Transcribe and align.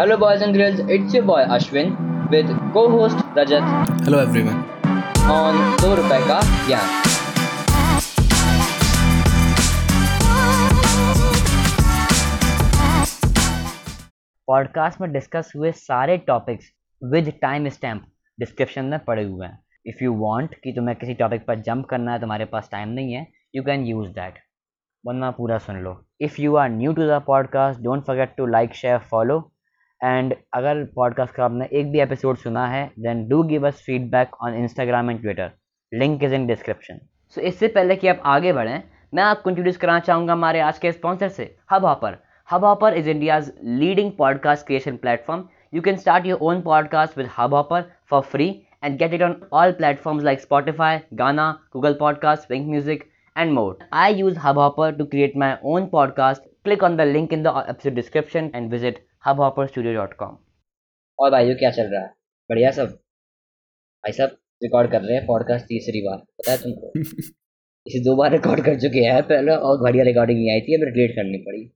Hello, 0.00 0.16
boys 0.16 0.42
and 0.42 0.54
girls, 0.54 0.78
it's 0.94 1.12
your 1.12 1.24
boy 1.24 1.44
Ashwin 1.54 1.88
with 2.32 2.50
co 2.72 2.82
host 2.90 3.16
Rajat. 3.38 3.64
Hello 4.04 4.18
everyone. 4.18 4.60
on 5.36 5.56
दो 5.80 5.94
रुपए 6.00 6.18
का 6.28 6.36
ज्ञान 6.66 6.86
podcast 14.46 15.00
में 15.00 15.10
discuss 15.12 15.52
हुए 15.56 15.72
सारे 15.80 16.16
topics 16.30 16.70
with 17.02 17.32
time 17.42 17.68
stamp 17.78 18.06
description 18.40 18.84
में 18.84 18.98
पड़े 19.04 19.24
हुए 19.24 19.46
हैं। 19.46 19.58
इफ़ 19.86 20.04
यू 20.04 20.14
वांट 20.24 20.54
कि 20.54 20.72
तुम्हें 20.78 20.96
किसी 20.96 21.14
टॉपिक 21.24 21.46
पर 21.46 21.60
जंप 21.70 21.86
करना 21.90 22.12
है 22.12 22.20
तुम्हारे 22.20 22.44
पास 22.54 22.68
टाइम 22.72 22.88
नहीं 23.00 23.12
है 23.12 23.26
यू 23.56 23.62
कैन 23.72 23.86
यूज़ 23.86 24.08
दैट 24.22 24.42
वरना 25.06 25.30
पूरा 25.42 25.58
सुन 25.68 25.82
लो। 25.84 26.00
If 26.20 26.40
you 26.40 26.56
are 26.56 26.70
new 26.70 26.92
to 26.92 27.10
the 27.10 27.22
podcast 27.26 27.80
don't 27.80 28.06
forget 28.06 28.36
to 28.36 28.46
like 28.56 28.74
share 28.86 28.98
follow 29.10 29.44
and 30.04 30.34
अगर 30.54 30.84
पॉडकास्ट 30.96 31.34
का 31.34 31.44
आपने 31.44 31.68
एक 31.80 31.90
भी 31.92 32.00
एपिसोड 32.00 32.36
सुना 32.38 32.66
है 32.68 32.84
then 32.98 33.26
do 33.28 33.42
give 33.48 33.66
us 33.66 33.82
feedback 33.86 34.36
on 34.44 34.54
Instagram 34.54 35.10
and 35.10 35.20
Twitter 35.22 35.50
link 35.92 36.22
is 36.24 36.34
in 36.34 36.46
description 36.46 37.00
so 37.34 37.40
इससे 37.50 37.68
पहले 37.68 37.96
कि 37.96 38.08
आप 38.08 38.22
आगे 38.26 38.52
बढ़ें 38.52 38.82
मैं 39.14 39.22
आपको 39.22 39.50
इंट्रोड्यूस 39.50 39.76
कराना 39.76 40.00
चाहूँगा 40.08 40.32
हमारे 40.32 40.60
आज 40.60 40.78
के 40.78 40.92
स्पॉन्सर 40.92 41.28
से 41.28 41.54
Hubhopper 41.84 42.18
Hubhopper 42.64 42.94
is 42.94 43.10
India's 43.10 43.52
leading 43.82 44.12
podcast 44.18 44.66
creation 44.66 44.96
platform 44.96 45.44
you 45.74 45.82
can 45.82 45.96
start 45.96 46.26
your 46.26 46.38
own 46.50 46.62
podcast 46.62 47.18
with 47.18 47.28
Hubhopper 47.54 47.90
for 48.10 48.22
free 48.22 48.50
and 48.82 48.98
get 48.98 49.12
it 49.12 49.22
on 49.22 49.44
all 49.50 49.72
platforms 49.72 50.22
like 50.22 50.44
Spotify, 50.44 51.02
Ghana, 51.14 51.60
Google 51.72 51.94
Podcasts, 51.94 52.48
Wink 52.48 52.66
Music, 52.66 53.10
and 53.36 53.52
more. 53.52 53.76
I 53.92 54.08
use 54.10 54.36
Hubhopper 54.36 54.96
to 54.98 55.06
create 55.06 55.36
my 55.36 55.58
own 55.62 55.90
podcast. 55.90 56.40
Click 56.64 56.82
on 56.82 56.96
the 56.96 57.04
link 57.04 57.32
in 57.32 57.42
the 57.42 57.54
episode 57.54 57.94
description 57.94 58.50
and 58.54 58.70
visit 58.70 59.04
hubhopperstudio.com. 59.28 60.36
और 61.18 61.30
भाइयों 61.30 61.56
क्या 61.56 61.70
चल 61.70 61.82
रहा 61.82 62.02
है? 62.02 62.08
बढ़िया 62.50 62.70
सब? 62.70 62.88
भाई 64.04 64.12
सब 64.12 64.36
रिकॉर्ड 64.62 64.90
कर 64.90 65.02
रहे 65.02 65.16
हैं 65.16 65.26
पॉडकास्ट 65.26 65.66
तीसरी 65.66 66.00
बार 66.00 66.18
पता 66.18 66.52
है 66.52 66.58
तुमको? 66.58 66.92
इसे 67.86 68.04
दो 68.04 68.16
बार 68.16 68.30
रिकॉर्ड 68.32 68.64
कर 68.64 68.80
चुके 68.80 68.98
हैं 68.98 69.22
पहले 69.22 69.52
और 69.52 69.82
बढ़िया 69.82 70.04
रिकॉर्डिंग 70.04 70.38
नहीं 70.38 70.50
आई 70.50 70.60
थी 70.60 70.74
अब 70.74 70.88
डिलीट 70.88 71.10
करनी 71.10 71.38
पड़ी। 71.38 71.72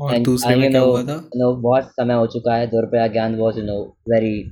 और 0.00 0.18
दूसरे 0.18 0.56
में 0.56 0.70
क्या 0.70 0.80
हुआ 0.80 1.02
था? 1.02 1.30
नो 1.36 1.62
बहुत 1.62 1.84
समय 1.84 2.14
हो 2.14 2.26
चुका 2.26 2.56
है 2.56 2.66
दो 2.66 2.80
रुपया 2.80 3.06
ज्ञान 3.06 3.36
was 3.36 3.60
no 3.60 3.96
very 4.08 4.44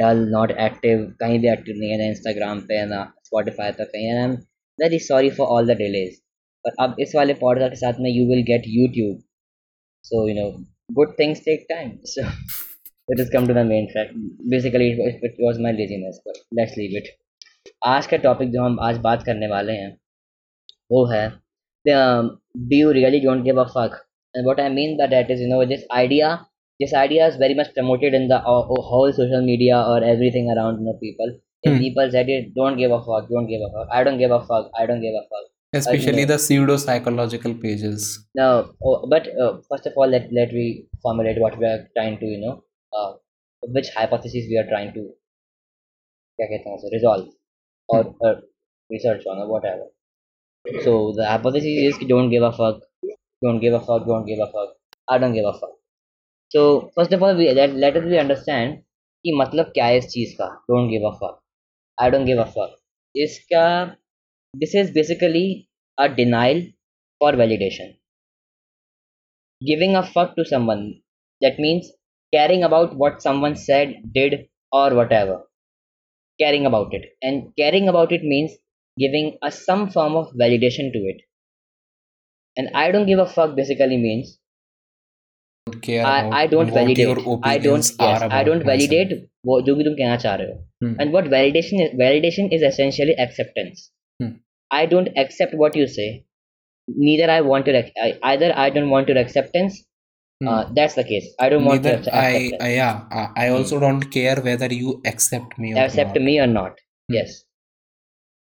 dull 0.00 0.16
not 0.16 0.50
active 0.50 1.16
कहीं 1.20 1.38
भी 1.40 1.48
एक्टिव 1.48 1.74
नहीं 1.78 1.90
है 1.90 1.98
ना 1.98 2.04
इंस्टाग्राम 2.04 2.60
पे 2.60 2.86
ना 2.86 3.14
स्पॉटिफाई 3.24 3.72
पे 3.72 3.84
कहीं 3.84 4.12
I'm 4.24 4.32
very 4.82 4.98
sorry 4.98 5.30
for 5.30 5.46
all 5.46 5.74
the 5.74 5.76
delays 5.76 6.20
पर 6.64 6.84
अब 6.84 6.96
इस 7.00 7.12
वाले 7.16 7.34
पॉडकास्ट 7.34 7.72
के 7.72 7.76
साथ 7.76 7.92
में 8.00 8.10
you 8.10 8.28
will 8.28 8.42
get 8.42 8.62
YouTube 8.66 9.22
so 10.02 10.28
you 10.28 10.34
know 10.34 10.73
Good 10.99 11.13
things 11.19 11.39
take 11.45 11.65
time 11.69 11.91
so 12.13 12.27
it 13.13 13.19
has 13.21 13.29
come 13.33 13.45
to 13.49 13.53
the 13.57 13.61
main 13.67 13.85
fact 13.93 14.11
basically 14.53 14.87
it 14.91 14.99
was, 15.03 15.13
it 15.27 15.37
was 15.45 15.59
my 15.65 15.71
laziness 15.77 16.17
but 16.25 16.41
let's 16.59 16.75
leave 16.81 16.97
it 17.01 17.07
आज 17.91 18.07
का 18.07 18.17
topic 18.25 18.51
जो 18.51 18.63
हम 18.63 18.79
आज 18.87 18.97
बात 19.05 19.23
करने 19.29 19.47
वाले 19.53 19.73
हैं 19.77 19.89
वो 20.91 21.05
है 21.13 21.23
do 21.85 22.77
you 22.77 22.91
really 22.97 23.19
don't 23.25 23.43
give 23.43 23.57
a 23.57 23.65
fuck 23.75 23.97
and 24.35 24.45
what 24.49 24.59
i 24.59 24.69
mean 24.77 24.97
by 25.01 25.07
that 25.13 25.29
is 25.35 25.41
you 25.43 25.49
know 25.51 25.59
this 25.71 25.85
idea 25.97 26.29
this 26.79 26.93
idea 26.93 27.27
is 27.27 27.37
very 27.43 27.55
much 27.59 27.73
promoted 27.77 28.13
in 28.19 28.27
the 28.31 28.39
uh, 28.53 28.59
uh, 28.59 28.81
whole 28.89 29.13
social 29.19 29.45
media 29.51 29.79
or 29.93 30.03
everything 30.13 30.51
around 30.55 30.79
you 30.79 30.85
know 30.89 30.97
people 31.05 31.31
and 31.63 31.73
Hmm. 31.75 31.79
people 31.85 32.11
said 32.11 32.29
it 32.29 32.53
don't 32.59 32.77
give 32.81 32.91
a 32.97 32.99
fuck 33.07 33.29
don't 33.31 33.49
give 33.53 33.63
a 33.67 33.71
fuck 33.77 33.95
i 33.99 34.03
don't 34.07 34.21
give 34.23 34.35
a 34.35 34.41
fuck 34.51 34.69
i 34.81 34.85
don't 34.91 35.05
give 35.07 35.17
a 35.21 35.23
fuck 35.31 35.47
especially 35.73 36.25
know. 36.25 36.33
the 36.33 36.39
pseudo 36.39 36.77
psychological 36.77 37.53
pages 37.53 38.25
now 38.35 38.69
oh, 38.83 39.07
but 39.07 39.27
uh, 39.41 39.53
first 39.69 39.85
of 39.85 39.93
all 39.95 40.07
let, 40.07 40.27
let 40.31 40.51
we 40.51 40.87
formulate 41.01 41.39
what 41.39 41.57
we 41.59 41.65
are 41.65 41.87
trying 41.95 42.17
to 42.19 42.25
you 42.25 42.39
know 42.39 42.63
uh, 42.97 43.13
which 43.77 43.89
hypothesis 43.95 44.45
we 44.49 44.57
are 44.57 44.67
trying 44.73 44.93
to 44.93 45.05
क्या 46.39 46.47
कहते 46.47 46.69
हैं 46.69 46.75
उसे 46.77 46.89
resolve 46.95 47.25
or 47.93 48.01
uh, 48.27 48.35
research 48.95 49.25
on 49.31 49.41
or 49.43 49.47
whatever 49.53 49.87
so 50.85 50.93
the 51.17 51.25
hypothesis 51.29 51.79
is 51.87 51.97
कि 51.97 52.07
don't 52.11 52.33
give 52.33 52.45
a 52.49 52.51
fuck 52.59 52.77
don't 53.45 53.61
give 53.65 53.73
a 53.73 53.81
fuck 53.87 54.05
don't 54.11 54.29
give 54.31 54.43
a 54.45 54.49
fuck 54.53 54.75
I 55.15 55.17
don't 55.23 55.33
give 55.33 55.49
a 55.51 55.53
fuck 55.59 55.75
so 56.55 56.63
first 56.95 57.13
of 57.17 57.23
all 57.23 57.35
we 57.35 57.51
let, 57.59 57.75
let 57.85 57.97
us 58.01 58.07
we 58.13 58.19
understand 58.25 58.85
कि 59.25 59.31
मतलब 59.37 59.71
क्या 59.75 59.85
है 59.85 59.97
इस 59.97 60.05
चीज़ 60.11 60.35
का 60.41 60.49
don't 60.71 60.91
give 60.93 61.07
a 61.11 61.13
fuck 61.21 61.39
I 62.05 62.09
don't 62.15 62.29
give 62.31 62.43
a 62.45 62.49
fuck 62.57 62.75
इसका 63.25 63.65
this 64.53 64.75
is 64.75 64.91
basically 64.91 65.69
a 65.97 66.09
denial 66.09 66.61
for 67.19 67.33
validation 67.33 67.95
giving 69.61 69.95
a 69.95 70.03
fuck 70.03 70.35
to 70.35 70.43
someone 70.45 71.01
that 71.41 71.57
means 71.59 71.91
caring 72.33 72.63
about 72.63 72.95
what 72.95 73.21
someone 73.21 73.55
said 73.55 73.93
did 74.13 74.49
or 74.71 74.93
whatever 74.93 75.37
caring 76.39 76.65
about 76.65 76.93
it 76.93 77.05
and 77.21 77.55
caring 77.57 77.87
about 77.87 78.11
it 78.11 78.23
means 78.23 78.51
giving 78.97 79.37
a 79.41 79.51
some 79.51 79.89
form 79.89 80.15
of 80.15 80.31
validation 80.33 80.91
to 80.93 80.99
it 81.13 81.21
and 82.57 82.69
i 82.75 82.91
don't 82.91 83.05
give 83.07 83.19
a 83.19 83.25
fuck 83.25 83.55
basically 83.55 83.97
means 83.97 84.37
don't 85.67 85.81
care 85.81 86.05
i, 86.05 86.19
about 86.19 86.33
I 86.33 86.47
don't 86.47 86.71
what 86.71 86.73
validate 86.73 87.07
your 87.07 87.39
i 87.43 87.57
don't 87.57 87.89
opinions 87.89 87.95
are 87.99 88.07
yes, 88.09 88.21
i 88.21 88.25
about 88.25 88.45
don't 88.49 88.65
myself. 88.65 88.71
validate 88.71 89.13
वो 89.49 89.61
जो 89.67 89.75
भी 89.75 89.83
तुम 89.83 89.93
कहना 90.01 90.15
चाह 90.25 90.35
रहे 90.41 90.51
हो 90.51 90.57
Hmm. 90.83 90.91
and 91.03 91.13
what 91.15 91.25
validation 91.33 91.81
is 91.85 91.93
validation 92.01 92.51
is 92.57 92.61
essentially 92.71 93.15
acceptance 93.25 93.79
Hmm. 93.85 93.92
i 94.80 94.82
don't 94.92 95.10
accept 95.22 95.54
what 95.62 95.76
you 95.80 95.86
say 95.96 96.08
neither 96.88 97.28
i 97.34 97.40
want 97.50 97.68
ac- 97.80 97.92
I, 98.06 98.10
either 98.32 98.50
i 98.66 98.68
don't 98.76 98.90
want 98.96 99.08
your 99.14 99.20
acceptance 99.24 99.82
Hmm. 100.42 100.48
uh, 100.52 100.62
that's 100.76 100.94
the 100.98 101.02
case 101.08 101.26
i 101.44 101.48
don't 101.52 101.66
want 101.70 101.84
your 101.88 101.92
Neither 101.96 102.12
I, 102.20 102.38
I 102.66 102.70
yeah 102.76 102.94
I, 103.18 103.24
I 103.42 103.48
Hmm. 103.48 103.56
also 103.56 103.76
don't 103.84 104.06
care 104.16 104.36
whether 104.46 104.68
you 104.82 104.94
accept 105.10 105.52
me 105.64 105.68
or 105.74 105.82
accept 105.82 106.16
not. 106.16 106.24
me 106.28 106.34
or 106.44 106.48
not 106.54 106.72
Hmm. 107.08 107.14
yes 107.18 107.36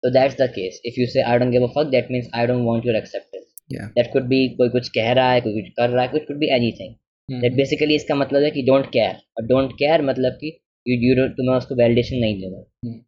so 0.03 0.11
that's 0.17 0.37
the 0.41 0.49
case 0.57 0.81
if 0.91 0.97
you 1.03 1.07
say 1.13 1.23
i 1.35 1.37
don't 1.43 1.55
give 1.57 1.67
a 1.67 1.71
fuck 1.77 1.93
that 1.95 2.11
means 2.15 2.27
i 2.41 2.47
don't 2.51 2.65
want 2.71 2.85
your 2.89 2.97
acceptance 3.03 3.47
yeah 3.77 3.89
that 3.99 4.11
could 4.15 4.29
be 4.33 4.41
कोई 4.61 4.69
कुछ 4.75 4.89
कह 4.97 5.13
रहा 5.21 5.31
है 5.33 5.41
कोई 5.47 5.55
कुछ 5.61 5.71
कर 5.79 5.91
रहा 5.97 6.05
है 6.05 6.21
it 6.21 6.27
could 6.31 6.43
be 6.47 6.51
anything 6.61 6.93
Hmm. 7.31 7.41
that 7.45 7.57
basically 7.61 7.97
इसका 8.03 8.15
मतलब 8.25 8.43
है 8.49 8.51
कि 8.59 8.67
don't 8.71 8.91
care 8.99 9.17
और 9.39 9.47
don't 9.55 9.73
care 9.85 10.01
मतलब 10.11 10.37
कि 10.43 10.51
you, 10.91 10.95
you 11.07 11.17
don't, 11.19 11.35
तुम्हें 11.41 11.57
उसको 11.57 11.75
validation 11.83 12.21
नहीं 12.27 12.37
देना 12.43 12.61
Hmm. 12.87 12.99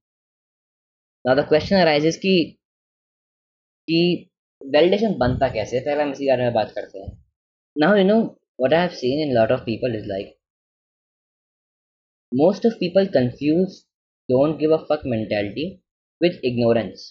now 1.24 1.36
the 1.40 1.46
question 1.52 1.80
arises 1.84 2.16
कि 2.24 2.34
कि 3.88 4.00
वैलिडेशन 4.62 5.14
बनता 5.18 5.48
कैसे 5.54 5.80
पहले 5.80 6.02
हम 6.02 6.10
इसी 6.12 6.28
बारे 6.28 6.42
में 6.42 6.52
बात 6.54 6.72
करते 6.74 6.98
हैं। 6.98 7.10
Now 7.76 7.96
you 7.96 8.04
know 8.04 8.18
what 8.60 8.74
I 8.74 8.80
have 8.80 8.96
seen 8.96 9.22
in 9.22 9.34
lot 9.34 9.52
of 9.52 9.60
people 9.62 9.96
is 9.96 10.06
like 10.06 10.36
most 12.32 12.66
of 12.66 12.74
people 12.80 13.06
confuse 13.14 13.80
don't 14.28 14.58
give 14.58 14.76
a 14.76 14.82
fuck 14.84 15.02
mentality 15.06 15.66
with 16.20 16.40
ignorance 16.44 17.08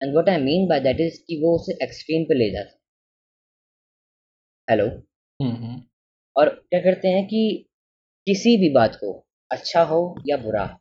and 0.00 0.16
what 0.16 0.28
I 0.28 0.42
mean 0.42 0.66
by 0.68 0.80
that 0.80 1.00
is 1.00 1.18
कि 1.26 1.40
वो 1.42 1.54
उसे 1.56 1.78
extreme 1.84 2.24
पे 2.24 2.34
ले 2.34 2.50
जाते 2.50 2.78
hello 4.68 4.86
हम्म, 4.86 5.54
हम्म। 5.54 5.82
और 6.36 6.48
क्या 6.48 6.80
करते 6.80 7.08
हैं 7.08 7.26
कि 7.26 7.40
किसी 8.26 8.56
भी 8.56 8.68
बात 8.74 8.94
को 8.94 9.12
अच्छा 9.50 9.82
हो 9.84 10.00
या 10.26 10.36
बुरा 10.36 10.64
हो 10.64 10.78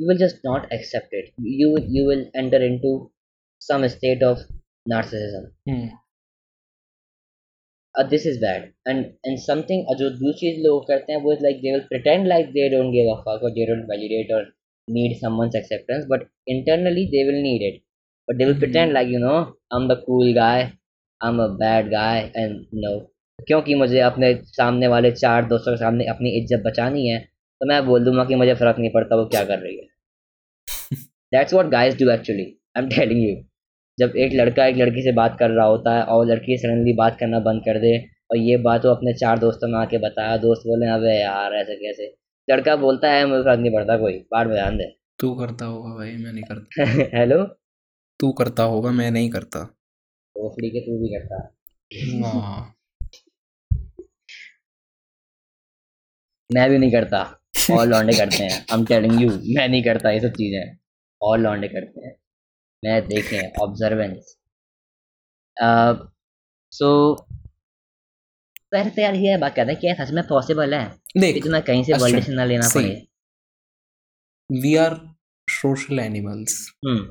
You 0.00 0.08
will 0.08 0.18
just 0.18 0.46
not 0.46 0.72
accept 0.72 1.14
it 1.14 1.32
you 1.60 1.76
you 1.90 2.08
will 2.08 2.26
enter 2.36 2.62
into 2.62 2.96
some 3.62 3.86
state 3.88 4.24
of 4.24 4.46
narcissism 4.88 5.46
Hmm. 5.68 5.86
This 7.94 8.26
is 8.26 8.36
bad 8.40 8.62
and 8.88 9.04
and 9.26 9.38
something 9.40 9.94
जो 9.98 10.08
दूसरी 10.12 10.32
चीज 10.40 10.58
लोग 10.64 10.86
करते 10.88 11.12
हैं 11.12 11.20
वो 11.22 11.32
is 11.32 11.42
like 11.42 11.60
they 11.60 11.70
will 11.72 11.80
pretend 11.88 12.26
like 12.26 12.46
they 12.48 12.68
don't 12.68 12.90
give 12.92 13.10
a 13.12 13.16
fuck 13.20 13.44
और 13.44 13.50
they 13.50 13.66
don't 13.66 13.84
validate 13.90 14.32
और 14.32 14.42
need 14.88 15.16
someone's 15.20 15.56
acceptance 15.56 16.04
but 16.10 16.26
internally 16.48 17.04
they 17.14 17.24
will 17.30 17.40
need 17.42 17.62
it 17.62 17.80
but 18.28 18.36
they 18.36 18.44
will 18.44 18.54
Mhm. 18.54 18.60
Pretend 18.60 18.92
like 18.92 19.08
you 19.08 19.18
know 19.18 19.34
I 19.36 19.80
am 19.80 19.88
the 19.88 19.96
cool 20.06 20.32
guy 20.34 20.62
I 20.62 21.28
am 21.28 21.42
a 21.42 21.46
bad 21.62 21.90
guy 21.90 22.20
and 22.36 22.60
no 22.84 22.98
क्योंकि 23.38 23.74
मुझे 23.74 24.00
अपने 24.02 24.34
सामने 24.52 24.86
वाले 24.88 25.10
चार 25.14 25.44
दोस्तों 25.48 25.72
के 25.72 25.78
सामने 25.78 26.04
अपनी 26.08 26.36
इज्जत 26.38 26.62
बचानी 26.66 27.08
है 27.08 27.18
तो 27.60 27.66
मैं 27.68 27.84
बोल 27.86 28.04
दूंगा 28.04 28.24
कि 28.24 28.34
मुझे 28.34 28.54
फर्क 28.54 28.78
नहीं 28.78 28.90
पड़ता 28.90 29.16
वो 29.16 29.24
क्या 29.26 29.44
कर 29.44 29.58
रही 29.58 29.76
है 29.76 29.86
That's 31.33 31.53
what 31.53 31.65
guys 31.65 31.95
do 31.95 32.11
actually 32.11 32.59
I'm 32.83 32.89
telling 32.89 33.29
you 33.29 33.43
जब 33.99 34.15
एक 34.15 34.31
लड़का 34.33 34.65
एक 34.65 34.75
लड़की 34.75 35.01
से 35.01 35.11
बात 35.11 35.35
कर 35.39 35.49
रहा 35.49 35.65
होता 35.65 35.97
है 35.97 36.03
और 36.03 36.25
लड़की 36.25 36.57
सडनली 36.57 36.93
बात 36.93 37.17
करना 37.19 37.39
बंद 37.39 37.61
कर 37.61 37.79
दे 37.79 37.97
और 38.31 38.37
ये 38.37 38.57
बात 38.57 38.85
वो 38.85 38.91
अपने 38.91 39.13
चार 39.13 39.39
दोस्तों 39.39 39.67
में 39.67 39.79
आके 39.79 39.97
बताया 39.97 40.37
दोस्त 40.37 40.61
बोले 40.61 40.87
अबे 40.87 41.21
यार 41.21 41.53
ऐसे 41.53 41.75
कैसे? 41.75 42.15
लड़का 42.49 42.75
बोलता 42.75 43.11
है 43.11 43.25
मुझे 43.25 43.43
फ़र्क 43.43 43.59
नहीं 43.59 43.73
पड़ता 43.73 43.97
कोई 43.97 44.13
बाद 44.13 44.47
में 44.47 44.55
ध्यान 44.55 44.77
दे. 44.77 44.97
तू 45.19 45.33
करता 45.35 45.65
होगा 45.65 45.95
भाई 45.95 46.11
मैं 46.11 46.33
नहीं 46.33 46.43
करता। 46.43 46.85
हेलो 47.17 47.43
तू 48.19 48.31
करता 48.31 48.63
होगा 48.63 48.91
मैं 48.91 49.11
नहीं 49.11 49.29
करता। 49.29 49.77
ओफड़ी 50.37 50.69
के 50.69 50.79
तू 50.79 50.99
भी 50.99 51.07
करता। 51.07 51.55
हाँ। 52.27 52.75
मैं 56.53 56.69
भी 56.69 56.77
नहीं 56.77 56.91
करता। 56.91 57.41
और 57.79 57.87
लौंडे 57.87 58.13
करते 58.13 58.43
हैं। 58.43 58.65
I'm 58.65 58.85
telling 58.91 59.21
you 59.21 59.31
मैं 59.57 59.69
नहीं 59.69 59.83
करता 59.83 60.11
ये 60.11 60.19
सब 60.19 60.29
चीज़ें। 60.29 60.80
और 61.21 61.37
लौंडे 61.39 61.67
करते 61.67 62.05
हैं। 62.07 62.15
मैं 62.83 63.01
देखें 63.07 63.61
ऑब्जर्वेंस 63.63 64.35
सो 66.71 66.89
पहले 68.73 68.89
तो 68.89 69.01
यार 69.01 69.15
ये 69.15 69.37
बात 69.37 69.55
कहते 69.55 69.71
हैं 69.71 69.79
क्या 69.79 69.93
सच 70.03 70.11
में 70.15 70.23
पॉसिबल 70.27 70.73
है 70.73 70.85
देख 71.17 71.43
तुम्हें 71.43 71.63
कहीं 71.63 71.83
से 71.83 71.91
अच्छा, 71.93 72.03
वॉलिडेशन 72.03 72.33
ना 72.33 72.45
लेना 72.45 72.67
पड़े। 72.75 73.07
We 74.49 74.71
are 74.83 74.93
social 75.47 75.99
animals 76.05 76.53
hmm. 76.85 77.03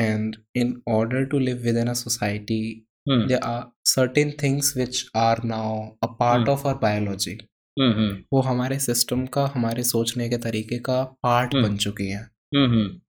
and 0.00 0.36
in 0.62 0.70
order 0.96 1.22
to 1.32 1.40
live 1.46 1.64
within 1.68 1.90
a 1.92 1.96
society 2.02 2.60
hmm. 3.06 3.26
there 3.28 3.42
are 3.48 3.62
certain 3.94 4.32
things 4.42 4.70
which 4.80 5.00
are 5.24 5.38
now 5.50 5.72
a 6.02 6.08
part 6.20 6.44
Hmm. 6.44 6.52
of 6.54 6.64
our 6.68 6.78
biology 6.84 7.36
हम्म 7.76 7.92
हम्म। 7.92 8.22
वो 8.32 8.40
हमारे 8.42 8.78
सिस्टम 8.88 9.26
का 9.36 9.46
हमारे 9.54 9.82
सोचने 9.90 10.28
के 10.28 10.38
तरीके 10.46 10.78
का 10.90 11.02
पार्ट 11.22 11.54
Hmm. 11.54 11.64
बन 11.64 11.76
चुकी 11.86 12.08
हैं। 12.10 12.22
हम्म 12.56 12.70
हम्म। 12.72 13.00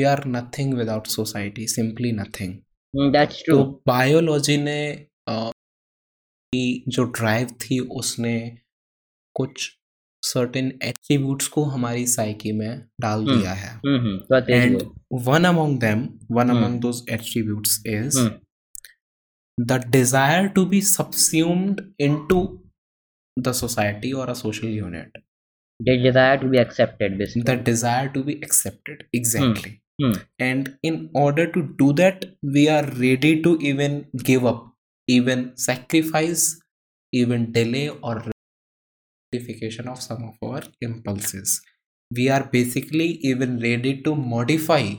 We 0.00 0.04
are 0.06 0.26
nothing 0.28 0.74
without 0.74 1.06
society 1.06 1.66
simply 1.68 2.12
nothing 2.12 2.58
biology 3.86 4.56
ने 4.58 4.80
uh, 5.30 5.50
जो 6.52 7.04
ड्राइव 7.16 7.48
थी 7.60 7.78
उसने 7.98 8.34
कुछ 9.36 9.68
सर्टेन 10.22 10.72
एट्रीब्यूट्स 10.82 11.46
को 11.48 11.62
हमारी 11.64 12.06
साइकी 12.06 12.52
में 12.52 12.80
डाल 13.00 13.24
दिया 13.26 13.52
है। 13.52 13.70
And 14.50 14.82
one 15.28 15.44
among 15.44 15.78
them 15.80 16.02
one 16.30 16.50
among 16.50 16.80
those 16.80 17.02
attributes 17.10 17.82
is 17.86 18.18
the 19.58 19.80
desire 19.90 20.48
to 20.48 20.64
be 20.66 20.80
subsumed 20.82 21.80
into 22.30 22.40
the 23.36 23.52
society 23.52 24.12
और 24.12 24.28
a 24.28 24.34
social 24.34 24.68
unit 24.68 25.18
desire 25.80 26.36
to 26.38 26.48
be 26.48 26.58
accepted 26.58 27.22
the 27.44 27.58
desire 27.64 28.08
to 28.08 28.22
be 28.22 28.32
accepted 28.32 29.08
exactly 29.14 29.78
Hmm. 30.00 30.12
And 30.38 30.76
in 30.82 31.10
order 31.14 31.46
to 31.52 31.62
do 31.78 31.92
that, 31.94 32.24
we 32.42 32.68
are 32.68 32.84
ready 32.84 33.42
to 33.42 33.58
even 33.60 34.06
give 34.16 34.46
up, 34.46 34.72
even 35.06 35.56
sacrifice, 35.56 36.60
even 37.12 37.52
delay 37.52 37.90
or 37.90 38.22
modification 39.32 39.88
of 39.88 40.00
some 40.00 40.24
of 40.24 40.34
our 40.48 40.62
impulses. 40.80 41.60
We 42.14 42.28
are 42.28 42.44
basically 42.44 43.18
even 43.22 43.60
ready 43.60 44.00
to 44.02 44.14
modify 44.14 44.94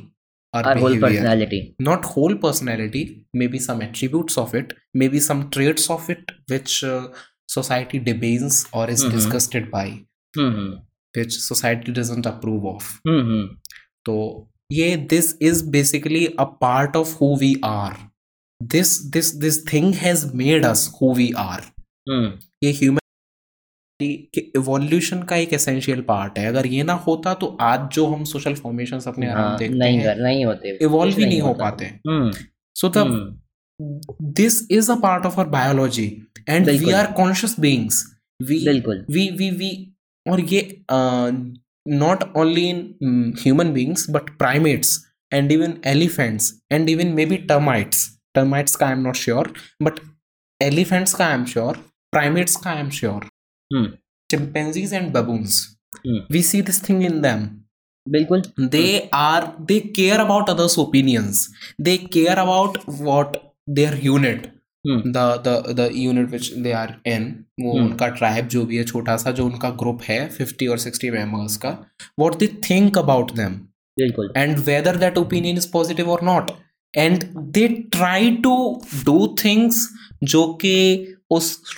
our, 0.53 0.65
our 0.65 0.77
whole 0.77 0.99
personality. 0.99 1.75
Not 1.79 2.05
whole 2.05 2.35
personality, 2.35 3.25
maybe 3.33 3.59
some 3.59 3.81
attributes 3.81 4.37
of 4.37 4.53
it, 4.53 4.73
maybe 4.93 5.19
some 5.19 5.49
traits 5.49 5.89
of 5.89 6.09
it 6.09 6.23
which 6.47 6.83
uh, 6.83 7.09
society 7.47 7.99
debates 7.99 8.67
or 8.71 8.89
is 8.89 9.03
mm-hmm. 9.03 9.15
disgusted 9.15 9.71
by, 9.71 10.03
mm-hmm. 10.37 10.75
which 11.15 11.33
society 11.39 11.91
doesn't 11.91 12.25
approve 12.25 12.65
of. 12.65 13.01
Mm-hmm. 13.07 13.53
So 14.05 14.47
ये 14.71 14.95
this 15.09 15.35
is 15.41 15.63
basically 15.69 16.25
a 16.25 16.43
part 16.61 16.95
of 16.95 17.13
who 17.15 17.35
we 17.37 17.55
are 17.65 17.97
this 18.61 18.97
this 19.11 19.35
this 19.35 19.65
thing 19.73 19.93
has 19.95 20.25
made 20.35 20.65
us 20.65 20.89
who 21.01 21.13
we 21.13 21.31
are 21.37 21.61
ये 22.63 22.71
human 22.71 22.99
evolution 23.99 25.21
का 25.23 25.35
एक 25.35 25.53
essential 25.53 26.01
part 26.01 26.37
है। 26.39 26.45
अगर 26.45 26.67
ये 26.67 26.83
ना 26.83 26.93
होता 27.07 27.33
तो 27.33 27.47
आज 27.61 27.89
जो 27.93 28.05
हम 28.07 28.23
सोशल 28.25 28.53
फॉर्मेशन 28.55 28.99
अपने 29.07 29.29
आराम 29.29 29.43
हाँ, 29.43 29.57
देखते 29.57 29.77
नहीं, 29.77 29.97
हैं 29.97 30.15
नहीं 30.17 30.45
होते। 30.45 30.77
इवॉल्व 30.83 31.17
ही 31.17 31.25
नहीं, 31.25 31.41
हो 31.41 31.53
पाते। 31.53 31.91
So 32.75 32.89
the 32.89 33.03
this 34.39 34.67
is 34.71 34.91
a 34.91 34.95
part 34.95 35.25
of 35.25 35.39
our 35.39 35.49
biology 35.49 36.05
and 36.49 36.69
we 36.69 36.91
are 36.91 37.11
conscious 37.11 37.55
beings 37.59 38.03
we 38.39 38.57
we 39.09 39.29
we 39.37 39.49
we 39.51 39.71
और 40.25 40.39
ये 40.39 40.61
not 41.86 42.30
only 42.34 42.68
in 42.70 42.94
mm, 43.02 43.38
human 43.38 43.72
beings 43.72 44.06
but 44.06 44.36
primates 44.38 45.06
and 45.30 45.52
even 45.52 45.80
elephants 45.84 46.52
and 46.70 46.90
even 46.90 47.14
maybe 47.14 47.38
termites 47.52 48.00
termites 48.34 48.76
का 48.76 48.90
I'm 48.92 49.02
not 49.02 49.16
sure 49.16 49.46
but 49.80 50.00
elephants 50.60 51.14
का 51.14 51.28
I'm 51.34 51.46
sure 51.54 51.74
primates 52.16 52.56
का 52.64 52.74
I'm 52.80 52.90
sure 52.90 53.22
hmm 53.72 53.92
chimpanzees 54.32 54.92
and 54.92 55.12
baboons 55.12 55.60
hmm 56.06 56.26
we 56.30 56.42
see 56.42 56.62
this 56.70 56.80
thing 56.88 57.02
in 57.10 57.22
them 57.26 57.46
बिल्कुल 58.08 58.42
they 58.74 59.08
are 59.12 59.54
they 59.70 59.80
care 60.00 60.20
about 60.24 60.52
others 60.54 60.76
opinions 60.78 61.46
they 61.88 61.96
care 62.18 62.38
about 62.44 62.78
what 63.06 63.40
their 63.78 63.94
unit 64.08 64.46
Unit 65.95 66.29
which 66.29 66.53
they 66.53 66.71
are 66.71 66.95
in 67.05 67.45
वो 67.59 67.71
उनका 67.71 68.07
tribe 68.07 68.47
जो 68.47 68.65
भी 68.65 68.77
है 68.77 68.83
छोटा 68.83 69.17
सा 69.17 69.31
जो 69.31 69.45
उनका 69.45 69.69
ग्रुप 69.69 70.01
है 70.03 70.29
फिफ्टी 70.29 70.67
और 70.67 70.77
सिक्सटी 70.77 71.09
मेंबर्स 71.09 71.57
का 71.57 71.85
what 72.19 72.37
they 72.37 72.47
think 72.47 72.97
about 72.97 73.31
them 73.31 73.53
and 74.37 74.57
whether 74.57 74.95
that 74.95 75.17
opinion 75.17 75.57
is 75.57 75.71
positive 75.71 76.09
और 76.09 76.23
not 76.23 76.51
and 76.97 77.23
they 77.37 77.67
try 77.67 78.31
to 78.31 78.81
do 79.05 79.35
things 79.45 79.89
जो 80.23 80.53
कि 80.53 81.07
उस 81.29 81.77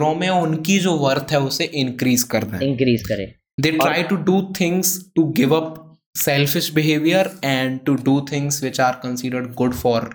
में 0.00 0.28
उनकी 0.28 0.78
जो 0.78 0.92
वर्थ 0.96 1.26
है 1.32 1.40
उसे 1.40 1.64
इंक्रीज 1.64 2.22
कर 2.22 2.44
दें। 2.44 2.58
इंक्रीज 2.58 3.02
करें। 3.02 3.34
They 3.60 3.70
try 3.70 4.02
to 4.02 4.16
do 4.16 4.54
things 4.60 5.12
to 5.16 5.24
give 5.24 5.56
up 5.56 5.98
selfish 6.16 6.72
behaviour 6.72 7.40
and 7.44 7.80
to 7.80 7.94
do 7.94 8.26
things 8.32 8.64
which 8.64 8.80
are 8.80 8.92
considered 8.92 9.54
good 9.54 9.74
for 9.74 10.14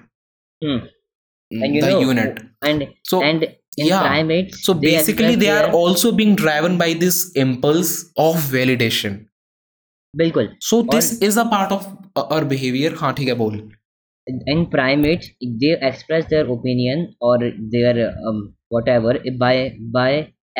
and 1.61 1.75
you 1.75 1.81
the 1.81 1.91
know 1.91 1.99
unit 2.05 2.39
and 2.71 2.87
so 3.11 3.21
and 3.29 3.43
in 3.77 3.87
yeah. 3.89 4.01
primates 4.07 4.65
so 4.65 4.73
they 4.73 4.91
basically 4.95 5.35
they 5.43 5.49
are 5.59 5.69
also 5.81 6.11
being 6.21 6.33
driven 6.41 6.77
by 6.81 6.89
this 7.05 7.19
impulse 7.45 7.93
of 8.25 8.35
validation 8.57 9.15
बिल्कुल 10.13 10.49
so 10.69 10.77
और- 10.81 10.91
this 10.95 11.07
is 11.29 11.37
a 11.43 11.45
part 11.53 11.71
of 11.77 11.85
uh, 12.17 12.25
our 12.35 12.43
behavior 12.55 12.91
हाँ 13.01 13.13
ठीक 13.19 13.27
है 13.27 13.35
बोल 13.45 13.55
in 14.51 14.59
primates 14.73 15.29
they 15.61 15.71
express 15.87 16.27
their 16.33 16.43
opinion 16.57 17.01
or 17.29 17.37
their 17.73 17.95
um, 18.29 18.37
whatever 18.75 19.15
by 19.41 19.55
by 19.97 20.09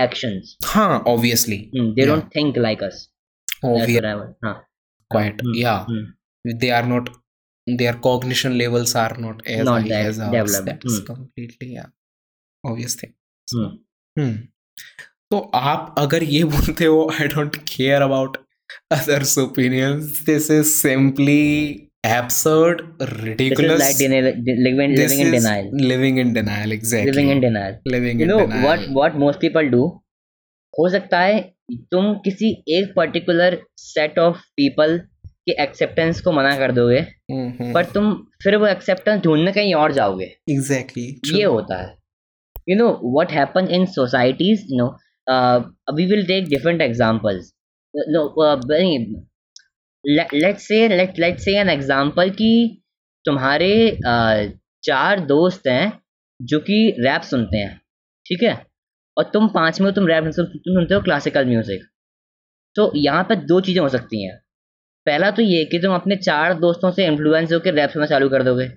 actions 0.06 0.56
हाँ 0.72 1.04
obviously 1.13 1.60
Hmm, 1.75 1.92
they 1.98 2.06
Yeah. 2.06 2.12
don't 2.13 2.34
think 2.38 2.60
like 2.66 2.84
us 2.90 2.98
that's 3.04 3.69
obviously 3.69 4.16
what 4.22 4.34
हाँ 4.48 4.56
quite 5.12 5.45
Hmm, 5.48 5.56
yeah 5.62 5.86
hmm. 5.92 6.57
they 6.66 6.72
are 6.80 6.86
not 6.94 7.10
their 7.68 7.94
cognition 8.07 8.57
levels 8.57 8.94
are 9.01 9.15
not 9.25 9.42
as 9.57 9.65
Not 9.68 9.81
high 9.81 9.89
that 9.92 10.07
as 10.07 10.19
ours 10.19 10.33
developed. 10.33 10.65
that's 10.69 10.98
Hmm. 10.98 11.06
completely 11.12 11.69
yeah 11.75 11.89
obvious 12.63 12.95
thing 13.01 13.13
So, 13.48 13.60
Hmm. 13.60 13.71
हम्म 14.18 14.38
तो 15.31 15.38
आप 15.56 15.95
अगर 15.98 16.24
ये 16.24 16.44
बोलते 16.56 16.86
हो 16.86 16.98
I 17.13 17.27
don't 17.27 17.56
care 17.69 18.01
about 18.01 18.38
others 18.92 19.38
opinions 19.38 20.21
this 20.25 20.50
is 20.51 20.68
simply 20.71 21.44
absurd 22.06 22.81
this 23.39 23.60
is 23.60 23.81
like 23.81 23.98
denial, 24.01 24.27
living 24.68 24.94
this 25.00 25.13
living 25.13 25.21
in 25.25 25.31
denial 25.36 25.69
living 25.92 26.18
in 26.24 26.33
denial 26.38 26.75
exactly 26.77 27.12
living 27.12 27.31
in 27.36 27.42
denial 27.45 27.77
living 27.95 28.21
you 28.24 28.27
in 28.27 28.31
know 28.33 28.39
denial 28.44 28.66
what 28.68 28.86
what 29.00 29.18
most 29.25 29.42
people 29.45 29.69
do 29.75 29.83
हो 30.73 30.88
सकता 30.90 31.19
है 31.21 31.42
तुम 31.92 32.14
किसी 32.28 32.52
एक 32.78 32.94
particular 32.95 33.57
set 33.88 34.19
of 34.19 34.38
people 34.61 34.99
कि 35.47 35.56
acceptance 35.59 36.21
को 36.21 36.31
मना 36.31 36.57
कर 36.57 36.71
दोगे 36.71 37.00
हम्म, 37.00 37.47
हम्म। 37.50 37.73
पर 37.73 37.85
तुम 37.85 38.14
फिर 38.44 38.56
वो 38.56 38.68
एक्सेप्टेंस 38.68 39.21
ढूँढने 39.23 39.52
कहीं 39.52 39.73
और 39.73 39.92
जाओगे। 39.92 40.26
एग्जैक्टली 40.50 41.04
exactly, 41.07 41.38
ये 41.38 41.44
होता 41.44 41.81
है। 41.81 41.95
You 42.69 42.76
know 42.78 42.88
what 43.19 43.31
happen 43.31 43.68
in 43.68 43.85
societies 43.85 44.68
no 44.71 44.88
we 45.95 46.06
will 46.06 46.26
take 46.28 46.47
different 46.50 46.81
examples 46.81 47.54
an 51.57 51.69
example 51.69 52.30
कि 52.30 52.80
तुम्हारे 53.26 53.69
uh, 53.92 54.52
चार 54.83 55.19
दोस्त 55.19 55.68
हैं 55.68 56.02
जो 56.40 56.59
कि 56.59 56.78
रैप 57.00 57.21
सुनते 57.21 57.57
हैं 57.57 57.78
ठीक 58.26 58.44
है? 58.44 58.56
और 59.18 59.23
तुम 59.23 59.47
पाँच 59.47 59.81
में 59.81 59.92
तुम 59.94 60.07
रैप 60.07 60.30
सुनते 60.30 60.94
हो 60.94 61.02
क्लासिकल 61.02 61.45
म्यूज़िक 61.45 61.83
तो 62.76 62.92
यहाँ 62.95 63.23
पर 63.23 63.35
दो 63.45 63.59
चीज़ें 63.62 63.81
हो 63.81 63.90
सकती 63.90 64.23
हैं। 64.26 64.40
पहला 65.06 65.30
तो 65.31 65.42
ये 65.42 65.64
कि 65.66 65.80
तुम 65.80 65.94
अपने 65.95 66.16
चार 66.18 66.54
दोस्तों 66.60 66.92
से 66.92 67.06
इन्फ्लुएंस 67.06 67.52
होकर 67.54 67.74
रैप 67.74 67.90
सुनना 67.90 68.06
चालू 68.07 68.30
कर 68.30 68.44
दोगे 68.44 68.69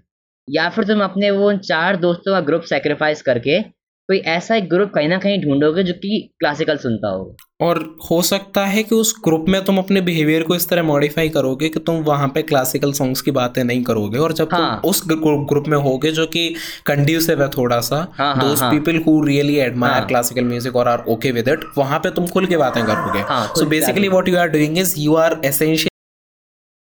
या 0.49 0.69
फिर 0.69 0.85
तुम 0.85 1.03
अपने 1.05 1.31
वो 1.31 1.49
उन 1.49 1.59
चार 1.65 1.97
दोस्तों 1.97 2.33
का 2.33 2.41
ग्रुप 2.41 2.63
सेक्रीफाइस 2.63 3.23
करके 3.23 3.61
कोई 4.09 4.19
ऐसा 4.31 4.57
एक 4.57 4.69
ग्रुप 4.71 4.91
कहीं 4.95 5.09
ना 5.09 5.17
कहीं 5.19 5.39
ढूंढोगे 5.43 5.83
जो 5.83 5.93
कि 5.93 6.19
क्लासिकल 6.41 6.77
सुनता 6.77 7.09
हो 7.09 7.37
और 7.61 7.79
हो 8.11 8.21
सकता 8.23 8.65
है 8.67 8.83
कि 8.83 8.95
उस 8.95 9.15
ग्रुप 9.25 9.45
में 9.49 9.65
तुम 9.65 9.79
अपने 9.79 10.01
बिहेवियर 10.01 10.43
को 10.43 10.55
इस 10.55 10.69
तरह 10.69 10.83
मॉडिफाई 10.83 11.29
करोगे 11.29 11.69
कि 11.69 11.81
तुम 11.81 11.97
वहाँ 12.03 12.29
पे 12.29 12.43
क्लासिकल 12.43 12.93
सॉन्ग्स 12.93 13.21
की 13.21 13.31
बातें 13.31 13.63
नहीं 13.65 13.83
करोगे 13.83 14.19
और 14.19 14.33
जब 14.33 14.49
हाँ। 14.53 14.81
तुम 14.83 14.91
उस 14.91 15.03
ग्रुप 15.07 15.69
में 15.69 15.77
होगे 15.79 16.13
जो 16.13 16.27
कि 16.27 16.49
कंड्यूसिव 16.87 17.43
है 17.43 17.49
थोड़ा 17.49 17.81
सा 17.81 18.03
those. 18.21 18.63
People 18.65 19.03
who 19.07 19.21
really 19.25 19.57
admire. 19.61 20.05
Classical 20.05 20.45
music 20.45 20.77
और 20.77 20.89
आर 20.89 21.05
ओके 21.09 21.33
विद 21.33 21.49
इट 21.49 21.65
वहाँ 21.79 21.99
पे 21.99 22.11
तुम 22.11 22.27
खुल 22.29 22.47
के 22.47 22.57
बातें 22.57 22.83
करोगे 22.85 23.25
so 23.55 23.67
basically 23.67 24.09
what 24.09 24.29
you 24.29 24.37
are 24.37 24.49
doing 24.49 24.79
is 24.79 24.95
you 24.99 25.15
are 25.17 25.41
essentially 25.45 25.96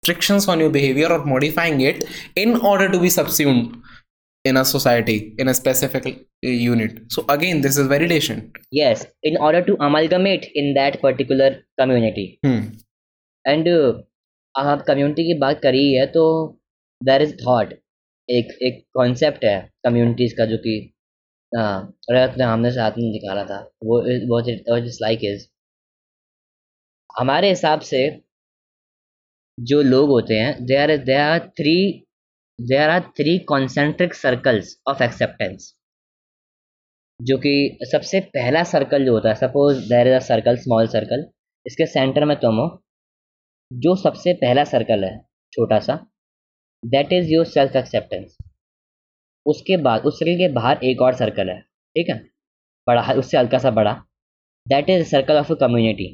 restrictions 0.03 0.49
on 0.49 0.61
your 0.61 0.71
behavior 0.71 1.09
or 1.13 1.25
modifying 1.25 1.81
it 1.81 2.05
in 2.37 2.57
order 2.57 2.89
to 2.91 2.99
be 2.99 3.11
subsumed 3.11 3.77
in 4.45 4.57
a 4.57 4.65
society 4.65 5.35
in 5.39 5.49
a 5.49 5.55
specific 5.55 6.07
uh, 6.07 6.49
unit 6.49 7.01
so 7.09 7.25
again 7.29 7.61
this 7.61 7.77
is 7.77 7.87
validation 7.87 8.51
yes 8.73 9.07
in 9.23 9.37
order 9.37 9.63
to 9.63 9.77
amalgamate 9.81 10.51
in 10.55 10.73
that 10.75 11.01
particular 11.01 11.51
community 11.79 12.39
hmm. 12.47 12.63
And 13.45 13.69
आप 14.55 14.83
community 14.87 15.23
की 15.27 15.35
बात 15.41 15.61
करी 15.63 15.93
है 15.95 16.07
तो 16.15 16.23
there 17.01 17.23
is 17.23 17.35
thought 17.37 17.73
एक 18.29 18.51
एक 18.63 18.83
concept 18.95 19.45
है 19.45 19.59
communities 19.85 20.33
का 20.39 20.45
जो 20.47 20.57
कि 20.67 20.75
रजत 21.55 22.35
ने 22.39 22.45
हमने 22.45 22.73
से 22.73 22.81
हाथ 22.81 22.99
में 22.99 23.11
निकाला 23.13 23.45
था 23.45 23.59
वो 23.85 24.41
जस्ट 24.49 25.03
लाइक 25.03 25.25
इज़ 25.31 25.47
हमारे 27.19 27.49
हिसाब 27.49 27.81
से 27.91 28.03
जो 29.61 29.81
लोग 29.83 30.09
होते 30.09 30.35
हैं 30.35 30.65
they 30.67 30.77
are 30.77 30.97
they 30.97 31.15
are 31.15 31.39
three 31.39 31.77
there 32.59 32.91
are 32.91 33.01
three 33.19 33.39
concentric 33.39 34.15
circles 34.15 34.77
of 34.89 35.03
acceptance 35.03 35.75
जो 37.21 37.37
कि 37.39 37.79
सबसे 37.93 38.21
पहला 38.21 38.63
सर्कल 38.65 39.05
जो 39.05 39.13
होता 39.13 39.29
है 39.29 39.35
suppose 39.35 39.81
there 39.89 40.07
is 40.07 40.15
a 40.15 40.19
circle 40.27 40.57
small 40.57 40.87
circle 40.87 41.25
इसके 41.67 41.87
सेंटर 41.87 42.25
में 42.25 42.37
तुम 42.41 42.57
हो, 42.57 42.83
जो 43.73 43.95
सबसे 43.97 44.33
पहला 44.35 44.65
सर्कल 44.65 45.05
है, 45.05 45.19
छोटा 45.53 45.79
सा 45.79 45.95
that 46.83 47.13
is 47.13 47.29
your 47.33 47.45
self 47.47 47.77
acceptance 47.77 48.37
उसके 49.47 49.77
बाद, 49.77 50.03
उस 50.03 50.19
सर्कल 50.19 50.37
के 50.39 50.49
बाहर 50.53 50.85
एक 50.85 51.03
और 51.03 51.15
सर्कल 51.15 51.51
है, 51.51 51.61
ठीक 51.61 52.09
है? 52.11 52.17
बड़ा, 52.87 53.13
उससे 53.13 53.39
हल्का 53.39 53.59
सा 53.59 53.71
बड़ा. 53.71 53.93
That 54.67 54.91
is 54.91 55.07
circle 55.09 55.35
of 55.35 55.53
a 55.53 55.57
community 55.61 56.09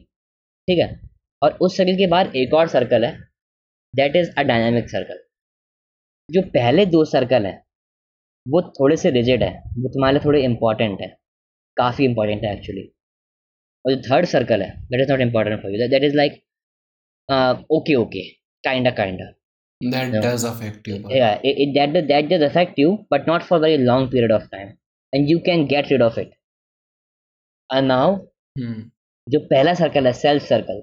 ठीक 0.69 0.79
है? 0.79 1.01
और 1.43 1.59
उस 1.61 1.77
सर्कल 1.77 1.97
के 1.97 2.07
बाहर 2.07 2.37
एक 2.37 2.55
और 2.55 2.69
सर्कल 2.69 3.05
है 3.05 3.26
that 3.95 4.17
is 4.17 4.31
a 4.39 4.43
dynamic 4.43 4.91
circle 4.91 5.23
जो 6.29 6.43
पहले 6.55 6.87
दो 6.87 7.05
सर्कल 7.05 7.47
हैं 7.47 7.63
वो 8.47 8.63
थोड़े 8.81 8.97
से 8.97 9.11
रिजिड 9.11 9.43
है 9.43 9.53
वो 9.79 9.89
तुम्हारे 9.95 10.15
लिए 10.15 10.25
थोड़े 10.25 10.43
इंपॉर्टेंट 10.45 11.01
है 11.01 11.09
काफ़ी 11.77 12.05
इंपॉर्टेंट 12.05 12.45
है 12.45 12.53
एक्चुअली 12.57 12.89
और 13.85 13.95
जो 13.95 14.01
थर्ड 14.11 14.27
सर्कल 14.27 14.63
है 14.63 14.71
that 14.91 15.01
is 15.01 15.13
not 15.13 15.21
important 15.21 15.63
for 15.63 15.73
you 15.73 15.89
that 15.89 16.05
is 16.05 16.17
like 16.17 16.43
okay 17.79 17.95
okay 17.95 18.29
kinda 18.65 18.91
kinda 19.01 19.33
that 19.81 20.11
No. 20.11 20.21
does 20.23 20.45
affect 20.45 20.87
you 20.89 20.99
but 21.01 21.13
yeah 21.13 21.39
it, 21.43 21.59
it, 21.59 21.75
that 21.75 22.09
that 22.09 22.29
does 22.29 22.43
affect 22.43 22.79
you 22.79 23.07
but 23.11 23.27
not 23.27 23.43
for 23.43 23.57
a 23.57 23.61
very 23.61 23.79
long 23.79 24.09
period 24.09 24.31
of 24.31 24.51
time. 24.51 24.79
And 25.13 25.29
you 25.29 25.41
can 25.41 25.67
get 25.67 25.91
rid 25.91 26.03
of 26.03 26.19
it. 26.19 26.31
And 27.71 27.89
now 27.89 28.21
hmm. 28.57 28.79
जो 29.27 29.39
पहला 29.51 29.75
circle 29.75 30.07
है 30.07 30.13
self 30.13 30.43
circle 30.43 30.81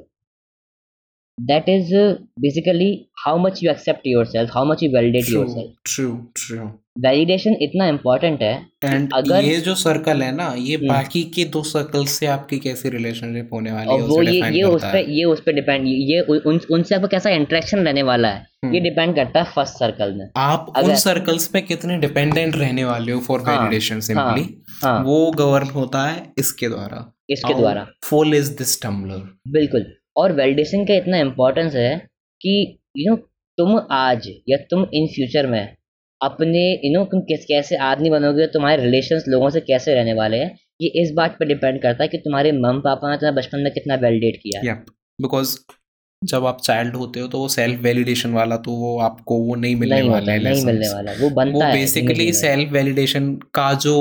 that 1.38 1.68
is 1.68 1.92
uh, 1.94 2.16
basically 2.40 3.08
how 3.26 3.38
much 3.38 3.62
you 3.62 3.70
accept 3.72 4.06
yourself 4.06 4.50
how 4.50 4.64
much 4.64 4.82
you 4.82 4.92
validate 4.92 5.26
true 5.26 5.42
yourself. 5.42 5.70
true 5.86 6.16
true. 6.36 6.70
Validation 7.00 7.56
इतना 7.62 7.88
important 7.88 8.42
है 8.42 8.54
and 8.84 9.14
अगर- 9.14 9.44
ये 9.44 9.56
जो 9.58 9.74
circle 9.76 10.22
है 10.22 10.36
ना 10.36 10.54
ये 10.58 10.76
हम्म। 10.76 10.88
बाकी 10.88 11.24
के 11.36 11.46
दो 11.46 11.64
सर्कल 11.64 12.06
से 12.06 12.26
आपकी 12.26 12.60
कैसी 12.60 12.90
रिलेशनशिप 12.90 13.50
होने 13.54 13.72
वाली 13.72 13.94
है 13.94 14.02
वो 14.02 14.22
ये 14.24 14.52
ये 14.58 14.64
उस 14.64 14.84
पे 14.84 15.02
ये 15.14 15.24
उस 15.24 15.40
पे 15.40 15.54
डिपेंड 15.54 15.88
ये 15.88 16.20
उन 16.20 16.60
उनसे 16.72 16.96
आपको 16.96 17.08
कैसा 17.08 17.30
इंटरेक्शन 17.30 17.80
रहने 17.80 18.04
वाला 18.04 18.28
है 18.28 18.46
हम्म। 18.66 18.74
ये 18.76 18.80
डिपेंड 18.80 19.16
करता 19.16 19.40
है 19.40 19.46
फ़र्स्ट 19.46 19.74
सर्कल 19.74 20.14
में। 20.14 20.30
आप 20.38 20.66
उन 20.70 20.84
अगर- 20.84 20.98
सर्कल्स 20.98 21.48
पे 21.48 21.62
कितने 21.62 21.98
डिपेंडेंट 21.98 22.56
रहने 22.56 22.86
वाले 22.86 23.12
हो 23.12 23.20
फॉर 23.20 23.40
वैलिडेशन 23.40 24.00
सिंपली 24.00 24.44
वो 24.86 25.32
गवर्न 25.32 25.70
होता 25.70 26.06
है 26.08 26.24
इसके 26.38 26.70
द्वारा। 26.70 27.14
इसके 27.30 27.54
द्वारा। 27.54 27.88
फुल 28.04 28.34
इज़ 28.34 28.58
दिस 28.58 28.82
टम्बलर 28.82 29.28
बिल्कुल। 29.48 29.94
और 30.16 30.32
वैलिडेशन 30.32 30.86
का 30.86 30.94
इतना 30.94 31.18
इम्पोर्टेंस 31.18 31.76
है 31.76 31.96
कि 32.42 32.56
यू 32.98 33.12
नो 33.12 33.16
तुम 33.58 33.80
आज 33.92 34.30
या 34.50 34.58
तुम 34.72 34.86
इन 34.94 35.08
फ्यूचर 35.08 35.48
में 35.48 35.76
अपने 36.22 36.64
यू 36.74 36.92
नो 36.94 37.04
तुम 37.06 37.22
किस 37.22 37.46
कैसे 37.46 37.78
आदमी 37.84 38.10
बनोगे 38.10 38.48
तुम्हारे 38.48 38.84
रिलेशंस 38.84 39.26
लोगों 39.28 39.50
से 39.50 39.60
कैसे 39.62 39.96
रहने 39.96 40.14
वाले 40.14 40.38
हैं 40.38 40.58
ये 40.82 40.90
इस 41.02 41.12
बात 41.12 41.38
पर 41.40 41.46
डिपेंड 41.46 41.82
करता 41.82 42.04
है 42.04 42.08
कि 42.08 42.18
तुम्हारे 42.18 42.52
मम 42.52 42.80
पापा 42.80 43.12
ने 43.12 43.18
तुम्हें 43.18 43.36
बचपन 43.36 43.60
में 43.60 43.72
कितना 43.74 43.96
वैलिडेट 43.96 44.40
किया 44.44 44.74
बिकॉज़ 45.20 45.58
जब 46.22 46.46
आप 46.46 46.62
चाइल्ड 46.62 46.96
होते 46.96 47.20
हो 47.20 47.28
तो 47.28 47.40
वो 47.40 47.48
सेल्फ 47.48 47.82
वैलिडेशन 47.82 48.34
वाला 48.34 48.58
तो 48.58 48.72
वो 48.72 48.98
आपको 49.00 49.38
वो 49.38 49.56
नहीं 49.56 49.76
मिलने 49.76 50.00
नहीं 50.00 50.10
वाला 50.10 50.32
है 50.32 50.44
नहीं। 50.44 50.66
मिलने 50.66 50.90
वाला 50.90 51.12
वो 51.12 51.24
वो 51.24 51.30
बनता 51.30 51.68
है 51.68 51.74
बेसिकली 51.74 52.32
सेल्फ 52.34 52.72
वैलिडेशन 52.72 53.34
का 53.54 53.74
जो 53.74 53.96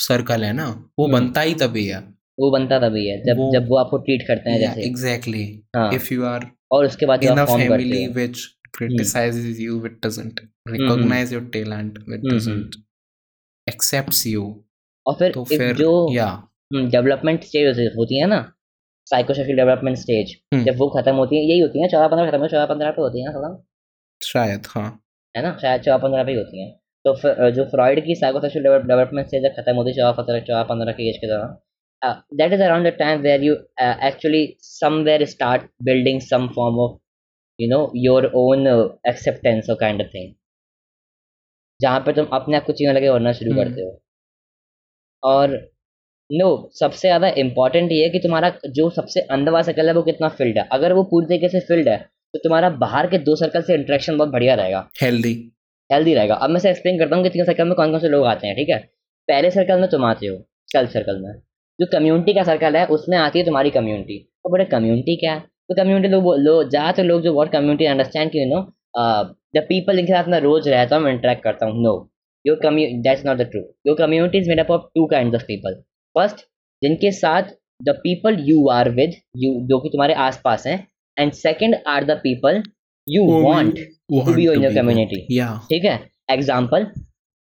सर्कल 0.00 0.44
है 0.44 0.52
ना 0.52 0.66
वो 0.98 1.06
हम्म। 1.06 1.18
बनता 1.18 1.40
ही 1.40 1.54
तभी 1.54 1.86
है 1.86 2.13
वो 2.38 2.50
बनता 2.50 2.78
तभी 2.78 3.08
है 3.08 3.22
जब 3.24 3.36
वो- 3.36 3.52
जब 3.52 3.68
वो 3.68 3.76
आपको 3.76 3.98
ट्रीट 3.98 4.26
करते 4.28 4.50
हैं 4.50 4.58
जैसे। 4.58 4.82
एग्जैक्टली 4.82 5.62
हाँ। 5.76 5.92
इफ़ 5.94 6.14
यू 6.14 6.24
आर 6.24 6.46
और 6.72 6.84
उसके 6.84 7.06
बाद 7.06 7.20
family 7.20 8.08
हो। 8.08 8.12
which 8.14 8.38
criticizes 8.78 9.58
you 9.66 9.74
which 9.82 9.98
doesn't 10.06 10.40
hmm. 10.40 10.76
recognize 10.76 11.32
your 11.32 11.44
talent 11.56 11.92
which 11.92 12.24
hmm, 12.24 12.38
doesn't 12.38 12.72
accepts 13.70 14.26
you 14.34 14.54
और 15.06 15.14
फिर 15.14 15.32
तो 15.32 15.44
फिर 15.44 15.76
जो 15.76 16.14
या 16.14 16.48
डेवलपमेंट 16.74 17.44
स्टेज 17.44 17.92
होती 17.98 18.20
है 18.20 18.26
ना 18.26 18.52
साइकोसोशल 19.06 19.56
डेवलपमेंट 19.56 19.96
स्टेज। 19.96 20.36
जब 20.64 20.76
वो 20.76 20.88
खत्म 20.88 21.14
होती 21.14 21.36
है 21.36 21.44
यही 21.44 21.58
होती 21.60 21.82
है 21.82 21.88
चौदह 21.88 22.08
पंद्रह 22.08 22.30
खत्म 22.30 22.46
चौदह 22.46 22.66
पंद्रह 22.66 22.90
पे 22.90 23.02
होती 23.02 23.20
है 23.20 23.26
ना 23.26 23.32
थोड़ा 23.32 23.64
शायद 24.24 24.62
हाँ। 24.68 25.00
है 25.36 25.42
ना? 25.42 25.58
शायद 25.62 25.82
चौदह 25.82 26.02
पंद्रह 26.02 26.24
पे 26.24 26.30
ही 26.30 26.36
होती 26.36 26.62
हैं। 26.62 26.80
तो 27.04 27.14
फिर 27.14 27.50
जो 27.50 27.64
फ्रॉइड 27.64 28.06
की 28.06 28.14
साइकोसोशल 28.14 28.60
डेवलपमेंट 28.60 29.26
स्टेज 29.26 29.52
खत्म 29.60 29.74
होती 29.76 29.90
है 29.90 29.96
चौदह 29.96 30.12
पंद्रह 30.12 30.40
चौदह 30.40 30.62
पंद्रह 30.62 30.92
की 30.92 31.10
एज 31.10 31.16
के 31.16 31.26
दौरान 31.26 31.56
that 32.04 32.52
is 32.52 32.62
around 32.62 32.86
the 32.86 32.92
time 32.98 33.20
where 33.20 33.42
you 33.42 33.54
actually 33.82 34.46
somewhere 34.62 35.24
start 35.26 35.62
building 35.82 36.20
some 36.22 36.46
form 36.54 36.78
of 36.80 36.96
you 37.58 37.68
know 37.70 37.80
your 37.98 38.30
own 38.36 38.66
acceptance 39.08 39.70
और 39.70 39.76
काइंड 39.80 40.02
ऑफ़ 40.02 40.08
थिंग 40.08 40.32
जहाँ 41.80 42.00
पे 42.00 42.12
तुम 42.12 42.26
अपने 42.32 42.56
आप 42.56 42.64
को 42.64 42.72
चीज़ें 42.72 42.92
लगे 42.94 43.06
करना 43.08 43.32
शुरू 43.32 43.50
हम्म। 43.52 43.62
करते 43.62 43.82
हो। 43.82 44.00
और 45.22 45.50
नो 46.30 46.48
सबसे 46.74 47.08
ज़्यादा 47.08 47.28
इम्पोर्टेंट 47.38 47.92
ये 47.92 48.02
है 48.04 48.10
कि 48.10 48.18
तुम्हारा 48.18 48.50
जो 48.76 48.88
सबसे 48.90 49.20
अंदर 49.32 49.52
वाला 49.52 49.62
सर्कल 49.62 49.88
है 49.88 49.94
वो 49.94 50.02
कितना 50.02 50.28
फिल्ड 50.38 50.58
है। 50.58 50.66
अगर 50.72 50.92
वो 50.92 51.02
पूरी 51.10 51.26
तरीके 51.26 51.48
से 51.48 51.60
फिल्ड 51.68 51.88
है 51.88 51.96
तो 52.34 52.38
तुम्हारा 52.44 52.70
बाहर 52.78 53.06
के 53.10 53.18
दो 53.20 53.34
सर्कल 53.36 53.62
से 53.62 53.74
इंटरेक्शन 53.74 54.16
बहुत 54.18 54.28
बढ़िया 54.30 54.54
रहेगा। 54.54 54.88
हेल्दी 55.02 55.32
हेल्दी 55.90 56.14
रहेगा। 56.14 56.34
अब 56.36 56.50
मैं 56.50 56.60
से 56.60 56.70
एक्सप्लेन 56.70 56.98
करता 56.98 57.16
हूँ 57.16 57.24
कि 57.24 57.30
तीन 57.30 57.44
सर्कल 57.44 57.64
में 57.64 57.74
कौन 57.74 57.90
कौन 57.90 58.00
से 58.00 58.08
लोग 58.08 58.24
आते 58.26 58.46
हैं 58.46 58.56
ठीक 58.56 58.68
है? 58.68 58.78
पहले 59.28 59.50
सर्कल 59.50 59.80
में 59.80 59.88
तुम 59.90 60.04
आते 60.04 60.26
हो 60.26 60.36
सेल्फ 60.68 60.90
सर्कल 60.92 61.20
में। 61.22 61.32
जो 61.78 61.86
कम्युनिटी 61.92 62.32
का 62.34 62.42
सर्कल 62.42 62.76
है 62.76 62.86
उसमें 62.86 63.16
आती 63.18 63.38
है 63.38 63.44
तुम्हारी 63.44 63.70
कम्युनिटी 63.70 64.18
तो 64.18 64.50
बोले 64.50 64.64
कम्युनिटी 64.64 65.16
क्या? 65.16 65.34
है 65.34 65.40
तो 65.40 65.74
कम्युनिटी 65.74 66.08
लोग 66.08 66.34
लोग 66.38 66.68
ज़्यादातर 66.70 67.04
लोग 67.04 67.22
जो 67.22 67.32
वर्ड 67.34 67.52
कम्युनिटी 67.52 67.84
अंडरस्टैंड 67.84 68.30
कि 68.30 68.42
यू 68.42 68.46
नो 68.48 68.60
द 69.56 69.64
पीपल 69.68 69.96
जिनके 69.96 70.12
साथ 70.12 70.28
मैं 70.28 70.40
रोज 70.40 70.68
रहता 70.68 70.96
हूँ 70.96 71.10
इंटरेक्ट 71.10 71.42
करता 71.44 71.66
हूँ 71.66 71.82
no 71.82 71.94
your 72.44 72.58
community 72.62 72.88
that's 73.02 73.24
not 73.26 73.38
the 73.38 73.48
true 73.50 73.62
your 73.86 73.96
community 73.98 74.38
is 74.38 74.48
made 74.48 74.60
up 74.60 74.70
of 74.70 74.82
two 74.94 75.06
kind 75.06 75.34
of 75.34 75.42
people 75.42 75.80
first 76.16 76.46
जिनके 76.82 77.10
साथ 77.12 77.54
the 77.82 77.94
people 78.02 78.38
you 78.48 78.68
are 78.68 78.90
with 78.90 79.14
you 79.36 79.54
जो 79.68 79.78
कि 79.78 79.88
तुम्हारे 79.88 80.14
आसपास 80.28 80.66
हैं 80.66 80.78
and 81.18 81.32
second 81.32 81.76
are 81.86 82.04
the 82.04 82.20
people 82.22 82.62
you 83.08 83.26
want 83.42 83.78
to 84.10 84.16
your 84.16 84.34
be 84.36 84.48
with. 84.48 84.74
community. 84.76 85.18
yeah. 85.30 85.56
ठीक 85.68 85.84
है? 85.84 85.98
Example 86.30 86.84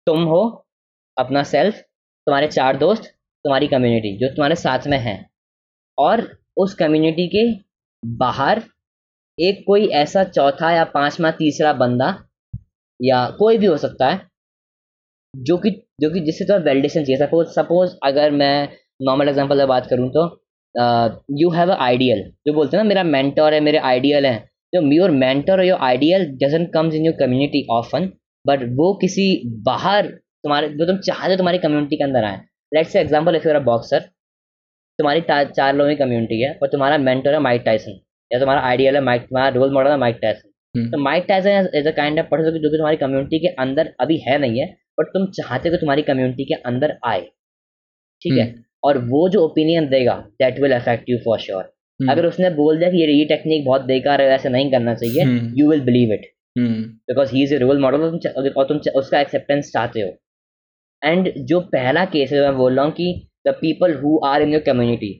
तुम 0.06 0.22
हो 0.24 0.42
अपना 1.16 1.42
सेल्फ 1.42 1.74
तुम्हारे 1.74 2.46
चार 2.46 2.76
दोस्त 2.76 3.12
तुम्हारी 3.44 3.66
कम्युनिटी 3.68 4.16
जो 4.18 4.28
तुम्हारे 4.28 4.54
साथ 4.56 4.86
में 4.88 4.98
है। 5.00 5.16
और 5.98 6.26
उस 6.56 6.74
कम्युनिटी 6.74 7.26
के 7.28 7.44
बाहर 8.02 8.62
एक 9.38 9.62
कोई 9.66 9.86
ऐसा 9.96 10.24
चौथा 10.26 10.70
या 10.72 10.84
पांचवा, 10.86 11.30
तीसरा 11.32 11.72
बंदा 11.74 12.08
या 13.00 13.24
कोई 13.38 13.58
भी 13.58 13.66
हो 13.66 13.76
सकता 13.78 14.08
है, 14.08 14.20
जो 15.34 15.56
कि 15.58 15.70
जो 16.00 16.10
कि 16.10 16.20
जिससे 16.20 16.44
तुम्हें 16.44 16.64
वैलिडेशन 16.64 17.04
चाहिए। 17.04 17.16
सपोज़ 17.18 17.48
सपोज़ 17.50 17.94
अगर 18.04 18.30
मैं 18.32 18.68
नॉर्मल 19.00 19.28
एग्जांपल 19.28 19.58
में 19.58 19.66
बात 19.68 19.86
करूँ 19.90 20.08
तो 20.10 20.24
यू 21.38 21.50
हैव 21.50 21.70
अ 21.70 21.76
आइडियल 21.80 22.22
जो 22.46 22.52
बोलते 22.54 22.76
हैं 22.76 22.84
ना, 22.84 22.88
मेरा 22.88 23.02
मेंटर 23.04 23.54
है, 23.54 23.60
मेरे 23.60 23.78
आइडियल 23.80 24.26
हैं। 24.26 24.38
जो 24.72 24.80
योर 24.92 25.10
मेंटर 25.12 25.52
और 25.52 25.64
your 25.64 25.78
ideal 25.82 26.24
doesn't 26.42 26.72
comes 26.74 26.94
in 26.94 27.04
your 27.06 27.14
community 27.18 27.66
often 27.72 28.10
but 28.44 28.62
वो 28.76 28.92
किसी 29.00 29.24
बाहर 29.66 30.06
तुम्हारे, 30.06 30.68
जो 30.68 30.86
तुम 30.86 30.96
चाहते 30.98 31.30
हो 31.30 31.36
तुम्हारी 31.36 31.58
कम्युनिटी 31.58 31.96
के 31.96 32.04
अंदर 32.04 32.24
आए। 32.24 32.40
Let's 32.72 32.92
say 32.92 33.00
example 33.00 33.36
if 33.36 33.46
you 33.46 33.52
are 33.54 33.60
a 33.60 33.64
boxer 33.64 34.00
तुम्हारी 34.98 35.20
चार 35.56 35.74
लोगों 35.76 35.90
की 35.90 35.96
कम्युनिटी 35.96 36.40
है 36.42 36.52
और 36.62 36.68
तुम्हारा 36.68 36.98
मेंटर 36.98 37.34
है 37.34 37.38
माइक 37.40 37.62
टाइसन 37.64 37.98
या 38.30 38.38
तुम्हारा 38.38 38.62
आइडियल 38.62 38.94
है 38.94 39.00
माइक 39.02 39.22
तुम्हारा 39.22 39.48
रोल 39.54 39.72
मॉडल 39.74 39.90
है 39.90 39.96
माइक 39.98 40.18
टाइसन 40.22 40.48
हम्म। 40.74 40.90
तो 40.90 40.98
Mike 40.98 41.24
Tyson 41.28 41.68
is 41.74 41.88
a 41.88 41.90
kind 41.92 42.18
of 42.20 42.26
person 42.26 42.58
जो 42.58 42.70
कि 42.70 42.76
तुम्हारी 42.76 42.96
कम्युनिटी 42.96 43.38
के 43.38 43.48
अंदर 43.64 43.92
अभी 44.00 44.16
है 44.18 44.38
नहीं 44.38 44.60
है 44.60 44.66
बट 45.00 45.06
तुम 45.06 45.26
चाहते 45.38 45.68
हो 45.68 45.76
तुम्हारी 45.76 46.02
कम्युनिटी 46.02 46.44
के 46.44 46.54
अंदर 46.70 46.96
आए। 47.06 47.20
ठीक 48.22 48.38
है? 48.38 48.54
और 48.84 48.98
वो 49.08 49.28
जो 49.28 49.40
ओपिनियन 49.44 49.88
देगा 49.88 50.14
that 50.40 50.58
will 50.60 50.72
affect 50.72 51.10
you 51.10 51.18
for 51.24 51.38
sure 51.40 51.62
hmm, 51.62 52.10
अगर 52.12 52.26
उसने 52.26 52.50
बोल 52.50 52.78
दिया 52.78 52.90
कि 52.90 53.00
ये 53.00 53.12
ये 53.12 53.24
टेक्निक 53.24 53.64
बहुत 53.64 53.82
बेकार 53.82 54.22
है 54.22 54.28
ऐसे 54.30 54.48
नहीं 54.48 54.70
करना 54.70 54.94
चाहिए 54.94 55.22
हम्म, 55.22 55.52
you 55.56 55.70
will 55.70 55.80
believe 55.84 56.12
it 56.12 56.26
hmm, 56.58 56.82
because 57.08 57.34
he 57.34 57.42
is 57.42 57.54
a 57.54 57.58
role 57.58 57.80
model 57.80 58.02
और 58.56 58.64
तुम 58.68 58.80
उसका 59.00 59.20
एक्सेप्टेंस 59.20 59.70
चाहते 59.72 60.00
हो। 60.00 60.10
एंड 61.02 61.32
जो 61.46 61.60
पहला 61.60 62.04
केस 62.04 62.32
है 62.32 62.40
मैं 62.40 62.56
बोल 62.56 62.76
रहा 62.76 62.84
हूँ 62.84 62.92
कि 62.92 63.28
the 63.46 63.52
people 63.52 63.94
who 63.94 64.18
are 64.24 64.42
in 64.42 64.52
your 64.52 64.62
community 64.62 65.18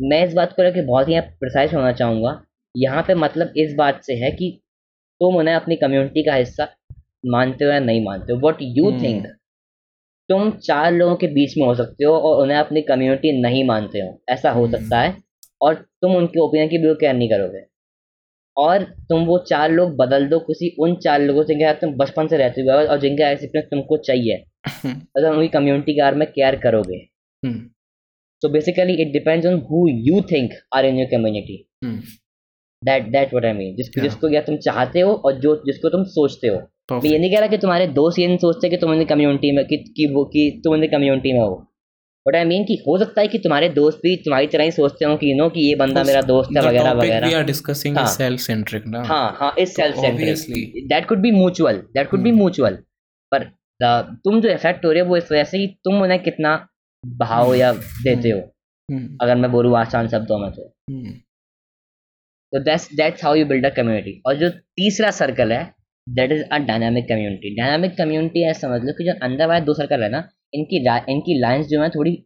मैं 0.00 0.24
इस 0.26 0.32
बात 0.34 0.52
को 0.52 0.62
लेकर 0.62 0.84
बहुत 0.86 1.08
ही 1.08 1.20
प्रिसाइज 1.20 1.74
होना 1.74 1.92
चाहूँगा। 1.92 2.40
यहाँ 2.74 3.02
पे 3.02 3.14
मतलब 3.14 3.52
इस 3.56 3.74
बात 3.74 4.02
से 4.04 4.14
है 4.14 4.30
कि 4.30 4.50
तुम 5.20 5.36
उन्हें 5.36 5.54
अपनी 5.54 5.76
कम्युनिटी 5.76 6.22
का 6.22 6.34
हिस्सा 6.34 6.68
मानते 7.26 7.64
हो 7.64 7.70
या 7.70 7.78
नहीं 7.80 8.04
मानते 8.04 8.32
हो। 8.32 8.38
What 8.38 8.56
you. 8.60 8.90
थिंक 9.02 9.26
तुम 10.28 10.50
चार 10.58 10.92
लोगों 10.92 11.16
के 11.16 11.26
बीच 11.26 11.56
में 11.58 11.66
हो 11.66 11.74
सकते 11.74 12.04
हो 12.04 12.14
और 12.14 12.42
उन्हें 12.42 12.58
अपनी 12.58 12.82
कम्युनिटी 12.82 13.32
नहीं 13.40 13.64
मानते 13.64 14.00
हो। 14.00 14.18
ऐसा 14.28 14.50
हो 14.50 14.64
हम्म। 14.64 14.76
सकता 14.76 15.00
है 15.00 15.16
और 15.62 15.74
तुम 15.74 16.16
उनके 16.16 16.40
ओपिनियन 16.40 16.68
की 16.68 16.78
बिल्कुल 16.78 16.96
केयर 17.00 17.14
नहीं 17.14 17.28
करोगे। 17.28 17.64
और 18.56 18.82
तुम 19.08 19.24
वो 19.26 19.38
चार 19.48 19.70
लोग 19.70 19.96
बदल 19.96 20.26
दो 20.28 20.38
किसी 20.38 20.74
उन 20.80 20.94
चार 20.96 21.20
लोगों 21.20 21.42
से 21.42 21.54
जिनके 21.54 21.64
साथ 21.64 21.80
तुम 21.80 21.94
बचपन 21.94 22.28
से 22.28 22.36
रहते 22.36 22.60
हुए 22.60 22.72
हो 22.72 22.88
और 22.88 23.00
जिनका 23.00 23.30
एक्सपीरियंस 23.30 23.68
तुमको 23.70 23.96
चाहिए। 23.96 24.44
अगर 25.16 25.30
उनकी 25.30 25.48
कम्युनिटी 25.48 25.92
के 25.92 26.02
बारे 26.02 26.16
में 26.16 26.28
केयर 26.28 26.56
करोगे 26.56 26.96
हम्म, 27.46 27.70
basically 28.52 28.92
it 28.92 29.22
it 29.22 29.28
on 29.28 29.42
on 29.42 29.60
who 29.60 29.80
you 30.08 30.22
think 30.22 30.48
are 30.76 30.82
in 30.84 30.92
your 30.92 31.08
community. 31.14 31.56
Hmm, 31.84 32.00
that 32.82 33.02
that 33.06 33.26
what 33.26 33.44
i 33.44 33.52
mean. 33.52 33.76
जिस, 33.76 33.88
Yeah. 33.88 34.02
जिसको 34.02 34.28
क्या 34.28 34.40
तुम 34.40 34.56
चाहते 34.56 35.00
हो 35.00 35.12
और 35.12 35.40
जो 35.40 35.56
जिसको 35.56 35.88
तुम 35.88 36.04
सोचते 36.04 36.48
हो। 36.48 36.56
मैं 36.92 37.10
ये 37.10 37.18
नहीं 37.18 37.30
कह 37.30 37.38
रहा 37.38 37.48
कि 37.48 37.58
तुम्हारे 37.58 37.86
दोस्त 37.86 38.18
ये 38.18 38.26
नहीं 38.26 38.36
सोचते 38.36 38.68
कि 38.68 38.76
तुम 38.76 38.90
उनकी 38.90 39.04
कम्युनिटी 39.04 39.56
में 39.56 39.64
कि, 39.64 39.76
कि 39.76 40.06
वो 40.06 40.24
कि 40.24 40.60
तुम 40.64 40.74
उनकी 40.74 40.88
कम्युनिटी 40.88 41.32
में 41.32 41.40
हो। 41.40 41.66
बट 42.28 42.36
आई 42.36 42.44
मीन 42.44 42.64
कि 42.64 42.74
हो 42.74 42.98
सकता 42.98 43.20
है 43.20 43.28
कि 43.28 43.38
तुम्हारे 43.38 43.68
दोस्त 43.68 43.98
भी 43.98 44.16
तुम्हारी 44.16 44.46
तरह 44.46 44.64
ही 44.64 44.70
सोचते 44.70 45.04
हो 45.04 45.16
कि 45.16 45.32
यू 45.32 45.36
नो 45.36 45.48
कि 45.48 45.60
ये 45.60 45.74
बंदा 45.74 46.04
मेरा 46.04 46.22
दोस्त 46.22 46.50
है 46.56 46.62
वगैरह 46.68 46.92
वगैरह। 46.92 47.30
are 47.30 47.50
discussing 47.50 47.98
हाँ. 47.98 48.06
is 48.06 48.20
self-centric 48.20 48.86
ना। 48.86 49.02
हाँ 49.02 49.36
हाँ 49.40 49.54
इस 49.58 49.76
self 49.76 49.96
centric 49.96 50.36
that 50.88 51.08
could 51.08 51.18
be 51.18 51.30
mutual 51.30 51.76
that 51.76 52.10
could 52.10 52.20
be. 52.20 52.32
Mutual 52.32 52.74
पर 53.32 53.50
तुम 53.80 54.40
जो 54.40 54.48
इफ़ेक्ट 54.50 54.84
हो 54.84 54.90
रहे 54.92 55.02
हो 55.02 55.08
वो 55.08 55.16
इस 55.16 55.30
वजह 55.32 55.44
से 55.44 55.58
कि 55.58 55.66
तुम 55.84 56.02
उन्हें 56.02 56.22
कितना 56.22 56.56
भाव 57.04 57.54
या 57.54 57.72
देते 57.72 58.30
हो। 58.30 58.38
हम्म, 58.88 59.16
अगर 59.22 59.36
मैं 59.36 59.50
बोलूँ 59.52 59.76
आसान 59.78 60.08
शब्दों 60.08 60.38
में 60.38 60.50
तो। 60.52 60.66
हम्म, 60.90 61.12
तो 62.52 62.58
that's 62.60 62.88
that's 62.96 63.24
how 63.24 63.34
you 63.34 63.46
build 63.46 63.66
a 63.66 63.70
community 63.76 64.20
और 64.26 64.34
जो 64.36 64.48
तीसरा 64.50 65.10
सर्कल 65.12 65.52
है 65.52 65.62
that 66.06 66.32
is 66.32 66.42
a 66.44 66.58
dynamic 66.66 67.08
community 67.08 67.54
dynamic 67.56 67.96
community 67.98 68.44
ऐसा 68.50 68.60
समझ 68.60 68.80
लो 68.82 68.92
कि 68.92 69.04
जो 69.04 69.12
अंदर 69.22 69.46
वाले 69.46 69.64
दो 69.64 69.74
सर्कल 69.74 70.02
है 70.02 70.08
ना 70.10 70.28
इनकी 70.54 70.78
इनकी 71.12 71.38
लाइंस 71.40 71.66
जो 71.66 71.82
है 71.82 71.88
थोड़ी 71.90 72.16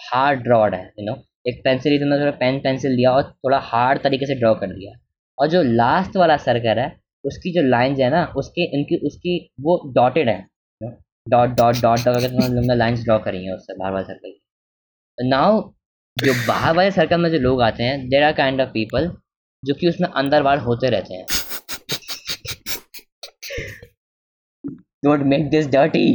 हार्ड 0.00 0.40
ड्रॉड 0.40 0.74
है 0.74 0.84
यू 0.98 1.04
नो 1.06 1.16
एक 1.46 1.60
पेंसिल 1.64 1.92
ही 1.92 1.98
तुमने 1.98 2.18
थोड़ा 2.20 2.30
पेन 2.38 2.58
पेंसिल 2.60 2.92
लिया 2.92 3.12
और 3.12 3.22
थोड़ा 3.22 3.58
हार्ड 3.64 4.02
तरीके 4.02 4.26
से 4.26 4.34
ड्रॉ 4.34 4.54
कर 4.54 4.72
दिया। 4.72 4.92
और 5.38 5.48
जो 5.48 5.62
लास्ट 5.62 6.16
वाला 6.16 6.36
सर्कल 6.38 6.78
है 6.78 6.88
उसकी 7.24 7.52
जो 7.54 7.62
लाइंस 7.68 7.98
है 7.98 8.10
ना 8.10 8.24
उसके 8.36 8.64
इनकी 8.76 8.96
उसकी 9.06 9.38
वो 9.60 9.80
डॉटेड 9.94 10.28
है। 10.28 10.40
डॉट 11.26 11.48
डॉट 11.50 11.76
डॉट 11.76 12.04
डॉट 12.04 12.22
करके 12.22 12.76
लाइंस 12.76 13.04
ड्रॉ 13.04 13.18
करी 13.20 13.44
हैं 13.44 13.52
उससे 13.54 13.74
बाहर 13.78 13.92
वाले 13.92 14.04
सर्कल 14.04 14.30
की। 14.30 15.28
नाउ 15.28 15.60
जो 16.16 16.32
बाहर 16.46 16.74
वाले 16.76 16.90
सर्कल 16.90 17.20
में 17.20 17.30
जो 17.30 17.38
लोग 17.38 17.62
आते 17.62 17.82
हैं 17.82 18.08
there 18.08 18.22
are 18.22 18.32
kind 18.34 18.60
of 18.60 18.68
people 18.70 19.10
जो 19.62 19.74
कि 19.74 19.88
उसमें 19.88 20.08
अंदर 20.08 20.42
बाहर 20.42 20.58
होते 20.60 20.90
रहते 20.90 21.14
हैं। 21.14 21.26
Don't 25.04 25.22
make 25.26 25.48
this 25.50 25.66
dirty. 25.70 26.06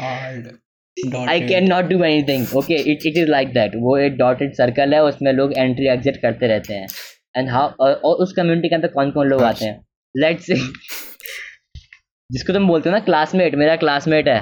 I. 0.00 1.40
Can 1.40 1.68
not 1.68 1.84
do 1.84 2.02
anything 2.04 2.56
okay 2.56 2.74
it 2.92 3.06
it 3.06 3.16
is 3.16 3.28
like 3.30 3.52
that 3.54 3.72
वो 3.82 3.96
एक 3.98 4.16
डॉटेड 4.16 4.54
सर्कल 4.54 4.94
है 4.94 5.02
उसमें 5.04 5.32
लोग 5.32 5.52
एंट्री 5.58 5.86
एग्जिट 5.88 6.16
करते 6.22 6.46
रहते 6.46 6.74
हैं। 6.74 6.86
एंड 7.34 7.48
हाउ 7.50 7.68
और 7.78 8.14
उस 8.24 8.32
कम्युनिटी 8.32 8.68
के 8.68 8.74
अंदर 8.74 8.88
कौन 8.88 9.10
कौन 9.10 9.28
लोग 9.28 9.42
आते 9.42 9.64
हैं? 9.64 9.84
लेट्स 10.14 10.46
से 10.46 10.54
जिसको 12.30 12.52
तुम 12.52 12.66
बोलते 12.68 12.88
हो 12.88 12.94
ना 12.94 13.00
क्लासमेट 13.00 13.54
मेरा 13.54 13.76
क्लासमेट 13.76 14.28
है। 14.28 14.40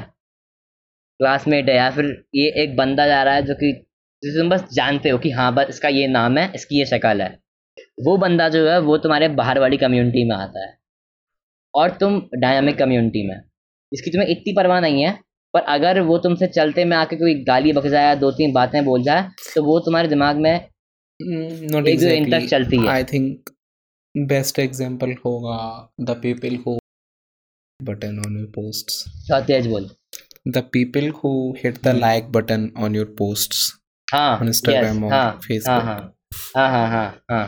क्लासमेट 1.21 1.69
है 1.69 1.77
या 1.77 1.91
फिर 1.91 2.07
ये 2.35 2.49
एक 2.63 2.77
बंदा 2.77 3.07
जा 3.07 3.23
रहा 3.23 3.35
है 3.35 3.43
जो 3.43 3.55
कि 3.55 3.73
जिसे 4.23 4.39
तुम 4.39 4.51
बस 4.51 4.65
जानते 4.73 5.09
हो 5.09 5.19
कि 5.19 5.31
हाँ 5.31 5.53
बस 5.55 5.67
इसका 5.69 5.89
ये 5.89 6.07
नाम 6.09 6.39
है 6.39 6.51
इसकी 6.55 6.79
ये 6.79 6.87
शक्ल 6.87 7.23
है। 7.23 7.29
वो 8.05 8.17
बंदा 8.17 8.49
जो 8.49 8.69
है 8.71 8.79
वो 8.81 8.97
तुम्हारे 8.99 9.29
बाहर 9.29 9.59
वाली 9.59 9.77
कम्युनिटी 9.77 10.29
में 10.29 10.37
आता 10.37 10.65
है। 10.67 10.77
और 11.75 11.91
तुम 11.91 12.21
डायनामिक 12.35 12.79
कम्युनिटी 12.79 13.27
में। 13.29 13.41
इसकी 13.93 14.11
तुम्हें 14.11 14.29
इतनी 14.29 14.53
परवाह 14.53 14.81
नहीं 14.81 15.03
है 15.03 15.13
पर 15.55 15.61
अगर 15.69 16.01
वो 16.01 16.19
तुमसे 16.19 16.47
चलते 16.47 16.85
में 16.85 16.97
आके 16.97 17.17
कोई 17.17 17.35
गाली 17.45 17.73
बक 17.73 17.87
जाए 17.87 18.17
दो 18.17 18.31
तीन 18.31 18.53
बातें 18.53 18.85
बोल 18.85 19.03
जाए 19.03 19.23
तो 19.55 19.63
वो 19.65 19.79
तुम्हारे 19.81 20.09
दिमाग 20.09 20.37
में 20.37 20.69
Mm, 21.21 21.71
not 21.71 21.87
एक 21.89 22.29
तक 22.33 22.47
चलती 22.51 22.77
है 22.77 22.93
I 22.95 23.05
think 23.13 23.51
best 24.15 24.59
example 24.65 25.15
होगा 25.25 26.17
people 26.23 26.59
who 26.65 26.75
button 27.81 28.21
on 28.27 28.37
your 28.41 28.51
posts. 28.57 28.99
थोड़ा 29.31 29.41
तेज 29.47 29.67
बोल 29.67 29.89
people 30.75 31.09
who 31.17 31.33
hit 31.63 31.81
the 31.83 31.93
Hmm. 31.93 32.03
like 32.05 32.31
button 32.37 32.69
on 32.85 32.95
your 32.99 33.07
posts 33.23 33.65
हाँ 34.09 34.41
Instagram 34.41 35.03
yes, 35.03 35.05
or 35.05 35.11
हाँ 35.13 35.81
हाँ. 35.83 35.99
हाँ 36.57 36.69
हाँ 36.69 36.69
हाँ 36.69 36.89
हाँ 36.91 37.07
हाँ 37.31 37.47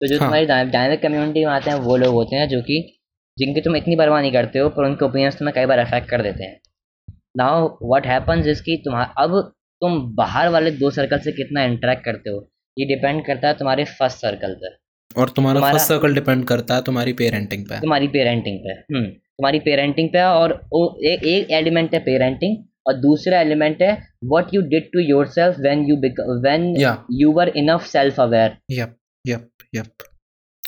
तो 0.00 0.06
जो 0.06 0.18
हाँ. 0.18 0.26
तुम्हारी 0.26 0.46
डायनामिक 0.46 1.02
कम्युनिटी 1.02 1.44
में 1.44 1.52
आते 1.52 1.70
हैं 1.70 1.76
वो 1.80 1.96
लोग 1.96 2.14
होते 2.14 2.36
हैं 2.36 2.48
जो 2.48 2.60
कि 2.62 2.78
जिनकी 3.36 3.60
तुम 3.60 3.76
इतनी 3.76 3.96
परवाह 3.96 4.20
नहीं 4.20 4.32
करते 4.32 4.58
हो 4.58 4.68
पर 4.76 4.84
उनके 4.84 5.04
ओपिनियंस 5.04 5.38
तुम्हें 5.38 5.54
कई 5.54 5.66
बार 5.66 5.78
अफेक्ट 5.78 6.08
कर 6.10 6.22
देते 6.22 6.44
हैं 6.44 6.60
नाउ 7.36 7.68
व्हाट 7.82 8.06
हैपन्स 8.06 8.46
इज़ 8.46 8.62
कि 8.62 8.76
तुम्हारा 8.84 9.22
अब 9.24 9.40
तुम 9.82 10.00
बाहर 10.16 10.48
वाले 10.56 10.70
दो 10.80 10.90
सर्कल 10.90 11.18
से 11.26 11.32
कितना 11.32 11.64
इंटरेक्ट 11.64 12.04
करते 12.04 12.30
हो 12.30 12.40
ये 12.78 12.86
डिपेंड 12.86 13.24
करता 13.26 13.48
है 13.48 13.54
तुम्हारे 13.54 13.84
फ़र्स्ट 13.84 14.18
सर्कल 14.18 14.54
पर। 14.54 14.76
और 15.20 15.28
तुम्हारा 15.28 15.60
फ़र्स्ट 15.60 15.88
सर्कल 15.88 16.14
डिपेंड 16.14 16.44
करता 16.44 16.74
है 16.74 16.82
तुम्हारी 16.82 17.12
पेरेंटिंग 17.12 17.64
पे। 17.66 17.80
तुम्हारी 17.80 18.08
पेरेंटिंग 18.08 18.58
पे। 18.58 18.72
हम्म 18.94 19.04
तुम्हारी 19.04 19.58
पेरेंटिंग 19.58 20.08
पे 20.08 20.22
और 20.22 20.52
एक 21.04 21.50
एलिमेंट 21.50 21.94
है 21.94 22.00
पेरेंटिंग 22.00 22.56
और 22.86 22.94
दूसरा 22.94 23.40
एलिमेंट 23.40 23.82
है 23.82 23.92
what 24.24 24.54
you 24.54 24.62
did 24.62 24.90
to 24.92 25.00
yourself 25.00 25.58
when 25.60 25.84
you 25.84 25.96
when 25.96 26.74
you 27.12 27.32
were 27.32 27.48
enough 27.56 27.86
self 27.86 28.20
aware 28.20 28.56
Yep, 28.72 28.96
yep, 29.24 29.46
yep. 29.76 29.88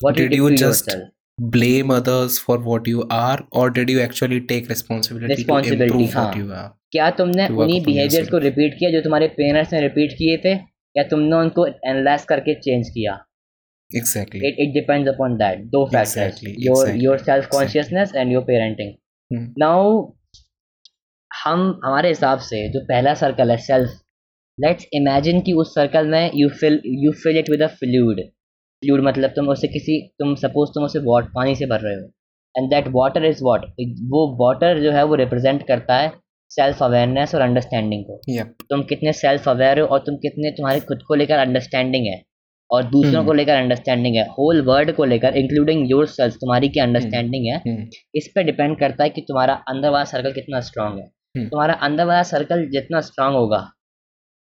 What 0.03 0.19
you 0.19 0.27
did 0.27 0.39
you 0.39 0.49
to 0.49 0.55
just 0.55 0.63
yourself 0.63 1.09
Blame 1.41 1.91
others 1.91 2.37
for 2.37 2.55
what 2.59 2.87
you 2.87 3.03
are, 3.09 3.37
or 3.51 3.69
did 3.69 3.89
you 3.89 4.01
actually 4.01 4.39
take 4.41 4.67
responsibility, 4.67 5.35
Responsibility, 5.35 5.89
to 5.89 5.95
improve 5.95 6.13
हाँ. 6.13 6.25
what 6.25 6.41
you 6.41 6.49
are? 6.51 6.69
क्या 6.91 7.09
तुमने 7.11 7.47
उन्हीं 7.47 7.83
behaviours 7.85 8.29
को 8.29 8.37
repeat 8.37 8.73
किया 8.73 8.91
जो 8.91 9.01
तुम्हारे 9.01 9.27
parents 9.27 9.73
ने 9.73 9.81
repeat 9.81 10.13
किए 10.17 10.37
थे? 10.37 10.72
या 10.95 11.03
तुमने 11.09 11.35
उनको 11.35 11.65
एनालाइज 11.67 12.25
करके 12.25 12.53
चेंज 12.55 12.89
किया? 12.89 13.13
Exactly. 13.91 14.43
It 14.45 14.55
it 14.59 14.73
depends 14.73 15.09
upon 15.09 15.35
that 15.37 15.63
दो 15.71 15.85
factors 15.87 16.43
your 16.43 16.95
your 16.97 17.17
self 17.19 17.47
consciousness 17.49 18.15
and 18.15 18.31
your 18.31 18.43
parenting. 18.43 18.93
Now 19.59 20.01
हम 21.31 21.59
हमारे 21.85 22.09
हिसाब 22.09 22.39
से 22.41 22.67
जो 22.69 22.79
पहला 22.85 23.13
सर्कल 23.15 23.51
है 23.51 23.57
सेल्फ 23.65 23.99
लेट्स 24.57 24.87
इमेजिन 24.93 25.41
कि 25.41 25.53
उस 25.61 25.73
सर्कल 25.75 26.07
में 26.07 26.31
you 26.35 26.49
fill 26.59 26.81
you 27.03 27.11
fill 27.23 27.37
it 27.37 27.49
with 27.49 27.61
a 27.61 27.67
fluid 27.75 28.19
fluid 28.83 29.03
मतलब 29.03 29.29
तुम 29.35 29.47
उसे 29.49 29.67
किसी 29.67 29.99
तुम 30.19 30.35
सपोज़ 30.35 30.69
तुम 30.73 30.83
उसे 30.83 30.99
वाट 31.05 31.31
पानी 31.35 31.55
से 31.55 31.65
भर 31.65 31.79
रहे 31.81 31.95
हो. 31.95 32.09
And 32.55 32.69
that 32.69 32.87
water 32.95 33.25
is 33.25 33.43
what 33.43 33.65
वो 34.11 34.25
वाटर 34.39 34.81
जो 34.83 34.91
है 34.91 35.03
वो 35.03 35.15
रिप्रेजेंट 35.15 35.67
करता 35.67 35.97
है 35.97 36.11
सेल्फ 36.55 36.83
अवेयरनेस 36.83 37.35
और 37.35 37.41
अंडरस्टैंडिंग 37.41 38.03
को. 38.03 38.19
तुम 38.69 38.83
कितने 38.83 39.13
सेल्फ 39.13 39.49
अवेयर 39.49 39.79
हो 39.79 39.85
और 39.87 39.99
तुम 39.99 40.15
कितने 40.17 40.51
तुम्हारे 40.51 40.79
खुद 40.81 41.01
को 41.07 41.15
लेकर 41.15 41.37
अंडरस्टैंडिंग 41.37 42.07
है 42.07 42.21
और 42.69 42.83
दूसरों 42.85 43.13
हम्म। 43.13 43.25
को 43.25 43.33
लेकर 43.33 43.55
अंडरस्टैंडिंग 43.55 44.15
है 44.15 44.25
होल 44.29 44.61
वर्ल्ड 44.61 44.91
को 44.91 45.05
लेकर 45.05 45.35
इंक्लूडिंग 45.37 45.89
योर 45.91 46.05
सेल्फ 46.07 46.35
तुम्हारी 46.35 46.69
क्या 46.69 46.83
अंडरस्टैंडिंग 46.83 47.45
है 47.47 47.57
Hmm. 47.59 47.83
इस 48.15 48.31
पर 48.35 48.43
डिपेंड 48.43 48.77
करता 48.79 49.03
है 49.03 49.09
कि 49.09 49.21
तुम्हारा 49.21 49.53
अंदर 49.67 49.89
वाला 49.89 50.03
सर्कल 50.05 50.31
कितना 50.31 50.59
स्ट्रांग 50.61 50.97
है। 50.99 51.47
तुम्हारा 51.49 51.73
अंदर 51.81 52.05
वाला 52.05 52.23
सर्कल 52.23 52.65
जितना 52.69 53.01
स्ट्रांग 53.01 53.35
होगा 53.35 53.59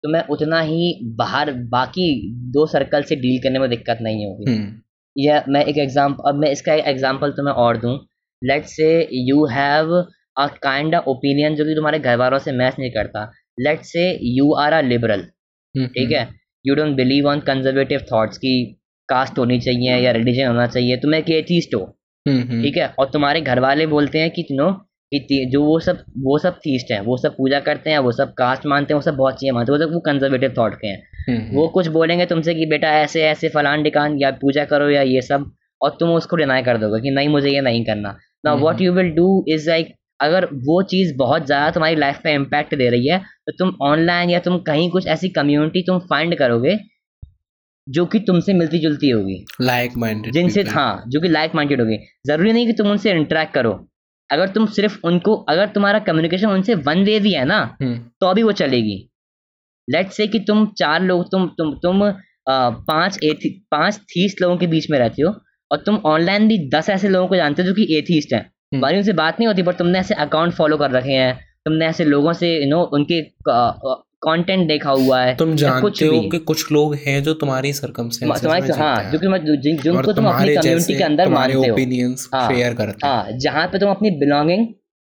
तुम्हें 0.03 0.23
उतना 0.29 0.61
ही 0.61 0.85
बाहर 1.17 1.51
बाकी 1.69 2.07
दो 2.51 2.65
सर्कल 2.67 3.03
से 3.03 3.15
डील 3.17 3.41
करने 3.43 3.59
में 3.59 3.69
दिक्कत 3.69 3.97
नहीं 4.01 4.25
होगी 4.25 4.51
Hmm. 4.51 4.71
या 5.15 5.43
मैं 5.47 5.65
एक 5.65 5.77
एग्ज़ाम्पल 5.79 6.29
अब 6.29 6.35
मैं 6.35 6.51
इसका 6.51 6.73
एग्ज़ाम्पल 6.89 7.31
तुम्हें 7.31 7.53
और 7.55 7.77
दूँ 7.77 7.97
let 8.41 8.65
say 8.67 8.89
you 9.21 9.45
have 9.47 9.93
a 10.37 10.47
kind 10.63 10.95
of 10.95 11.09
opinion 11.09 11.55
जो 11.55 11.65
कि 11.65 11.75
तुम्हारे 11.75 11.99
घर 11.99 12.15
वालों 12.17 12.39
से 12.39 12.51
मैच 12.51 12.75
नहीं 12.79 12.91
करता 12.91 13.23
let 13.59 13.81
say 13.85 14.09
you 14.35 14.51
are 14.55 14.73
a 14.73 14.81
liberal. 14.81 15.23
ठीक 15.75 16.11
है 16.11 16.27
you 16.65 16.75
don't 16.75 16.95
believe 16.95 17.27
on 17.27 17.39
conservative 17.47 18.05
thoughts 18.11 18.37
की 18.37 18.53
कास्ट 19.09 19.39
होनी 19.39 19.59
चाहिए 19.59 19.97
या 19.97 20.11
रिलीजन 20.11 20.47
होना 20.47 20.67
चाहिए 20.67 20.97
तुम्हें 20.97 21.23
के 21.23 21.39
एथीस्ट 21.39 21.75
हो 21.75 21.87
Hmm. 22.25 22.41
Hmm. 22.41 22.61
ठीक 22.63 22.75
है 22.77 22.87
और 22.99 23.09
तुम्हारे 23.13 23.39
घर 23.41 23.59
वाले 23.59 23.85
बोलते 23.87 24.19
हैं 24.19 24.29
कि 24.31 24.45
नो 24.51 24.71
कि 25.11 25.45
जो 25.51 25.61
वो 25.63 25.79
सब 25.79 26.03
वो 26.23 26.37
सब 26.37 26.57
थीस्ट 26.57 26.91
हैं 26.91 26.99
वो 27.01 27.15
सब 27.17 27.35
पूजा 27.37 27.59
करते 27.59 27.89
हैं 27.89 27.99
वो 27.99 28.11
सब 28.11 28.33
कास्ट 28.33 28.65
मानते 28.65 28.93
हैं 28.93 28.95
वो 28.95 29.01
सब 29.01 29.15
बहुत 29.15 29.39
चीज़ें 29.39 29.53
मानते 29.53 29.71
हैं 29.71 29.77
वो 29.79 29.85
सब 29.85 29.93
वो 29.93 29.99
कंजर्वेटिव 29.99 30.53
थॉट 30.57 30.75
के 30.75 30.87
हैं 30.87 30.99
Hmm. 31.29 31.55
वो 31.55 31.67
कुछ 31.67 31.87
बोलेंगे 31.95 32.25
तुमसे 32.25 32.53
कि 32.53 32.65
बेटा 32.65 32.91
ऐसे 32.97 33.23
ऐसे 33.23 33.49
फलान 33.49 33.83
डिकान 33.83 34.17
या 34.21 34.31
पूजा 34.41 34.65
करो 34.65 34.89
या 34.89 35.01
ये 35.01 35.21
सब 35.21 35.51
और 35.81 35.97
तुम 35.99 36.09
उसको 36.11 36.35
डिनाई 36.35 36.63
कर 36.63 36.77
दोगे 36.77 37.01
कि 37.01 37.09
नहीं 37.09 37.29
मुझे 37.29 37.49
ये 37.49 37.61
नहीं 37.61 37.83
करना 37.85 38.15
ना 38.45 38.53
what 38.63 38.81
you 38.81 38.93
will 38.93 39.09
do 39.15 39.27
is 39.47 39.69
like 39.69 39.93
अगर 40.21 40.45
वो 40.65 40.81
चीज़ 40.85 41.13
बहुत 41.17 41.45
ज़्यादा 41.45 41.69
तुम्हारी 41.71 41.95
लाइफ 41.97 42.19
पे 42.23 42.33
इम्पैक्ट 42.35 42.75
दे 42.75 42.89
रही 42.89 43.07
है 43.07 43.19
तो 43.19 43.51
तुम 43.59 43.75
ऑनलाइन 43.83 44.29
या 44.29 44.39
तुम 44.39 44.57
कहीं 44.63 44.89
कुछ 44.91 45.07
ऐसी 45.07 45.29
कम्युनिटी 45.31 45.81
तुम 45.83 45.99
फाइंड 46.09 46.37
करोगे 46.37 46.77
जो 47.87 48.05
कि 48.05 48.19
तुमसे 48.19 48.53
मिलती 48.53 48.79
जुलती 48.79 49.09
होगी 49.09 49.37
Like-minded. 49.63 50.31
जिनसे 50.33 50.61
हाँ 50.63 51.03
जो 51.07 51.21
कि 51.21 51.27
लाइक 51.27 51.55
माइंडेड 51.55 51.81
होगी 51.81 51.97
ज़रूरी 52.27 52.51
नहीं 52.51 52.67
कि 52.67 52.73
तुम 52.73 52.91
उनसे 52.91 53.11
इंटरेक्ट 53.11 53.53
करो 53.53 53.71
अगर 54.29 54.49
तुम 54.49 54.65
सिर्फ़ 54.71 54.99
उनको 55.03 55.35
अगर 55.49 55.67
तुम्हारा 55.69 55.99
कम्युनिकेशन 56.01 56.49
उनसे 56.49 56.75
वन 56.83 57.03
वे 57.03 57.19
भी 57.19 57.33
है 57.33 57.45
ना 57.45 57.59
Hmm. 57.81 57.97
तो 58.21 58.27
अभी 58.27 58.43
वो 58.43 58.51
चलेगी 58.59 58.97
लेट्स 59.87 60.17
से 60.17 60.27
कि 60.27 60.39
तुम 60.39 60.65
चार 60.77 61.01
लोग 61.03 61.25
तुम 61.31 61.47
तुम 61.57 61.73
तुम 61.83 62.01
पाँच 62.49 63.19
एथी 63.23 63.49
पाँच 63.71 63.97
थीस्ट 64.09 64.41
लोगों 64.41 64.57
के 64.57 64.67
बीच 64.67 64.89
में 64.91 64.97
रहते 64.99 65.21
हो 65.21 65.33
और 65.71 65.77
तुम 65.77 65.95
ऑनलाइन 66.05 66.47
भी 66.47 66.57
दस 66.69 66.89
ऐसे 66.89 67.09
लोगों 67.09 67.27
को 67.27 67.35
जानते 67.35 67.61
हो 67.61 67.67
जो 67.67 67.73
कि 67.73 67.87
एथीस्ट 67.97 68.33
हैं 68.33 68.41
हम्म। 68.41 68.49
तुम्हारी 68.71 68.97
उनसे 68.97 69.13
बात 69.13 69.39
नहीं 69.39 69.47
होती 69.47 69.61
पर 69.61 69.73
तुमने 69.73 69.99
ऐसे 69.99 70.13
अकाउंट 70.13 70.53
फॉलो 70.53 70.77
कर 70.77 70.91
रखे 70.91 71.11
हैं। 71.11 71.39
तुमने 71.65 71.85
ऐसे 71.85 72.03
लोगों 72.05 72.33
से 72.33 72.63
यू 72.63 72.69
नो 72.69 72.83
उनके 72.93 73.21
कंटेंट 74.25 74.67
देखा 74.67 74.89
हुआ 74.89 75.21
है 75.21 75.35
तुम 75.35 75.55
या 75.59 75.79
कुछ 75.79 76.03
हो 76.03 76.21
कि 76.21 76.37
कुछ 76.37 76.71
लोग 76.71 76.95
हैं 76.95 77.23
जो 77.23 77.33
तुम्हारी 77.33 77.73
सर्कमस्टेंसेस 77.73 78.41
तुम्हारी 78.41 78.67
हाँ 78.67 79.11
जो 79.11 79.19
कि 79.19 79.57
जिन- 79.57 79.81
जिनको 79.83 80.13
तुम 80.13 80.25
अपनी 80.25 80.55
कम्युनिटी 80.55 80.97
के 80.97 81.03
अंदर 81.03 81.29
मानते 81.29 81.57
हो। 81.57 81.73
ओपिनियंस 81.73 82.29
हाँ, 82.33 82.53
शेयर 82.53 82.73
करते 82.73 83.07
हाँ 83.07 83.27
जहाँ 83.31 83.67
पे 83.67 83.79
तुम 83.79 83.89
अपनी 83.89 84.11
बिलोंगिंग 84.11 84.67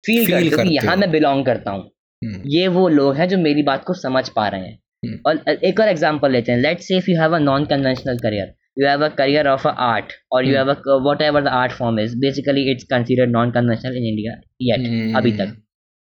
फील 0.05 0.25
Feel 0.25 0.31
करते 0.31 0.55
हो 0.55 0.69
कि 0.69 0.75
यहाँ 0.75 0.95
मैं 0.95 1.11
बिलोंग 1.11 1.45
करता 1.45 1.71
हूँ। 1.71 1.91
हम्म, 2.25 2.41
ये 2.47 2.67
वो 2.67 2.87
लोग 2.89 3.15
हैं 3.15 3.29
जो 3.29 3.37
मेरी 3.37 3.63
बात 3.63 3.83
को 3.83 3.93
समझ 3.93 4.29
पा 4.29 4.47
रहे 4.47 4.61
हैं। 4.61 4.79
हम्म। 5.05 5.19
और 5.25 5.49
एक 5.49 5.79
और 5.79 5.87
एग्जांपल 5.87 6.31
लेते 6.31 6.51
हैं। 6.51 6.59
Let's 6.59 6.87
say 6.87 6.97
if 6.97 7.11
you 7.11 7.21
have 7.21 7.35
a 7.35 7.39
non 7.39 7.65
conventional 7.65 8.17
career 8.17 8.53
you 8.77 8.87
have 8.87 9.01
a 9.01 9.09
career 9.11 9.47
of 9.47 9.65
a 9.65 9.73
art 9.85 10.13
or 10.31 10.43
you 10.43 10.55
Hmm. 10.55 10.69
have 10.69 10.69
a 10.91 10.97
whatever 11.07 11.41
the 11.41 11.53
art 11.61 11.73
form 11.79 11.99
is. 11.99 12.15
Basically 12.25 12.63
it's 12.73 12.85
considered 12.93 13.31
non 13.31 13.51
conventional 13.57 13.97
in 14.01 14.05
india 14.11 14.35
yet 14.69 14.85
अभी 15.19 15.31
तक 15.39 15.57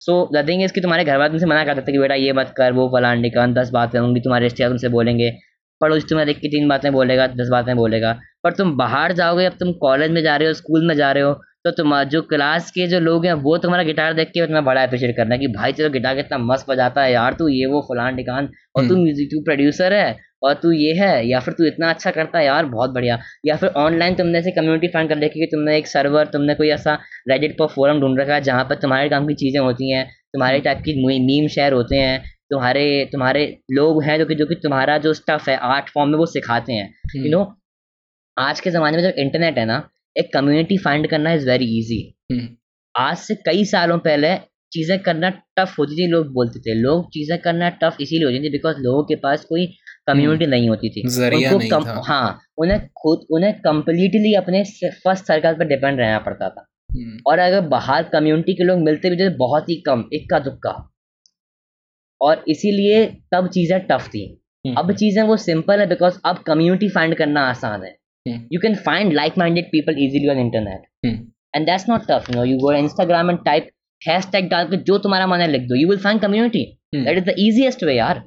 सो 0.03 0.15
the 0.35 0.47
thing 0.49 0.63
is 0.63 0.73
कि 0.73 0.81
तुम्हारे 0.81 1.05
घर 1.05 1.17
वाले 1.19 1.31
तुमसे 1.31 1.47
मना 1.47 1.65
कर 1.65 1.75
देते 1.75 1.93
कि 1.93 1.99
बेटा 1.99 2.15
ये 2.15 2.33
मत 2.39 2.53
कर 2.57 2.73
वो 2.79 2.87
फलान 2.95 3.21
निकान 3.21 3.55
दस 3.55 3.71
बातें 3.73 3.99
होंगी 3.99 4.21
तुम्हारे 4.21 4.45
रिश्तेदार 4.45 4.71
तुमसे 4.71 4.89
बोलेंगे। 4.97 5.31
पड़ोसी 5.81 6.07
तुम्हें 6.11 6.27
देख 6.27 6.39
के 6.39 6.49
तीन 6.49 6.69
बातें 6.69 6.93
बोलेगा 6.93 7.27
दस 7.41 7.49
बातें 7.53 7.75
बोलेगा। 7.77 8.13
पर 8.45 8.53
तुम 8.59 8.77
बाहर 8.77 9.13
जाओगे 9.21 9.45
अब 9.47 9.57
तुम 9.61 9.73
कॉलेज 9.85 10.11
में 10.11 10.23
जा 10.23 10.37
रहे 10.37 10.49
हो 10.49 10.55
स्कूल 10.55 10.87
में 10.89 10.95
जा 10.97 11.11
रहे 11.13 11.23
हो 11.23 11.33
तो 11.65 11.71
तुम्हारा 11.73 12.05
जो 12.11 12.21
क्लास 12.25 12.71
के 12.71 12.87
जो 12.87 12.99
लोग 13.01 13.27
हैं 13.27 13.33
वो 13.43 13.57
तुम्हारा 13.59 13.83
गिटार 13.85 14.15
देख 14.15 14.29
के 14.29 14.47
तुम्हें 14.47 14.65
बड़ा 14.65 14.83
अप्रिशिएट 14.83 15.17
करना 15.17 15.35
है 15.35 15.41
कि 15.41 15.47
भाई 15.49 15.73
चलो 15.73 15.91
गिटार 15.91 16.17
कितना 16.17 16.39
मस्त 16.41 16.67
बजाता 16.69 17.03
है 17.03 17.13
यार 17.13 17.35
तू 17.35 17.49
ये 17.49 17.67
वो 17.67 17.81
फलान 17.83 18.17
टिकान 18.17 18.49
और 18.77 18.89
तू 18.89 18.95
हम्म। 18.95 19.03
म्यूज़िक 19.03 19.29
तू 19.31 19.41
प्रोड्यूसर 19.45 19.93
है 19.93 20.17
और 20.43 20.55
तू 20.55 20.73
ये 20.73 20.93
है 20.95 21.27
या 21.27 21.41
फिर 21.41 21.55
तू 21.55 21.65
इतना 21.65 21.91
अच्छा 21.91 22.11
करता 22.11 22.39
है 22.39 22.45
यार 22.45 22.67
बहुत 22.67 22.91
बढ़िया। 22.91 23.19
या 23.47 23.57
फिर 23.57 23.69
ऑनलाइन 23.79 24.15
तुमने 24.15 24.39
ऐसे 24.39 24.51
कम्युनिटी 24.51 24.89
फाइंड 24.89 25.09
कर 25.11 25.19
रखी 25.19 25.41
कि 25.41 25.47
तुमने 25.47 25.77
एक 25.79 25.87
सर्वर 25.87 26.27
तुमने 26.27 26.55
कोई 26.55 26.69
ऐसा 26.71 26.99
रेडिट 27.29 27.57
पर 27.59 27.67
फोरम 27.67 28.01
ढूंढ 28.01 28.21
रखा 28.21 28.35
है 28.35 28.41
जहाँ 28.43 28.65
पर 28.65 28.81
तुम्हारे 28.83 29.09
काम 29.09 29.27
की 29.27 29.35
चीज़ें 29.37 29.61
होती 29.61 29.91
हैं 29.93 30.05
तुम्हारे 30.07 30.61
टाइप 30.61 30.83
की 30.85 30.95
मीम 31.27 31.49
शेयर 31.49 31.73
होते 31.73 31.97
हैं 31.97 32.23
तुम्हारे 32.51 32.85
तुम्हारे 33.13 33.47
लोग 33.73 34.03
हैं 34.03 34.19
जो 34.19 34.27
कि 34.27 34.35
जो 34.35 34.47
कि 34.47 34.55
तुम्हारा 34.63 34.99
जो 34.99 35.13
स्टफ़ 35.15 35.51
है 35.51 35.57
आर्ट 35.69 35.89
फॉर्म 35.89 36.11
में 36.11 36.19
वो 36.19 36.27
सिखाते 36.27 36.73
हैं। 36.73 36.87
हम्म, 36.87 37.25
यू 37.25 37.31
नो 37.31 37.43
आज 38.37 38.61
के 38.61 38.71
ज़माने 38.71 38.97
में 38.97 39.03
जब 39.03 39.19
इंटरनेट 39.19 39.59
है 39.59 39.65
ना 39.65 39.83
एक 40.17 40.33
कम्युनिटी 40.33 40.77
फाइंड 40.79 41.07
करना 41.09 41.33
इज़ 41.33 41.47
वेरी 41.49 41.67
इजी 41.79 42.01
हम्म, 42.33 42.49
आज 42.95 43.17
से 43.19 43.35
कई 43.47 43.65
सालों 43.65 43.99
पहले 44.01 44.35
चीज़ें 44.73 44.99
करना 44.99 45.29
टफ 45.59 45.75
होती 45.79 45.97
थी 45.97 46.07
लोग 46.11 46.33
बोलते 46.33 46.61
थे। 46.61 46.75
लोग 46.75 47.09
चीज़ें 47.11 47.39
करना 47.39 47.69
टफ 47.83 47.97
इसीलिए 48.01 48.25
होती 48.25 48.43
थी 48.45 48.51
बिकॉज़ 48.53 48.79
लोगों 48.79 49.03
के 49.05 49.15
पास 49.17 49.45
कोई 49.45 49.67
कम्युनिटी 50.07 50.47
नहीं 50.47 50.69
होती 50.69 50.89
थी। 50.89 51.03
उनको 51.03 51.59
नहीं 51.59 51.71
कम, 51.71 51.85
था। 51.85 52.01
हाँ 52.07 52.41
उन्हें 52.59 52.81
खुद 52.97 53.27
उन्हें 53.31 53.53
कंप्लीटली 53.61 54.35
अपने 54.35 54.63
फ़र्स्ट 55.05 55.25
सर्कल 55.25 55.55
पर 55.55 55.65
डिपेंड 55.65 56.01
रहना 56.01 56.19
पड़ता 56.21 56.49
था। 56.49 56.67
हम्म, 56.91 57.19
और 57.27 57.39
अगर 57.39 57.61
बाहर 57.69 58.03
कम्युनिटी 58.13 58.55
के 58.55 58.65
लोग 58.65 58.79
मिलते 58.81 59.11
भी 59.11 59.17
थे 59.17 59.29
तो 59.31 59.37
बहुत 59.39 59.69
ही 59.69 59.77
कम 59.87 60.05
इक्का 60.13 60.39
दुक्का। 60.41 60.71
और 62.21 62.45
इसीलिए 62.49 63.05
तब 63.35 63.49
चीज़ें 63.49 63.81
टफ 63.87 64.09
थी। 64.09 64.25
हम्म, 64.65 64.77
अब 64.77 64.93
चीज़ें 64.95 65.23
वो 65.23 65.37
सिंपल 65.37 65.81
है 65.81 65.87
बिकॉज़ 65.87 66.19
अब 66.25 66.43
कम्युनिटी 66.47 66.89
फाइंड 66.89 67.15
करना 67.15 67.49
आसान 67.49 67.83
है। 67.85 67.97
हम्म, 68.27 68.47
you 68.51 68.61
can 68.61 68.77
find 68.85 69.15
like-minded 69.17 69.71
people 69.73 69.99
easily 70.05 70.31
on 70.35 70.43
internet 70.43 70.85
hmm, 71.07 71.17
and 71.57 71.69
that's 71.71 71.89
not 71.89 72.07
tough 72.11 72.29
you 72.29 72.37
know 72.37 72.45
you 72.51 72.61
go 72.63 72.71
on 72.75 72.79
instagram 72.85 73.33
and 73.33 73.43
type 73.49 73.69
hashtag 74.03 74.49
डाल 74.51 74.69
के 74.69 74.77
जो 74.91 74.99
तुम्हारा 74.99 75.27
मन 75.27 75.41
है 75.41 75.51
लिख 75.51 75.63
दो 75.73 75.81
you 75.83 75.91
will 75.91 76.03
find 76.07 76.25
community 76.25 76.65
hmm, 76.95 77.05
that 77.05 77.21
is 77.23 77.27
the 77.31 77.37
easiest 77.47 77.87
way 77.89 77.97
यार 77.97 78.23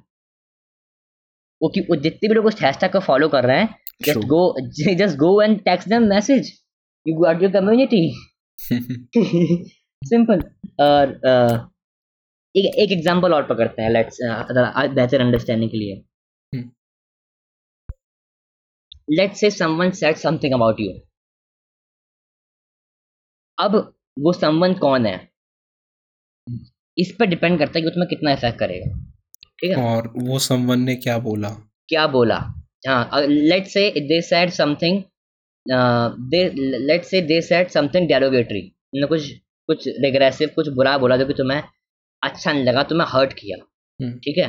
वो 1.62 1.70
कि 1.76 1.82
वो 1.90 1.96
जितने 2.02 2.30
भी 2.30 2.36
लोग 2.36 2.46
उस 2.46 2.62
hashtag 2.62 2.92
को 2.92 3.00
follow 3.10 3.32
कर 3.32 3.46
रहे 3.46 3.60
हैं 3.60 3.76
just 4.08 4.20
True. 4.20 4.28
go 4.32 4.42
just 5.04 5.18
go 5.18 5.32
and 5.46 5.64
text 5.68 5.90
them 5.94 6.08
message 6.10 6.52
you 7.06 7.16
got 7.24 7.42
your 7.46 7.52
community 7.56 8.04
simple 10.02 10.44
और 10.82 11.20
uh, 11.28 11.58
एक 12.56 12.66
एक 12.80 12.92
एग्जांपल 12.92 13.34
और 13.34 13.44
पकड़ते 13.48 13.82
हैं 13.82 13.90
लेट्स 13.90 14.18
बेहतर 14.22 15.22
अंडरस्टैंडिंग 15.22 15.72
के 15.72 15.78
लिए 15.78 16.04
let's 19.08 19.40
say 19.40 19.50
someone 19.52 19.92
said 20.00 20.16
something 20.18 20.54
about 20.54 20.80
you 20.80 20.92
अब 23.58 23.76
वो 24.18 24.34
समवन 24.34 24.74
कौन 24.76 25.06
है? 25.06 25.18
इस 26.98 27.16
पर 27.20 27.26
डिपेंड 27.26 27.58
करता 27.60 27.78
है 27.78 27.82
कि 27.84 27.90
तुम्हें 27.90 28.08
कितना 28.10 28.32
इफ़ेक्ट 28.32 28.60
करेगा। 28.60 28.94
ठीक 29.60 29.72
है? 29.72 29.84
और 29.86 30.12
वो 30.18 30.40
समवन 30.40 30.82
ने 30.82 30.96
क्या 30.96 31.18
बोला? 31.20 31.50
क्या 31.90 32.06
बोला? 32.08 32.38
हाँ 32.88 33.22
let's 33.28 33.74
say 33.74 33.90
they 34.08 34.22
said 34.22 34.50
something 34.50 35.02
they 36.32 36.44
let's 36.88 37.10
say 37.10 37.22
they 37.22 37.42
said 37.42 37.70
something 37.70 38.08
derogatory 38.08 38.62
उन्होंने 38.94 39.08
कुछ 39.08 39.32
कुछ 39.70 39.88
रिग्रेसिव 40.06 40.50
कुछ 40.56 40.68
बुरा 40.76 40.98
बोला 40.98 41.18
जो 41.18 41.26
कि 41.26 41.34
तुम्हें 41.34 41.62
अच्छा 42.22 42.52
नहीं 42.54 42.64
लगा 42.64 42.84
तुम्हें 42.84 43.08
हर्ट 43.10 43.34
किया। 43.34 43.58
हम्म, 44.00 44.18
ठीक 44.18 44.38
है? 44.38 44.48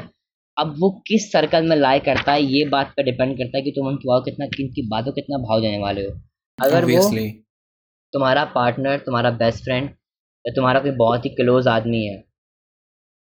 अब 0.59 0.75
वो 0.79 1.05
किस 1.07 1.33
सर्कल 1.33 1.68
में 1.68 1.77
लाई 1.77 1.99
करता 1.99 2.33
है 2.33 2.42
ये 2.42 2.64
बात 2.64 2.94
पर 2.97 3.03
डिपेंड 3.03 3.38
करता 3.38 3.59
है 3.59 3.62
कि 3.62 3.71
तुम 3.71 3.87
उनकी 3.87 4.09
बात 4.09 4.23
कितना 4.25 4.47
किनकी 4.47 4.88
बातों 4.88 5.12
कितना 5.12 5.38
भाव 5.38 5.61
देने 5.61 5.79
वाले 5.79 6.01
हो। 6.05 6.21
अगर 6.62 6.85
वो 6.85 7.11
तुम्हारा 8.12 8.44
पार्टनर 8.44 8.99
तुम्हारा 8.99 9.31
बेस्ट 9.31 9.64
फ्रेंड 9.64 9.85
या 10.47 10.53
तुम्हारा 10.57 10.81
कोई 10.81 10.90
बहुत 10.90 11.25
ही 11.25 11.31
क्लोज 11.31 11.68
आदमी 11.68 12.07
है 12.07 12.25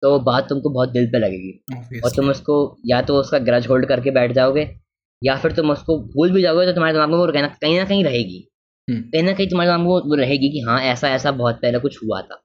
तो 0.02 0.10
वो 0.10 0.18
बात 0.18 0.48
तुमको 0.48 0.70
बहुत 0.70 0.88
दिल 0.88 1.06
पे 1.06 1.18
लगेगी। 1.18 1.64
Obviously. 1.72 2.04
और 2.04 2.10
तुम 2.10 2.30
उसको 2.30 2.76
या 2.86 3.02
तो 3.02 3.16
उसका 3.16 3.38
ग्रज 3.38 3.66
होल्ड 3.66 3.86
करके 3.86 4.10
बैठ 4.10 4.32
जाओगे 4.32 4.80
या 5.24 5.36
फिर 5.36 5.52
तुम 5.52 5.70
उसको 5.70 5.98
भूल 5.98 6.32
भी 6.32 6.42
जाओगे 6.42 6.66
तो 6.66 6.72
तुम्हारे 6.72 6.92
दिमाग 6.92 7.10
में 7.10 7.16
वो 7.16 7.32
कहीं 7.32 7.42
ना 7.42 7.48
कहीं 7.48 7.78
ना 7.78 7.84
कहीं 7.84 8.04
रहेगी। 8.04 8.48
हम्म, 8.90 9.02
कहीं 9.02 9.22
ना 9.22 9.32
कहीं 9.32 9.48
तुम्हारे 9.48 9.68
दिमाग 9.68 9.80
में 9.80 9.86
वो- 9.86 10.18
रहेगी 10.18 10.48
कि 10.48 10.60
हाँ 10.60 10.80
ऐसा 10.80 11.08
ऐसा 11.08 11.30
बहुत 11.32 11.54
पहले 11.62 11.78
कुछ 11.78 11.98
हुआ 12.04 12.20
था। 12.22 12.42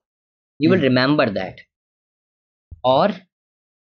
यू 0.62 0.70
विल। 0.70 0.80
रिमेंबर 0.80 1.30
दैट 1.30 1.56
और 2.84 3.12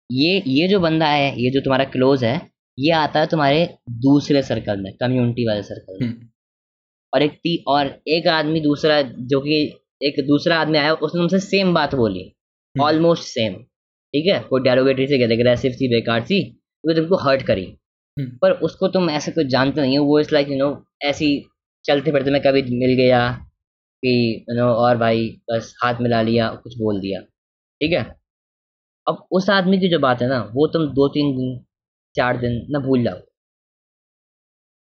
ये 0.10 0.42
ये 0.48 0.68
जो 0.68 0.80
बंदा 0.80 1.08
है 1.08 1.30
ये 1.42 1.50
जो 1.52 1.62
तुम्हारा 1.62 1.86
क्लोज 1.86 2.24
है 2.24 2.36
ये 2.78 2.92
आता 2.94 3.20
है 3.20 3.28
तुम्हारे 3.28 3.66
दूसरे 4.02 4.42
सर्कल 4.44 4.82
में 4.82 4.94
कम्युनिटी 4.94 5.48
वाले 5.48 5.64
सर्कल 5.64 5.98
में। 6.02 6.08
हम्म, 6.08 6.28
और 7.14 7.22
एक 7.24 7.32
ती 7.34 7.56
और 7.68 7.88
एक 8.08 8.28
आदमी 8.28 8.60
दूसरा 8.62 9.02
जो 9.02 9.40
कि 9.42 9.58
एक 10.02 10.20
दूसरा 10.28 10.60
आदमी 10.60 10.78
आया 10.78 10.94
उसने 10.94 11.20
तुमसे 11.20 11.40
सेम 11.40 11.74
बात 11.74 11.96
बोली। 11.96 12.32
ऑलमोस्ट 12.76 13.24
सेम 13.24 13.54
ठीक 13.54 14.26
है? 14.28 14.40
कोई 14.40 14.62
डेरोगेटरी 14.62 15.08
से 15.08 15.16
एग्रेसिव 15.26 15.72
थी 15.72 15.88
बेकार 15.90 16.24
थी 16.24 16.40
वो 16.84 16.94
तुमको 16.94 17.18
हर्ट 17.18 17.42
करी। 17.42 17.66
हम्म, 18.18 18.30
पर 18.42 18.52
उसको 18.64 18.88
तुम 18.88 19.10
ऐसे 19.10 19.32
कुछ 19.32 19.48
जानते 19.48 19.82
नहीं 19.82 19.98
हो 19.98 20.06
वो 20.06 20.20
इस 20.20 20.32
लाइक 20.34 20.50
यू 20.50 20.58
नो 20.58 20.70
ऐसी 21.06 21.30
चलते 21.86 22.12
फिरते 22.12 22.32
में 22.32 22.42
कभी 22.42 22.62
मिल 22.78 22.96
गया 22.98 23.20
कि 24.04 24.14
यू 24.50 24.56
नो 24.56 24.68
और 24.76 24.98
भाई 24.98 25.28
बस 25.52 25.74
हाथ 25.84 26.02
मिला 26.02 26.22
लिया 26.22 26.50
कुछ 26.64 26.78
बोल 26.78 27.00
दिया। 27.02 27.22
ठीक 27.22 27.92
है? 27.94 28.04
अब 29.08 29.28
उस 29.32 29.50
आदमी 29.50 29.78
की 29.80 29.90
जो 29.90 30.00
बात 30.00 30.22
है 30.22 30.28
ना 30.30 30.40
वो 30.54 30.68
तुम 30.68 30.86
दो 30.94 31.08
तीन 31.10 31.36
दिन 31.38 31.58
चार 32.16 32.38
दिन 32.38 32.66
ना 32.72 32.80
भूल 32.80 33.04
जाओ। 33.04 33.20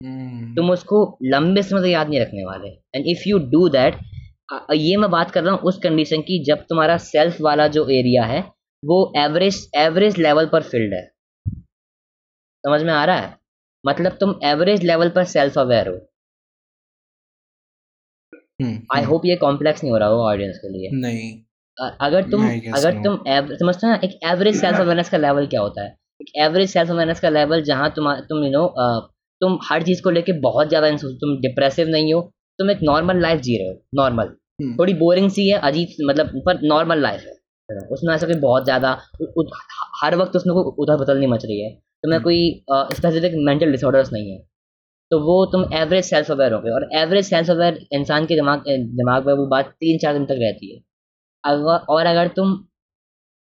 हम्म, 0.00 0.54
तुम 0.56 0.70
उसको 0.70 0.98
लंबे 1.24 1.62
समय 1.62 1.80
तक 1.80 1.86
याद 1.86 2.08
नहीं 2.08 2.20
रखने 2.20 2.44
वाले। 2.44 2.68
And 2.94 3.06
if 3.06 3.28
you 3.28 3.38
do 3.50 3.68
that 3.68 3.98
ये 4.74 4.96
मैं 4.96 5.10
बात 5.10 5.30
कर 5.30 5.42
रहा 5.44 5.54
हूँ 5.54 5.60
उस 5.62 5.78
कंडीशन 5.78 6.20
की 6.22 6.42
जब 6.44 6.64
तुम्हारा 6.68 6.96
सेल्फ 7.00 7.40
वाला 7.40 7.66
जो 7.68 7.86
एरिया 7.90 8.24
है 8.26 8.40
वो 8.82 8.96
एवरेज 9.18 9.58
एवरेज 9.78 10.18
लेवल 10.18 10.46
पर 10.46 10.62
फ़ील्ड 10.62 10.94
है। 10.94 11.04
समझ 12.64 12.82
में 12.82 12.92
आ 12.92 13.04
रहा 13.04 13.16
है? 13.16 13.36
मतलब 13.84 14.16
तुम 14.20 14.34
एवरेज 14.44 14.82
लेवल 14.84 15.08
पर 15.10 15.24
सेल्फ 15.26 15.58
अवेयर 15.58 15.88
हो। 15.88 15.94
हम्म, 18.60 18.74
आई 18.94 19.00
हम्म, 19.00 19.10
होप 19.10 19.24
ये 19.26 19.36
कॉम्प्लेक्स 19.36 19.82
नहीं 19.84 19.92
हो 19.92 19.98
रहा 19.98 20.08
हो 20.08 20.22
ऑडियंस 20.22 20.58
के 20.58 20.68
लिए। 20.68 20.90
नहीं। 21.00 21.30
अगर 21.80 22.30
तुम 22.30 22.42
अगर 22.74 23.02
तुम 23.04 23.18
एव- 23.28 23.52
समझते 23.54 23.86
हो 23.86 23.92
ना 23.92 24.00
एक 24.04 24.18
एवरेज 24.26 24.60
सेल्फ 24.60 24.80
अवेयरनेस 24.80 25.08
का 25.10 25.18
लेवल 25.18 25.46
क्या 25.46 25.60
होता 25.60 25.82
है? 25.82 25.96
एक 26.20 26.32
एवरेज 26.36 26.70
सेल्फ 26.70 26.90
अवेयरनेस 26.90 27.20
का 27.20 27.28
लेवल 27.28 27.62
जहाँ 27.62 27.90
तुम 27.90 28.12
तुम 28.14 28.44
यू 28.44 28.50
नो 28.50 28.66
तुम 29.40 29.58
हर 29.70 29.82
चीज़ 29.82 30.02
को 30.02 30.10
लेके 30.10 30.32
बहुत 30.40 30.68
ज़्यादा 30.68 30.90
तुम 30.96 31.36
डिप्रेसिव 31.40 31.88
नहीं 31.88 32.12
हो 32.14 32.20
तुम 32.58 32.70
एक 32.70 32.78
नॉर्मल 32.82 33.20
लाइफ 33.20 33.40
जी 33.40 33.56
रहे 33.58 33.68
हो 33.68 33.74
नॉर्मल 33.94 34.24
हम्म, 34.24 34.74
थोड़ी 34.76 34.94
बोरिंग 34.94 35.30
सी 35.30 35.48
है 35.48 35.58
अजीब 35.58 36.08
मतलब 36.10 36.42
पर 36.46 36.58
नॉर्मल 36.62 37.00
लाइफ 37.02 37.20
है 37.20 37.38
उसमें 37.92 38.14
ऐसा 38.14 38.26
कोई 38.26 38.36
बहुत 38.36 38.64
ज़्यादा 38.64 38.90
हर 40.02 40.16
वक्त 40.16 40.36
उसमें 40.36 40.54
कोई 40.54 40.72
उधर 40.78 40.96
बदल 40.96 41.18
नहीं 41.18 41.28
मच 41.28 41.44
रही 41.44 41.60
है। 41.60 41.70
तुम्हें 41.74 42.18
हम्म। 42.18 42.24
कोई 42.24 42.96
स्पेसिफिक 42.96 43.32
मेंटल 43.46 43.70
डिसऑर्डर्स 43.70 44.12
नहीं 44.12 44.30
है। 44.32 44.38
तो 45.10 45.18
वो 45.20 45.44
तुम 45.46 45.64
एवरेज 45.74 46.04
सेल्फ 46.04 46.30
अवेयर 46.30 46.52
हो 46.52 46.60
गए 46.60 46.70
और 46.70 46.88
एवरेज 46.94 47.24
सेल्फ 47.24 47.50
अवेयर 47.50 47.78
इंसान 47.92 48.26
के 48.26 48.34
दिमाग 48.34 48.62
दिमाग 48.68 49.26
में 49.26 49.32
वो 49.34 49.46
बात 49.46 49.66
तीन 49.80 49.98
चार 49.98 50.12
दिन 50.12 50.24
तक 50.24 50.36
रहती 50.40 50.74
है। 50.74 50.80
अगर 51.44 51.84
और 51.88 52.06
अगर 52.06 52.28
तुम 52.36 52.58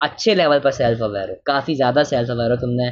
अच्छे 0.01 0.35
लेवल 0.35 0.59
पर 0.61 0.71
सेल्फ 0.73 1.03
अवेयर 1.03 1.31
हो 1.31 1.37
काफ़ी 1.47 1.75
ज़्यादा 1.75 2.03
सेल्फ 2.05 2.31
अवेयर 2.31 2.51
हो 2.51 2.57
तुमने 2.59 2.89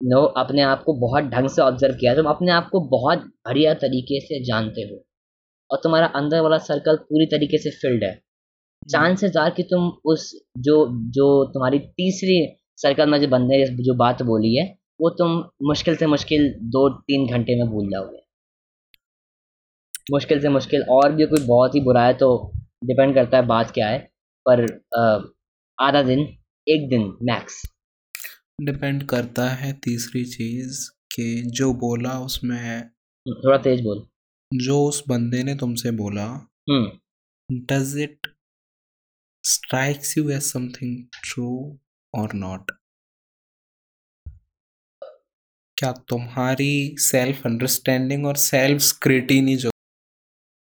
नो 0.00 0.22
अपने 0.38 0.62
आप 0.64 0.82
को 0.84 0.92
बहुत 1.00 1.24
ढंग 1.30 1.48
से 1.48 1.62
ऑब्ज़र्व 1.62 1.94
किया 1.94 2.14
तुम 2.14 2.26
अपने 2.26 2.52
आप 2.52 2.68
को 2.72 2.80
बहुत 2.90 3.24
बढ़िया 3.46 3.74
तरीके 3.76 4.20
से 4.20 4.42
जानते 4.44 4.82
हो 4.82 5.02
और 5.70 5.80
तुम्हारा 5.82 6.06
अंदर 6.16 6.40
वाला 6.40 6.58
सर्कल 6.64 6.96
पूरी 6.98 7.26
तरीके 7.28 7.58
से 7.58 7.70
फिल्ड 7.72 8.04
है। 8.04 8.12
चांसेस 8.88 9.36
आर 9.36 9.50
कि 9.50 9.62
तुम 9.64 9.88
उस 10.04 10.30
जो 10.58 10.76
जो 11.14 11.26
तुम्हारी 11.54 11.78
तीसरी 11.78 12.38
सर्कल 12.78 13.10
में 13.10 13.20
जो 13.20 13.28
बंदे 13.28 13.56
ने 13.56 13.84
जो 13.84 13.94
बात 13.96 14.22
बोली 14.24 14.54
है 14.56 14.66
वो 15.00 15.10
तुम 15.18 15.32
मुश्किल 15.68 15.96
से 15.96 16.06
मुश्किल 16.08 16.48
दो 16.70 16.88
तीन 16.90 17.26
घंटे 17.28 17.56
में 17.56 17.68
भूल 17.70 17.88
जाओगे। 17.90 18.18
मुश्किल 20.06 20.40
से 20.40 20.48
मुश्किल 20.50 20.82
और 20.90 21.12
भी 21.12 21.26
कोई 21.26 21.46
बहुत 21.46 21.74
ही 21.74 21.80
बुरा 21.82 22.04
है 22.04 22.14
तो 22.16 22.30
डिपेंड 22.84 23.14
करता 23.14 23.36
है 23.36 23.46
बात 23.46 23.70
क्या 23.70 23.88
है। 23.88 23.98
पर 24.46 24.64
आधा 25.78 26.02
दिन 26.02 26.20
एक 26.66 26.88
दिन 26.88 27.16
मैक्स 27.22 27.62
डिपेंड 28.60 29.06
करता 29.08 29.48
है 29.50 29.72
तीसरी 29.72 30.24
चीज़ 30.24 30.88
कि 31.12 31.42
जो 31.50 31.72
बोला 31.74 32.18
उसमें 32.20 32.88
थोड़ा 33.26 33.58
तेज 33.58 33.80
बोल। 33.80 34.06
जो 34.50 34.82
उस 34.84 35.02
बंदे 35.08 35.42
ने 35.42 35.54
तुमसे 35.54 35.90
बोला 35.90 36.26
हम्म। 36.70 37.64
Does 37.66 37.96
it 37.98 38.26
strikes 39.44 40.16
you 40.18 40.30
as 40.30 40.50
something 40.56 40.94
true 41.24 41.78
or 42.14 42.28
not? 42.42 42.72
क्या 45.76 45.92
तुम्हारी 46.08 46.96
सेल्फ 46.98 47.46
अंडरस्टैंडिंग 47.46 48.26
और 48.26 48.36
सेल्फ 48.36 48.80
स्क्रूटिनी 48.82 49.56
जो 49.56 49.70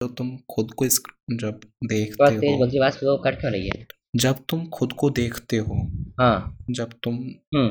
तो 0.01 0.09
तुम 0.09 0.37
खुद 0.51 0.73
को 0.73 0.85
इस 0.85 1.01
जब 1.33 1.61
देखते 1.85 2.17
बात 2.21 2.33
हो। 2.33 3.17
कट 3.25 3.41
क्यों 3.41 3.53
रही 3.53 3.69
है? 3.69 3.87
जब 4.17 4.45
तुम 4.49 4.67
खुद 4.69 4.93
को 4.93 5.11
देखते 5.11 5.57
हो 5.57 5.75
हाँ। 6.21 6.57
जब 6.71 6.93
तुम 7.03 7.15
हम्म, 7.15 7.69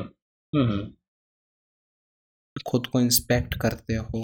हम्म, 0.52 0.66
हम्म। 0.70 0.92
खुद 2.66 2.86
को 2.86 3.00
इंस्पेक्ट 3.00 3.54
करते 3.54 3.94
हो 3.94 4.22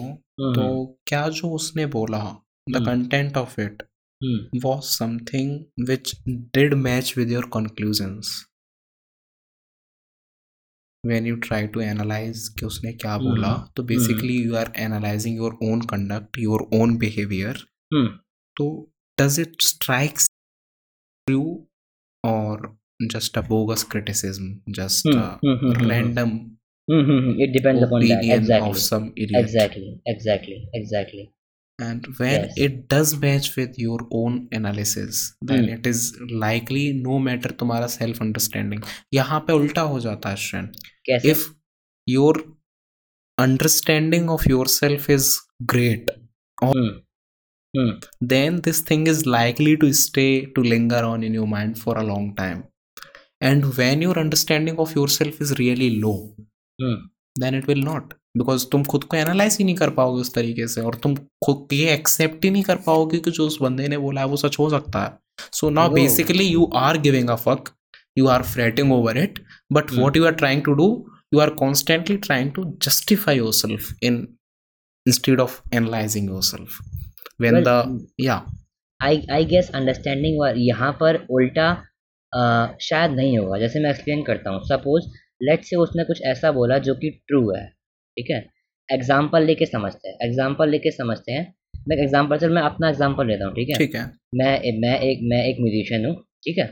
तो 0.55 0.65
क्या 1.07 1.29
जो 1.29 1.51
उसने 1.51 1.87
बोला 1.87 2.23
the 2.67 2.85
content 2.87 3.37
of 3.37 3.61
it 3.61 3.83
was 4.65 4.85
something 4.89 5.87
which 5.89 6.15
did 6.29 6.75
match 6.75 7.15
with 7.19 7.31
your 7.31 7.51
conclusions 7.55 8.39
when 11.05 11.27
you 11.27 11.37
try 11.37 11.67
to 11.67 11.81
analyse 11.81 12.49
कि 12.49 12.67
उसने 12.67 12.93
क्या 12.93 13.19
बोला 13.19 13.53
तो 13.77 13.83
basically 13.83 14.43
you 14.43 14.55
are 14.57 14.73
analysing 14.79 15.37
your 15.37 15.59
own 15.63 15.81
conduct 15.87 16.39
your 16.39 16.69
own 16.75 16.97
behaviour 16.99 17.65
hmm, 17.93 18.09
तो 18.57 18.67
does 19.19 19.39
it 19.39 19.61
strikes 19.63 20.27
you 21.27 21.43
or 22.25 22.55
just 23.13 23.37
a 23.37 23.43
bogus 23.51 23.85
criticism 23.93 24.49
just 24.79 25.07
hmm, 25.07 25.21
a 25.21 25.29
hmm, 25.45 25.57
hmm, 25.61 25.73
hmm, 25.77 25.89
random 25.91 26.31
hmm, 26.89 27.01
hmm, 27.11 27.19
hmm, 27.27 27.43
it 27.47 27.53
depends 27.59 27.83
upon 27.87 28.07
that 28.09 28.25
opinion 28.25 28.67
of 28.71 28.79
some 28.87 29.07
idiot 29.25 29.41
exactly 29.45 29.93
exactly 30.15 30.59
exactly 30.81 31.25
and 31.79 32.05
when 32.19 32.43
Yes. 32.45 32.59
it 32.65 32.75
does 32.95 33.13
match 33.23 33.47
with 33.59 33.79
your 33.85 33.99
own 34.19 34.35
analysis 34.59 35.23
then 35.51 35.65
Hmm. 35.65 35.73
it 35.77 35.87
is 35.93 36.03
likely 36.45 36.83
no 37.07 37.17
matter 37.29 37.53
तुम्हारा 37.63 37.89
self 37.95 38.21
understanding 38.27 38.85
यहाँ 39.15 39.41
पे 39.49 39.53
उल्टा 39.63 39.83
हो 39.95 40.01
जाता 40.09 40.31
है 40.31 40.37
श्रेन 40.49 40.71
if 41.33 41.47
your 42.07 42.35
understanding 43.39 44.29
of 44.37 44.47
yourself 44.55 45.09
is 45.17 45.31
great 45.75 46.11
hmm, 46.59 46.91
hmm, 47.75 47.93
then 48.33 48.61
this 48.67 48.81
thing 48.91 49.07
is 49.13 49.23
likely 49.35 49.77
to 49.85 49.93
stay 50.01 50.31
to 50.57 50.63
linger 50.73 51.03
on 51.07 51.25
in 51.29 51.35
your 51.39 51.47
mind 51.55 51.79
for 51.85 51.97
a 51.99 52.05
long 52.11 52.29
time. 52.41 52.63
And 53.49 53.65
when 53.79 54.03
your 54.07 54.19
understanding 54.21 54.77
of 54.85 54.93
yourself 54.99 55.41
is 55.47 55.55
really 55.61 55.89
low 56.05 56.19
hmm, 56.79 56.97
then 57.37 57.55
it 57.55 57.69
will 57.69 57.83
not 57.85 58.13
because 58.39 58.67
तुम 58.73 58.85
खुद 58.93 59.05
को 59.05 59.17
analyse 59.17 59.57
ही 59.59 59.65
नहीं 59.65 59.75
कर 59.77 59.91
पाओगे 59.99 60.21
उस 60.21 60.35
तरीके 60.35 60.67
से 60.69 60.81
और 60.81 60.95
तुम 61.03 61.15
खुद 61.45 61.73
ये 61.73 61.93
एक्सेप्ट 61.95 62.45
ही 62.45 62.51
नहीं 62.51 62.63
कर 62.63 62.77
पाओगे 62.87 63.19
कि 63.19 63.31
जो 63.31 63.47
उस 63.47 63.59
बंदे 63.63 63.89
ने 63.89 63.99
बोला 63.99 64.21
है 64.21 64.27
वो 64.27 64.37
सच 64.37 64.59
हो 64.59 64.69
सकता 64.71 65.03
है। 65.05 65.19
So 65.53 65.71
now 65.71 65.93
basically 65.95 66.47
you 66.47 66.71
are 66.77 66.99
giving 67.01 67.31
a 67.31 67.35
fuck 67.45 67.69
you 68.19 68.27
are 68.29 68.43
fretting 68.53 68.93
over 68.93 69.19
it 69.19 69.39
but 69.73 69.91
Hmm. 69.91 69.99
What 70.01 70.17
you 70.17 70.25
are 70.27 70.33
trying 70.35 70.63
to 70.63 70.73
do 70.73 70.87
you 71.35 71.41
are 71.41 71.51
constantly 71.63 72.17
trying 72.27 72.51
to 72.53 72.65
justify 72.83 73.37
your 73.37 73.53
self 73.53 73.95
in 74.03 74.17
instead 75.07 75.41
of 75.41 75.61
analysing 75.75 76.29
your 76.31 76.43
self 76.43 76.79
when 77.41 77.55
Well, 77.55 77.67
the 77.67 78.07
या 78.21 78.35
I 79.01 79.21
I 79.33 79.45
guess 79.45 79.71
understanding 79.75 80.43
यहाँ 80.59 80.93
पर 80.93 81.27
उल्टा 81.31 81.69
अ, 82.33 82.77
शायद 82.81 83.11
नहीं 83.11 83.39
होगा। 83.39 83.59
जैसे 83.59 83.81
मैं 83.81 83.91
explain 83.91 84.23
करता 84.23 84.51
हूँ। 84.51 84.61
सपोज़ 84.65 85.05
लेट 85.43 85.65
से 85.65 85.77
उसने 85.77 86.05
कुछ 86.05 86.23
ऐसा 86.23 86.51
बोला 86.53 86.79
जो 86.79 86.95
कि 86.95 87.11
ट्रू 87.29 87.41
है। 87.51 87.65
ठीक 88.17 88.31
है? 88.31 88.39
एग्ज़ाम्पल 88.89 89.45
लेके 89.45 89.67
समझते 89.67 90.09
हैं। 90.09 90.17
एग्ज़ाम्पल 90.23 90.69
लेके 90.69 90.91
समझते 90.91 91.33
हैं। 91.33 91.45
मैं 91.89 91.97
एग्ज़ाम्पल 91.97 92.39
चल 92.39 92.53
मैं 92.53 92.63
अपना 92.63 92.89
एग्ज़ाम्पल 92.89 93.27
लेता 93.27 93.45
हूँ। 93.45 93.55
ठीक 93.55 93.69
है? 93.69 93.75
ठीक 93.75 93.95
है। 93.95 94.05
मैं 94.35 94.81
मैं 94.81 94.99
एक 95.01 95.21
मैं 95.23 95.45
एक 95.45 95.57
म्यूजिशियन 95.61 96.07
हूँ। 96.07 96.15
ठीक 96.45 96.59
है? 96.59 96.67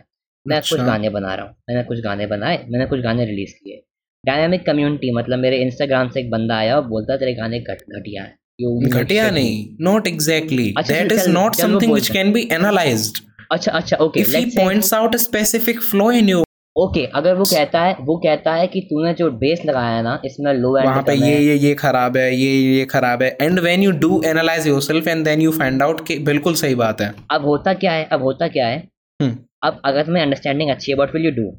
मैं 0.46 0.57
अच्छा। 0.57 0.77
कुछ। 0.77 0.85
गाने 0.87 1.09
बना 1.11 1.35
रहा 1.35 1.46
हूँ। 1.46 1.55
मैंने 1.68 1.83
कुछ 1.85 2.01
गाने 2.01 2.27
बनाए। 2.27 2.57
मैंने 2.70 2.87
कुछ 2.87 3.01
गाने 3.01 3.25
रिलीज़ 3.25 3.55
किए। 3.55 3.83
डायनामिक 4.25 4.66
कम्युनिटी 4.66 5.11
मतलब 5.12 5.38
मेरे 5.38 5.57
इंस्टाग्राम 5.59 6.09
से 6.09 6.20
एक 6.20 6.31
बंदा 6.31 6.57
आया 6.57 6.77
और 6.77 6.87
बोलता 6.88 7.16
तेरे 7.16 7.35
गाने 7.35 7.61
घट 7.61 7.83
घटिया 7.98 8.22
है। 8.22 8.35
घटिया 8.62 9.25
upset 9.25 9.35
me." 9.35 9.35
नहीं 9.35 9.66
not 9.81 10.07
exactly 10.07 10.72
that 10.79 11.12
is 11.12 11.29
not 11.31 11.55
something 11.55 11.92
which 11.92 12.11
है। 12.11 12.14
कैन 12.14 12.33
बी 12.33 12.48
एनालाइज्ड 12.53 13.18
अच्छा 13.53 13.72
अच्छा 13.72 13.96
okay 13.96 14.25
if 14.25 14.35
he 14.35 14.46
points 14.57 14.96
out 14.98 15.14
a 15.14 15.22
specific 15.22 15.85
flaw 15.90 16.11
in 16.20 16.29
you 16.29 16.42
okay 16.77 17.05
अगर 17.14 17.35
वो 17.35 17.44
कहता 17.44 17.81
है 17.83 17.96
वो 18.01 18.16
कहता 18.16 18.55
है 18.55 18.66
कि 18.66 18.81
तूने 18.81 19.12
जो 19.14 19.31
बेस 19.31 19.62
लगाया 19.66 19.96
है 19.96 20.03
ना 20.03 20.20
इसमें 20.25 20.53
लो 20.55 20.77
एंड 20.79 20.87
वहाँ 20.87 21.03
पे 21.03 21.14
ये 21.14 21.38
ये 21.38 21.57
ये 21.57 21.75
खराब 21.75 22.16
है 22.16 22.37
ये 22.37 22.53
ये 22.77 22.85
खराब 22.85 23.22
है। 23.22 23.29
And 23.40 23.61
when 23.61 23.83
you 23.83 23.90
do 24.05 24.22
analyse 24.27 24.66
yourself 24.66 25.09
and 25.09 25.25
then 25.25 25.40
you 25.40 25.53
find 25.53 25.83
out 25.83 26.07
कि 26.07 26.18
बिल्कुल 26.18 26.55
सही 26.55 26.75
बात 26.75 27.01
है। 27.01 27.12
अब 27.31 27.44
होता 27.44 27.75
क्या 27.75 27.92
है 27.92 28.05
अब 28.12 28.22
होता 28.22 28.48
क्या 28.48 28.66
है? 28.66 28.79
हम्म। 29.20 29.37
अब 29.62 29.81
अगर 29.85 30.07
तुम्हें 30.07 30.22
अंडरस्टैंडिंग 30.22 30.70
अच्छी 30.70 30.92
है 30.92 30.96
what 30.96 31.14
will 31.14 31.25
you 31.25 31.31
do 31.33 31.53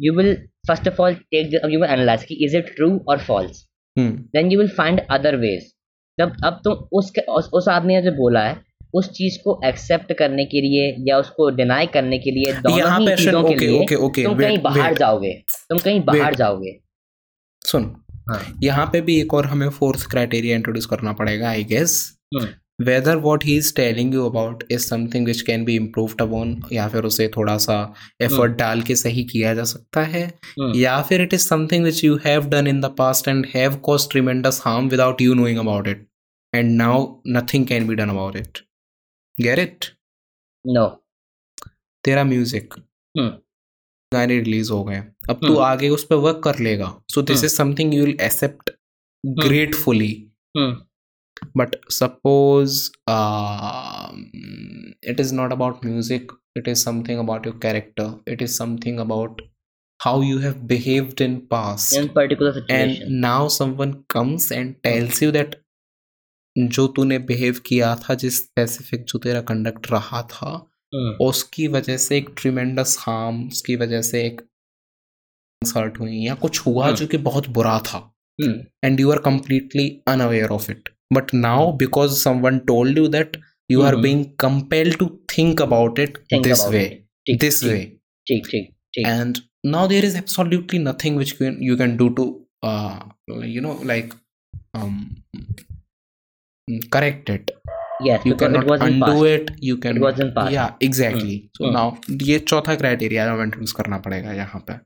you 0.00 0.14
will 0.16 0.34
first 0.68 0.88
of 0.88 1.00
all 1.02 1.14
take 1.14 1.54
you 1.54 1.80
will 1.80 1.90
analyse 1.90 2.24
कि 2.24 2.34
इज़ 2.44 2.56
इट 2.56 2.74
ट्रू 2.76 2.90
और 3.08 3.18
false 3.18 3.64
then 3.96 4.52
you 4.52 4.58
will 4.58 4.68
find 4.68 5.00
other 5.10 5.36
ways 5.36 5.72
जब 6.20 6.36
अब 6.44 6.60
तुम 6.64 6.88
उसके 6.92 7.20
उस, 7.20 7.50
उस 7.52 7.68
आदमी 7.68 7.94
ने 7.94 8.02
जो 8.02 8.12
बोला 8.12 8.40
है 8.40 8.58
उस 8.94 9.10
चीज़ 9.10 9.38
को 9.38 9.60
एक्सेप्ट 9.64 10.12
करने 10.12 10.44
के 10.44 10.60
लिए 10.60 10.94
या 11.08 11.18
उसको 11.18 11.48
डिनाई 11.56 11.86
करने 11.86 12.18
के 12.18 12.30
लिए 12.30 12.52
दोनों 12.60 13.08
ही 13.08 13.16
चीज़ों 13.16 13.42
के 13.42 13.54
लिए 13.56 13.82
ओके 13.82 13.94
ओके 14.06 14.24
तुम 14.24 14.38
कहीं 14.38 14.58
बाहर 14.62 14.94
जाओगे 14.94 15.32
तुम 15.70 15.78
कहीं 15.78 16.04
बाहर 16.04 16.34
जाओगे। 16.34 16.78
सुन 17.62 17.92
हाँ। 18.30 18.40
यहाँ 18.62 18.86
पे 18.86 19.00
भी 19.00 19.20
एक 19.20 19.34
और 19.34 19.46
हमें 19.46 19.68
फोर्थ 19.70 20.10
क्राइटेरिया 20.10 20.56
इंट्रोड्यूस 20.56 20.86
करना 20.86 21.12
पड़ेगा 21.12 21.48
I 21.48 21.64
guess 21.64 21.94
hmm, 22.34 22.48
whether 22.84 23.16
what 23.16 23.44
he 23.44 23.56
is 23.56 23.74
telling 23.76 24.14
you 24.14 24.26
about 24.26 24.64
is 24.70 24.86
something 24.86 25.26
which 25.26 25.40
can 25.40 25.64
be 25.64 25.76
improved 25.76 26.22
upon 26.22 26.60
या 26.72 26.86
फिर 26.88 27.04
उसे 27.04 27.28
थोड़ा 27.36 27.56
सा 27.58 27.78
एफर्ट 28.22 28.56
डाल 28.58 28.82
के 28.82 28.96
सही 28.96 29.24
किया 29.24 29.54
जा 29.54 29.64
सकता 29.64 30.02
है 30.04 30.24
हम्म, 30.26 30.72
या 30.76 31.00
फिर 31.02 31.22
it 31.22 31.34
is 31.34 31.46
something 31.46 31.84
which 31.84 32.04
you 32.04 32.18
have 32.26 32.48
done 32.48 32.66
in 32.66 32.80
the 32.80 32.94
past 32.98 33.28
and 33.28 33.46
have 33.54 33.76
cause 33.82 34.08
tremendous 34.10 34.62
harm 34.64 34.88
without 34.88 35.22
you 35.22 35.34
knowing 35.34 35.58
about 35.58 35.88
it 35.88 36.06
and 36.54 36.76
now 36.76 37.06
nothing 37.36 37.66
can 37.66 37.86
be 37.86 37.94
done 37.94 38.10
about 38.10 38.36
it 38.36 38.58
get 39.38 39.58
it 39.58 39.84
no 40.64 40.86
तेरा 42.04 42.24
music 42.24 42.74
hmm, 42.74 43.30
गाने 44.12 44.38
release 44.38 44.72
हो 44.72 44.82
गए 44.84 45.02
अब 45.30 45.40
तू 45.46 45.52
हम्म। 45.52 45.64
आगे 45.64 45.88
उस 45.88 46.04
पर 46.04 46.16
work 46.26 46.40
कर 46.44 46.58
लेगा 46.58 46.94
so 47.14 47.22
this 47.22 47.36
hmm. 47.36 47.46
Is 47.46 47.56
something 47.56 47.94
you 47.94 48.04
will 48.04 48.16
accept 48.20 48.70
gratefully 49.24 50.12
hmm, 50.56 50.76
but 51.54 51.76
suppose 51.88 52.90
um, 53.06 54.32
it 55.02 55.20
is 55.20 55.32
not 55.32 55.52
about 55.52 55.84
music 55.84 56.30
it 56.54 56.68
is 56.68 56.82
something 56.82 57.18
about 57.18 57.44
your 57.44 57.54
character 57.54 58.14
it 58.26 58.42
is 58.42 58.54
something 58.54 58.98
about 58.98 59.40
how 60.00 60.20
you 60.20 60.38
have 60.38 60.66
behaved 60.66 61.20
in 61.20 61.40
past 61.46 61.94
in 61.94 62.08
particular 62.08 62.50
and 62.50 62.92
situation 62.92 63.20
now 63.20 63.48
someone 63.48 64.04
comes 64.08 64.50
and 64.50 64.76
tells 64.82 65.20
you 65.22 65.30
that 65.30 65.56
जो 66.58 66.86
तूने 66.86 67.18
behave 67.18 67.60
किया 67.66 67.96
था 67.96 68.14
जिस 68.14 68.36
specific 68.36 69.04
जो 69.04 69.18
तेरा 69.18 69.40
conduct 69.40 69.92
रहा 69.92 70.22
था 70.22 70.66
उसकी 71.20 71.68
वजह 71.68 71.96
से 71.96 72.16
एक 72.16 72.30
ट्रिमेंडस 72.38 72.96
हार्म 73.00 73.46
उसकी 73.48 73.76
वजह 73.76 74.02
से 74.02 74.26
एक 74.26 74.40
हर्ट 75.76 75.98
हुई 76.00 76.16
या 76.16 76.34
कुछ 76.34 76.60
हुआ 76.60 76.90
जो 76.90 77.06
कि 77.06 77.16
बहुत 77.16 77.48
बुरा 77.48 77.78
था। 77.78 78.16
And 78.84 79.00
you 79.00 79.10
are 79.10 79.18
completely 79.18 80.02
unaware 80.08 80.48
of 80.48 80.70
it 80.70 80.88
but 81.12 81.34
now 81.34 81.72
because 81.72 82.12
someone 82.40 82.58
told 82.58 82.98
you 82.98 83.08
that 83.08 83.36
you 83.70 83.82
are 83.82 83.96
being 83.96 84.24
compelled 84.40 84.96
to 84.96 85.06
think 85.38 85.62
about 85.62 85.98
it 85.98 86.18
this 86.32 86.64
way 86.64 87.04
this 87.34 87.64
way 87.64 88.00
and 88.98 89.38
now 89.66 89.88
there 89.88 90.04
is 90.04 90.16
absolutely 90.16 90.78
nothing 90.78 91.16
which 91.16 91.36
you 91.42 91.76
can 91.76 91.96
do 91.96 92.08
to 92.08 92.46
you 93.44 93.60
know 93.60 93.80
like 93.84 94.14
correct 96.90 97.30
it 97.30 97.50
yes 98.02 98.24
you 98.24 98.36
cannot 98.36 98.64
it 98.66 98.82
undo 98.82 99.06
past 99.06 99.26
it 99.26 99.50
you 99.60 99.76
can 99.78 99.96
it 99.96 100.02
was 100.02 100.20
in 100.20 100.32
past 100.34 100.52
yeah 100.52 100.70
exactly 100.80 101.36
mm. 101.36 101.50
so 101.54 101.66
Hmm. 101.66 101.74
now 101.74 101.86
ये 102.30 102.38
चौथा 102.46 102.74
criteria 102.76 103.30
हमें 103.32 103.44
introduce 103.44 103.72
करना 103.72 103.98
पड़ेगा 104.06 104.32
यहाँ 104.34 104.64
पे 104.68 104.78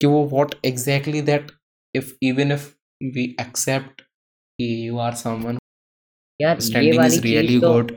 कि 0.00 0.06
वो 0.08 0.26
what 0.30 0.58
exactly 0.64 1.24
that 1.28 1.54
if 1.94 2.12
even 2.22 2.52
if 2.52 2.66
we 3.00 3.26
accept 3.40 4.02
कि 4.58 4.68
you 4.84 5.00
are 5.06 5.14
someone 5.24 5.58
यार 6.40 6.58
ये 6.82 6.96
वाली 6.98 7.16
is 7.16 7.22
really 7.24 7.60
तो 7.60 7.72
good 7.72 7.92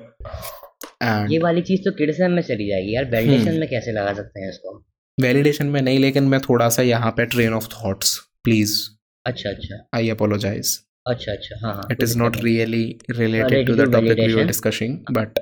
and 1.04 1.32
ये 1.32 1.40
वाली 1.40 1.62
चीज़ 1.64 1.82
तो 1.82 1.92
क्रिटिसिज्म 1.92 2.32
में 2.32 2.42
चली 2.44 2.70
जाएगी 2.70 2.96
यार 2.96 3.06
वैलिडेशन 3.12 3.48
हम्म। 3.48 3.60
में 3.60 3.70
कैसे 3.70 3.92
लगा 3.92 4.14
सकते 4.14 4.42
हैं 4.42 4.50
इसको 4.50 4.78
वैलिडेशन 5.18 5.68
में 5.68 5.82
नहीं 5.82 6.00
लेकिन 6.00 6.28
मैं 6.28 6.40
थोड़ा 6.50 6.70
सा 6.76 6.82
यहाँ 6.84 7.12
पे 7.18 7.26
ट्रेन 7.34 7.54
ऑफ़ 7.54 7.68
थॉट्स 7.74 8.18
प्लीज़ 8.44 8.78
अच्छा 9.26 9.50
अच्छा 9.50 9.84
आई 9.96 10.10
अपोलोजाइज 10.10 10.78
अच्छा 11.06 11.32
अच्छा 11.32 11.56
हाँ 11.62 11.82
it 11.92 12.04
is 12.04 12.18
not 12.18 12.38
really 12.44 12.84
related 13.12 13.68
to 13.68 13.76
the 13.76 13.92
topic 13.94 14.20
we 14.20 14.34
were 14.34 14.46
discussing 14.46 14.98
but 15.12 15.40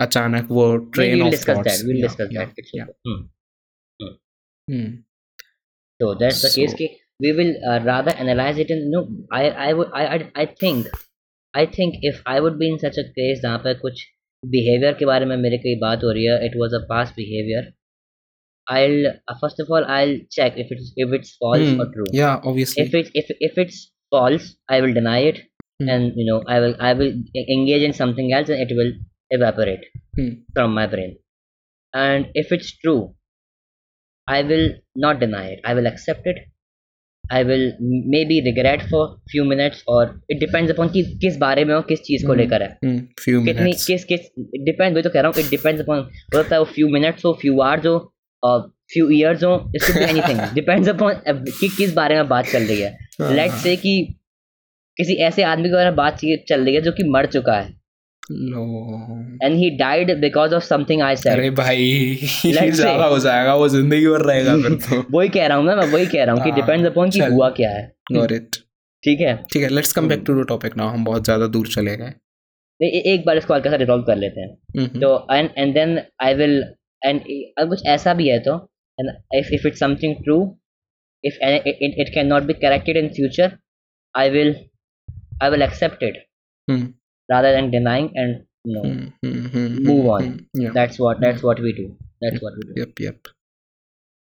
अचानक 0.00 0.48
वो 0.50 0.64
train 0.94 1.22
of 1.22 1.48
thoughts 1.48 1.82
we 1.84 1.92
will 1.92 2.02
discuss 2.02 2.28
that 2.28 2.60
hmm 4.68 4.90
तो 6.00 6.14
दैट्स 6.14 6.44
द 6.44 6.50
केस 6.54 6.74
कि 6.74 6.88
we 7.20 7.32
will 7.32 7.54
rather 7.84 8.20
analyse 8.20 8.58
it 8.60 8.70
in 8.70 8.82
no 8.90 9.02
I 9.34 9.48
I 9.66 9.72
would 9.72 9.92
I 9.94 10.06
I 10.36 10.46
think 10.62 10.86
I 11.54 11.66
think 11.78 11.94
if 12.04 12.22
I 12.28 12.40
would 12.40 12.58
be 12.58 12.68
in 12.68 12.76
such 12.78 12.98
a 12.98 13.02
case 13.10 13.40
जहाँ 13.42 13.58
पर 13.58 13.78
कुछ 13.78 14.04
behaviour 14.42 14.94
के 14.94 15.06
बारे 15.06 15.26
में 15.26 15.36
मेरे 15.36 15.58
कई 15.58 15.78
बात 15.80 16.04
हो 16.04 16.10
रही 16.12 16.24
है 16.24 16.44
it 16.46 16.56
was 16.56 16.74
a 16.74 16.84
past 16.88 17.14
behaviour 17.16 17.72
I 18.66 19.02
first 19.32 19.60
of 19.62 19.72
all 19.72 19.84
I 19.96 20.16
check 20.32 20.54
if 20.58 20.72
it's 20.74 20.94
if 20.98 21.14
it's 21.14 21.36
false 21.40 21.78
और 21.80 21.92
ट्रू 21.92 22.04
या 22.14 22.34
obviously 22.46 22.84
if 22.84 22.96
it's 22.96 23.32
if 23.42 23.60
it's 23.60 23.84
false, 24.15 24.47
I 24.69 24.81
will 24.81 24.93
deny 24.93 25.19
it, 25.31 25.41
Hmm. 25.79 25.89
and 25.89 26.15
you 26.15 26.25
know 26.25 26.39
I 26.47 26.59
will 26.59 26.75
I 26.79 26.93
will 26.93 27.11
e- 27.35 27.45
engage 27.55 27.83
in 27.83 27.93
something 27.93 28.33
else, 28.39 28.49
and 28.49 28.65
it 28.67 28.73
will 28.79 28.93
evaporate 29.31 29.85
Hmm. 30.19 30.29
from 30.55 30.73
my 30.79 30.85
brain. 30.87 31.17
And 31.93 32.27
if 32.43 32.51
it's 32.51 32.71
true, 32.77 32.99
I 34.27 34.41
will 34.43 34.67
not 34.95 35.19
deny 35.19 35.45
it. 35.53 35.61
I 35.65 35.73
will 35.73 35.87
accept 35.87 36.25
it. 36.25 36.37
I 37.23 37.43
will 37.43 37.65
m- 37.69 38.03
maybe 38.13 38.37
regret 38.45 38.81
for 38.89 39.01
few 39.31 39.43
minutes, 39.45 39.83
or 39.87 40.01
it 40.29 40.39
depends 40.39 40.71
upon 40.71 40.89
कि 40.95 41.03
किस 41.21 41.37
बारे 41.43 41.65
में 41.65 41.73
हो 41.75 41.81
किस 41.91 42.01
चीज 42.07 42.23
को 42.27 42.33
Hmm. 42.33 42.39
लेकर 42.41 42.61
है 42.63 42.69
Hmm, 42.85 42.99
few 43.25 43.43
कितनी 43.45 43.71
minutes. 43.71 43.85
किस 43.87 44.03
किस 44.11 44.29
डिपेंड 44.69 44.93
वही 44.93 45.03
तो 45.03 45.09
कह 45.09 45.21
रहा 45.21 45.31
हूँ 45.35 45.43
इट 45.43 45.49
डिपेंड्स 45.49 45.81
अपॉन 45.81 45.99
हो 45.99 46.41
सकता 46.41 46.55
है 46.55 46.59
वो 46.59 46.65
फ्यू 46.73 46.87
मिनट्स 46.97 47.25
हो 47.25 47.33
फ्यू 47.41 47.59
आवर्स 47.67 47.85
हो 47.85 47.95
और 48.43 48.61
फ्यू 48.93 49.09
इयर्स 49.19 49.43
हो 49.43 49.53
it 49.75 49.81
could 49.85 49.99
be 49.99 50.05
anything 50.09 50.39
depends 50.55 50.89
upon 50.89 51.21
कि 51.59 51.67
किस 51.77 51.93
बारे 52.01 52.15
में 52.15 52.27
बात 52.27 52.45
चल 52.55 52.63
रही 52.71 52.81
है 52.81 52.97
हाँ, 53.18 53.32
लेट्स 53.34 53.52
हाँ. 53.52 53.62
से 53.62 53.76
कि 53.76 53.96
किसी 54.96 55.14
ऐसे 55.14 55.42
आदमी 55.42 55.68
के 55.68 55.74
बारे 55.74 55.84
में 55.84 55.96
बात 55.96 56.18
चल 56.48 56.64
रही 56.64 56.74
है 56.74 56.80
जो 56.80 56.92
कि 56.92 57.02
मर 57.02 57.26
चुका 57.26 57.56
है. 57.56 57.74
And 59.42 59.54
he 59.54 59.70
died 59.70 60.10
because 60.20 60.54
of 60.54 60.64
something 60.64 61.02
I 61.02 61.16
said 61.16 61.32
अरे 61.32 61.50
भाई 61.50 62.14
ज़्यादा 62.46 63.04
हो 63.04 63.18
जाएगा 63.18 63.54
वो 63.54 63.68
ज़िंदगी 63.68 64.06
भर 64.06 64.22
रहेगा 64.22 64.56
फिर 64.56 64.74
तो। 64.74 65.04
वही 65.18 65.28
कह 65.28 65.46
रहा 65.46 65.58
हूँ 65.58 65.66
मैं 65.66 65.74
वही 65.74 66.06
कह 66.06 66.24
रहा 66.24 66.34
हूँ 66.34 66.42
कि 66.44 66.50
हाँ, 66.50 66.60
डिपेंड्स 66.60 66.86
अपॉन 66.86 67.10
कि 67.10 67.20
हुआ 67.20 67.50
क्या 67.50 67.70
है। 67.70 67.92
Got 68.12 68.32
it. 68.32 68.56
ठीक 69.02 69.20
है। 69.20 69.36
ठीक 69.52 69.62
है 69.62 69.68
let's 69.68 69.92
come 69.92 70.08
back 70.08 70.22
to 70.26 70.42
the 70.42 70.46
topic 70.48 70.76
now 70.76 70.88
हम 70.88 71.04
बहुत 71.04 71.24
ज़्यादा 71.24 71.46
दूर 71.46 71.66
चले 71.68 71.96
गए। 71.96 72.12
ए- 72.80 73.02
एक 73.12 73.24
बार 73.26 73.36
इसको 73.36 73.54
हल्का 73.54 73.70
सा 73.70 73.76
रिजॉल्व 73.76 74.02
कर 74.02 74.16
लेते 74.16 74.40
हैं। 74.40 74.48
हम्म, 74.78 75.00
तो 75.00 75.26
and 75.32 75.50
and 75.58 75.74
then 75.74 75.98
I 76.22 76.34
will 76.34 76.62
and 77.02 77.20
कुछ 77.68 77.86
ऐसा 77.86 78.14
भी 78.14 78.28
है 78.28 78.38
तो 78.38 78.56
and 78.98 79.10
if 79.34 79.52
if 79.54 79.66
it's 79.66 79.80
something 79.80 80.14
true 80.14 80.38
if 81.24 81.38
it 81.44 81.94
it 82.00 82.14
can 82.14 82.26
not 82.26 82.42
be 82.42 82.52
corrected 82.66 82.96
in 82.96 83.08
future 83.16 83.56
I 84.14 84.30
will 84.30 84.54
I 85.42 85.50
will 85.50 85.62
accept 85.62 86.02
it 86.02 86.24
hmm, 86.68 86.92
rather 87.28 87.50
than 87.54 87.68
denying 87.70 88.04
and 88.22 88.34
no 88.74 88.82
hmm, 88.84 89.06
hmm, 89.24 89.46
hmm, 89.54 89.86
Move 89.86 89.98
hmm, 89.98 90.12
on. 90.16 90.22
Hmm, 90.22 90.62
yeah. 90.64 90.74
that's 90.76 91.00
what 91.04 91.22
that's 91.24 91.42
what 91.48 91.62
we 91.64 91.72
do 91.80 91.86
that's 92.24 92.44
what 92.44 92.60
we 92.60 92.66
do 92.68 92.76
Yep, 92.80 93.02
yep. 93.06 93.30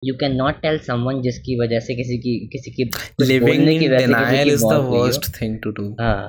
you 0.03 0.15
cannot 0.23 0.61
tell 0.65 0.79
someone 0.89 1.23
जिसकी 1.23 1.57
वजह 1.61 1.81
से 1.87 1.95
किसी 1.97 2.19
की 2.27 2.35
किसी 2.53 2.71
की 2.77 2.85
कुछ 2.91 3.27
Living 3.29 3.47
बोलने 3.49 3.79
की 3.79 3.87
in 3.89 3.93
वजह 3.93 4.07
से 4.07 4.13
किसी 4.13 4.15
denial 4.15 4.45
की 4.45 4.55
is 4.55 4.61
the 4.61 4.73
मौत 4.73 4.85
हुई 4.85 4.99
हो। 4.99 5.05
worst 5.07 5.31
thing 5.39 5.57
to 5.67 5.73
do. 5.81 5.87
हाँ 6.01 6.21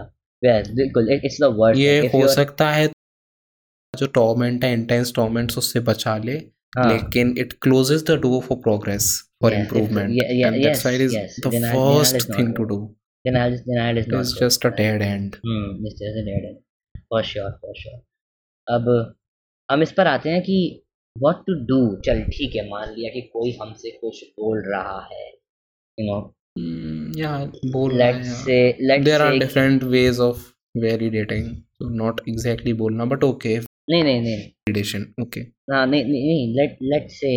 yes 0.41 0.69
बिल्कुल 0.80 1.12
it- 1.15 1.28
it's 1.30 1.39
the 1.45 1.52
worst 1.62 1.80
ये 1.80 2.00
If 2.02 2.13
हो 2.13 2.19
you're- 2.21 2.36
सकता 2.36 2.69
है 2.71 2.88
जो 3.93 4.08
टॉर्मेंट 4.19 4.63
है 4.63 4.74
इंटेंस 4.74 5.13
टॉर्मेंट्स 5.15 5.58
उससे 5.58 5.80
बचा 5.91 6.17
ले 6.26 6.38
हाँ, 6.78 6.91
लेकिन 6.93 7.34
it 7.43 7.54
closes 7.65 8.04
the 8.10 8.17
door 8.26 8.41
for 8.50 8.58
progress 8.67 9.08
for 9.41 9.49
Yes, 9.51 9.60
improvement 9.62 10.13
yeah, 10.19 10.32
yeah, 10.39 10.47
and 10.49 10.63
yes, 10.63 10.84
why 10.86 10.91
it 10.97 11.04
is 11.08 11.13
yes. 11.19 11.38
the 11.45 11.49
Denial- 11.56 11.80
denial 11.80 11.95
worst 11.99 12.15
is 12.21 12.25
thing 12.36 12.49
to 12.60 12.65
do 12.73 12.77
denial 13.25 13.56
denial 13.69 13.97
is 14.04 14.08
not 14.13 14.21
it's 14.25 14.34
just 14.43 14.67
a 14.69 14.71
dead 14.82 15.06
end 15.08 15.39
hmm 15.47 15.88
it's 15.89 15.99
just 16.04 16.19
a 16.21 16.25
dead 16.30 16.45
end 16.51 16.60
for 17.13 17.23
sure 17.32 17.51
for 17.63 17.75
sure 17.84 17.99
अब 18.67 18.89
हम 19.69 19.84
इस 19.84 19.91
पर 19.97 20.08
आते 20.08 20.30
हैं 20.36 20.41
कि 20.49 20.58
what 21.15 21.41
to 21.49 21.56
do 21.71 21.80
चल 22.08 22.21
ठीक 22.36 22.56
है 22.56 22.67
मान 22.69 22.93
लिया 22.97 23.10
कि 23.15 23.21
कोई 23.34 23.51
हमसे 23.62 23.91
कुछ 24.04 24.23
बोल 24.39 24.62
रहा 24.73 24.99
है 25.12 25.25
you 25.97 26.08
know 26.12 26.21
Hmm, 26.60 27.04
yeah 27.17 27.43
बोल 27.73 27.91
रहा 27.91 28.08
है 28.08 28.13
let's 28.13 28.32
say 28.45 28.62
let's 28.89 29.06
there 29.10 29.19
are 29.25 29.34
say 29.34 29.39
different 29.43 29.84
ways 29.91 30.17
of 30.25 30.39
validating 30.86 31.45
so 31.77 31.89
not 32.01 32.19
exactly 32.32 32.73
बोलना 32.82 33.06
but 33.13 33.23
okay 33.27 33.54
नहीं 33.89 34.04
नहीं 34.04 34.21
नहीं 34.25 34.41
validation 34.69 35.06
okay 35.25 35.43
हाँ 35.73 35.86
नहीं 35.93 36.04
नहीं 36.10 36.25
नहीं 36.32 36.47
let 36.58 36.77
let 36.93 37.08
say 37.19 37.32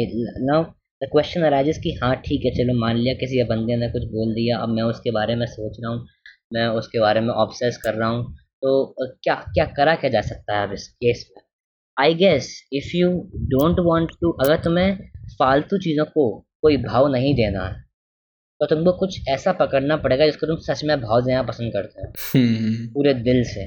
now 0.48 0.64
the 1.02 1.06
question 1.06 1.42
arises 1.42 1.78
कि 1.78 1.98
हाँ 2.02 2.16
ठीक 2.16 2.42
है 2.44 2.50
चलो 2.50 2.80
मान 2.80 2.96
लिया 2.96 3.14
किसी 3.14 3.42
बंदे 3.42 3.76
ने 3.76 3.88
कुछ 3.88 4.02
बोल 4.04 4.32
दिया 4.32 4.58
अब 4.58 4.68
मैं 4.68 4.82
उसके 4.82 5.10
बारे 5.10 5.36
में 5.36 5.46
सोच 5.46 5.76
रहा 5.80 5.92
हूँ 5.92 6.06
मैं 6.52 6.66
उसके 6.66 7.00
बारे 7.00 7.20
में 7.20 7.28
ऑब्सेस 7.28 7.76
कर 7.76 7.94
रहा 7.94 8.08
हूँ 8.08 8.34
तो 8.34 8.94
क्या 9.00 9.34
क्या 9.34 9.64
करा 9.64 9.94
क्या 9.94 10.10
जा 10.10 10.20
सकता 10.20 10.58
है 10.58 10.66
अब 10.66 10.72
इस 10.72 10.88
केस 10.88 11.30
में? 11.36 11.42
I 12.00 12.14
guess 12.14 12.68
if 12.72 12.96
you 12.96 13.30
don't 13.36 13.76
want 13.80 14.10
to 14.20 14.30
अगर 14.30 14.56
तुम्हें 14.56 14.98
फालतू 15.38 15.78
चीज़ों 15.78 16.04
को 16.04 16.46
कोई 16.62 16.76
भाव 16.76 17.08
नहीं 17.08 17.34
देना 17.34 17.66
है 17.66 17.84
तो 18.60 18.66
तुमको 18.66 18.92
कुछ 18.92 19.28
ऐसा 19.28 19.52
पकड़ना 19.52 19.96
पड़ेगा 19.96 20.26
जिसको 20.26 20.46
तुम 20.46 20.56
सच 20.56 20.84
में 20.84 21.00
भाव 21.00 21.20
देना 21.20 21.42
पसंद 21.42 21.72
करते 21.72 22.02
हो। 22.02 22.08
hmm. 22.08 22.92
पूरे 22.92 23.14
दिल 23.14 23.44
से। 23.44 23.64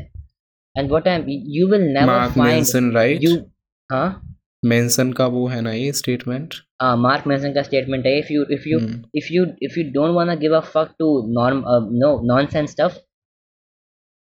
And 0.77 0.91
what 0.91 1.03
time 1.03 1.25
you 1.27 1.67
will 1.67 1.81
never 1.81 2.29
find 2.29 3.23
you 3.23 3.51
हाँ? 3.91 4.36
मेंशन 4.63 5.11
का 5.13 5.25
वो 5.27 5.47
है 5.47 5.61
ना 5.61 5.71
ये 5.71 5.91
स्टेटमेंट 5.93 6.53
मार्क 6.97 7.27
मेंशन 7.27 7.53
का 7.53 7.61
स्टेटमेंट 7.61 8.05
है 8.05 8.17
if 8.19 8.33
you 8.33 8.45
if 8.51 8.67
you 8.69 8.79
if 9.15 9.27
you 9.31 9.45
if 9.63 9.79
you 9.79 9.91
don't 9.91 10.15
want 10.15 10.29
to 10.31 10.37
give 10.37 10.55
a 10.57 10.59
fuck 10.59 10.93
to 10.99 11.09
norm 11.33 11.63
no 11.93 12.09
nonsense 12.25 12.71
stuff 12.71 12.97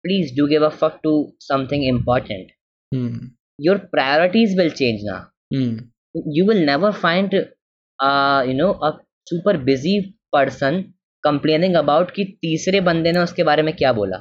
please 0.05 0.35
do 0.37 0.47
give 0.47 0.65
a 0.65 0.69
fuck 0.69 0.99
to 1.03 1.13
something 1.39 1.83
important 1.85 2.51
your 3.59 3.77
priorities 3.91 4.57
will 4.57 4.69
change 4.71 5.01
ना 5.03 5.17
you 6.37 6.47
will 6.47 6.65
never 6.65 6.91
find 6.91 7.33
you 7.33 8.57
know 8.57 8.71
a 8.71 8.91
super 9.29 9.57
busy 9.63 9.99
person 10.31 10.83
complaining 11.23 11.75
about 11.75 12.11
कि 12.11 12.23
तीसरे 12.41 12.79
बंदे 12.81 13.11
ने 13.11 13.19
उसके 13.19 13.43
बारे 13.43 13.63
में 13.63 13.75
क्या 13.75 13.91
बोला। 13.93 14.17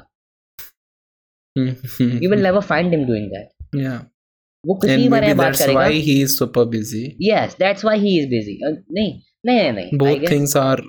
You 1.56 2.30
will 2.30 2.42
never 2.42 2.60
find 2.60 2.94
him 2.94 3.04
doing 3.06 3.30
that 3.30 3.76
या 3.76 3.98
वो 4.64 4.74
खुशी 4.74 5.02
के 5.02 5.08
बारे 5.08 5.26
में 5.26 5.36
बात 5.36 5.56
करेगा। 5.56 5.72
Why 5.72 6.00
he 6.00 6.20
is 6.22 6.36
super 6.36 6.64
busy 6.64 7.04
yes 7.22 7.56
that's 7.58 7.84
why 7.84 7.98
he 7.98 8.18
is 8.18 8.28
busy 8.28 8.58
नहीं 8.62 9.12
नहीं 9.46 9.60
नहीं 9.60 9.72
नहीं 9.72 9.98
both 9.98 10.30
things 10.30 10.56
are 10.56 10.82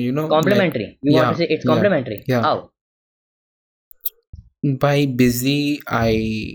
you 0.00 0.12
know 0.12 0.26
complementary 0.28 0.84
you 0.84 1.16
want 1.16 1.32
to 1.32 1.38
say 1.38 1.44
it's 1.54 1.66
complementary 1.66 2.32
how 2.32 2.68
by 4.82 5.06
busy 5.06 5.78
I 5.88 6.54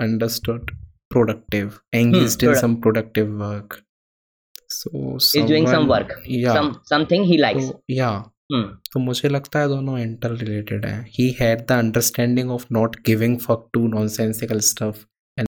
understood 0.00 0.70
productive 1.10 1.72
engaged 1.94 2.44
in 2.44 2.54
some 2.54 2.74
productive 2.74 3.34
work 3.42 3.82
so 4.70 5.14
is 5.16 5.46
doing 5.48 5.68
some 5.68 5.86
work 5.86 6.22
some 6.28 6.72
something 6.90 7.26
he 7.26 7.36
likes 7.36 7.72
या 7.90 8.32
Hmm. 8.52 8.66
तो 8.92 9.00
मुझे 9.00 9.28
लगता 9.28 9.60
है 9.60 9.68
दोनों 9.68 9.98
inter 9.98 10.32
related 10.32 10.84
है. 10.86 11.06
He 11.10 11.28
had 11.40 11.60
the 11.60 11.72
understanding 11.72 12.50
of 12.50 12.66
not 12.72 12.96
giving 13.06 13.38
for 13.38 13.56
to 13.72 13.86
nonsensical 13.88 14.60
stuff 14.60 14.98
and 15.38 15.46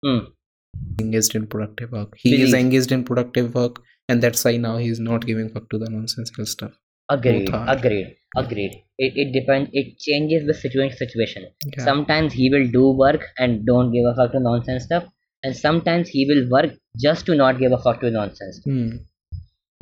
engaged 1.04 1.34
in 1.34 1.46
productive 1.46 1.92
work 1.92 2.16
he 2.24 2.42
is 2.42 2.54
engaged 2.54 2.92
in 2.92 3.04
productive 3.04 3.54
work 3.54 3.80
and 4.08 4.22
that's 4.22 4.44
why 4.44 4.56
now 4.56 4.76
he 4.76 4.88
is 4.88 5.00
not 5.00 5.26
giving 5.30 5.48
fuck 5.48 5.68
to 5.70 5.78
the 5.78 5.90
nonsensical 5.90 6.46
stuff 6.46 6.72
agreed 7.10 7.50
agreed 7.74 8.16
agreed 8.36 8.72
it, 8.98 9.12
it 9.22 9.32
depends 9.32 9.70
it 9.72 9.98
changes 9.98 10.46
with 10.46 10.56
situation 10.56 10.96
situation 10.96 11.46
yeah. 11.66 11.84
sometimes 11.84 12.32
he 12.32 12.50
will 12.50 12.66
do 12.78 12.90
work 13.04 13.22
and 13.38 13.64
don't 13.66 13.92
give 13.92 14.04
a 14.10 14.14
fuck 14.14 14.32
to 14.32 14.40
nonsense 14.40 14.84
stuff 14.84 15.04
and 15.42 15.56
sometimes 15.56 16.08
he 16.08 16.26
will 16.30 16.42
work 16.50 16.72
just 17.00 17.24
to 17.26 17.34
not 17.34 17.58
give 17.58 17.72
a 17.72 17.78
fuck 17.78 18.00
to 18.00 18.10
nonsense 18.10 18.60
Hmm. 18.64 18.90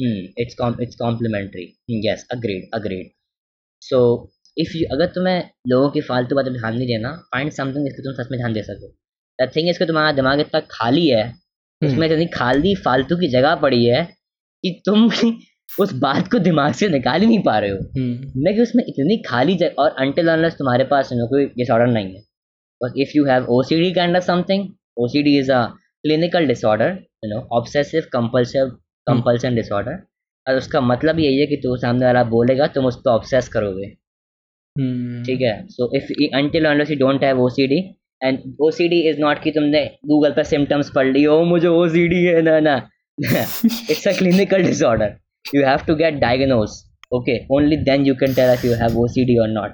hmm. 0.03 0.21
it's 0.37 0.55
com 0.55 0.77
it's 0.87 0.97
complementary 0.97 1.67
Hmm, 1.89 2.01
yes 2.09 2.25
agreed 2.31 2.69
agreed 2.81 3.13
so 3.83 4.01
if 4.65 4.75
you 4.75 4.87
अगर 4.93 5.07
तुम्हें 5.15 5.39
लोगों 5.69 5.91
की 5.97 6.01
फालतू 6.11 6.37
बातों 6.37 6.53
पे 6.53 6.59
ध्यान 6.59 6.77
नहीं 6.77 6.87
देना 6.93 7.11
find 7.35 7.57
something 7.59 7.89
जिसको 7.89 8.05
तुम 8.07 8.15
सच 8.21 8.31
में 8.31 8.39
ध्यान 8.39 8.53
दे 8.53 8.63
सको 8.69 8.93
द 9.39 9.51
थिंग 9.57 9.69
इसको 9.71 9.85
तुम्हारा 9.87 10.13
दिमाग 10.13 10.41
इतना 10.41 10.61
खाली 10.71 11.09
है 11.09 11.25
Hmm. 11.83 11.89
उसमें 11.89 12.07
इतनी 12.07 12.27
खाली 12.35 12.75
फालतू 12.85 13.17
की 13.17 13.29
जगह 13.29 13.55
पड़ी 13.63 13.85
है 13.85 14.03
कि 14.65 14.71
तुम 14.87 15.09
उस 15.79 15.93
बात 16.03 16.29
को 16.33 16.39
दिमाग 16.45 16.73
से 16.75 16.89
निकाल 16.89 17.21
ही 17.21 17.27
नहीं 17.27 17.43
पा 17.43 17.59
रहे 17.59 17.71
हो 17.71 17.77
Hmm. 17.77 18.15
मैं 18.45 18.55
कि 18.55 18.63
उसमें 18.63 18.83
इतनी 18.85 19.17
खाली 19.27 19.55
जगह 19.63 19.83
और 19.83 19.91
अनटिल 20.05 20.29
अनलेस 20.29 20.55
तुम्हारे 20.59 20.85
पास 20.93 21.11
you 21.13 21.27
कोई 21.31 21.45
डिसऑर्डर 21.59 21.87
नहीं 21.93 22.15
है 22.15 22.21
बस 22.81 22.93
if 23.05 23.11
you 23.17 23.25
have 23.27 23.47
OCD 23.57 23.93
kind 23.95 24.17
of 24.17 24.25
something 24.25 24.65
OCD 24.99 25.37
is 25.39 25.53
a 25.53 25.61
clinical 26.05 26.47
disorder 26.47 26.97
you 27.25 27.31
know 27.31 27.41
obsessive 27.59 28.09
compulsive 28.13 28.71
compulsion 29.07 29.55
disorder 29.55 29.99
और 30.47 30.57
उसका 30.57 30.81
मतलब 30.83 31.19
यही 31.21 31.39
है 31.41 31.47
कि 31.47 31.57
तू 31.63 31.77
सामने 31.77 32.07
वाला 32.07 32.25
बोलेगा 32.33 32.67
तुम 32.75 32.87
उस 32.87 32.97
पर 32.97 33.11
ऑब्सेस 33.11 33.49
करोगे 33.49 33.93
Hmm. 34.77 35.21
ठीक 35.27 35.41
है 35.43 35.55
so 35.69 35.91
if 35.97 36.13
until 36.37 36.65
unless 36.71 36.91
you 36.91 36.97
don't 36.97 37.23
have 37.25 37.41
OCD 37.43 37.81
and 38.25 38.39
O 38.63 38.71
C 38.71 38.89
D 38.89 39.01
is 39.09 39.21
not 39.21 39.43
की 39.43 39.51
तुमने 39.51 39.85
गूगल 40.07 40.31
पर 40.31 40.45
सिम्टम्स 40.45 40.91
पढ़ 40.95 41.07
ली 41.07 41.23
हो 41.23 41.45
मुझे 41.45 41.69
ओ 41.69 41.89
सी 41.89 42.07
डी 42.09 42.23
है 42.25 42.43
ना 42.43 42.61
ना। 42.61 42.77
It's 43.91 44.09
a 44.09 44.13
clinical 44.13 44.63
disorder 44.63 45.17
you 45.55 45.67
have 45.67 45.79
to 45.87 45.95
get 45.95 46.15
diagnose 46.15 46.71
okay 47.15 47.39
only 47.55 47.77
then 47.77 48.07
you 48.07 48.15
can 48.15 48.35
tell 48.35 48.51
if 48.51 48.67
you 48.67 48.73
have 48.73 48.99
O 48.99 49.07
C 49.07 49.25
D 49.25 49.39
और 49.39 49.49
not 49.49 49.71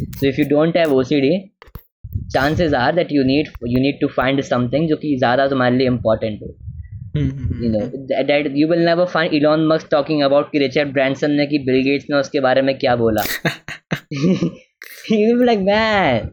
so 0.00 0.26
if 0.28 0.40
you 0.40 0.46
don't 0.48 0.76
have 0.76 0.94
O 0.94 1.02
C 1.02 1.20
D 1.20 1.50
chances 2.34 2.74
are 2.74 2.94
that 2.94 3.12
you 3.12 3.24
need 3.24 3.48
you 3.66 3.82
need 3.82 4.00
to 4.00 4.08
find 4.08 4.40
something 4.40 4.88
जो 4.88 4.96
कि 4.96 5.16
ज़्यादा 5.18 5.48
तुम्हारे 5.48 5.76
लिए 5.76 5.86
important 5.86 6.42
हो। 6.42 6.56
hmm, 7.16 7.30
hmm, 7.30 7.54
hmm, 7.54 7.94
Richard 10.54 10.92
Branson 10.92 11.30
ने 11.30 11.46
कि 11.46 11.58
Bill 11.58 11.82
gets 11.82 12.06
ने 12.10 12.16
उसके 12.16 12.40
बारे 12.40 12.62
में 12.62 12.78
क्या 12.78 12.96
बोला। 12.96 13.22
You 15.12 15.42
like 15.42 15.58
man 15.58 16.30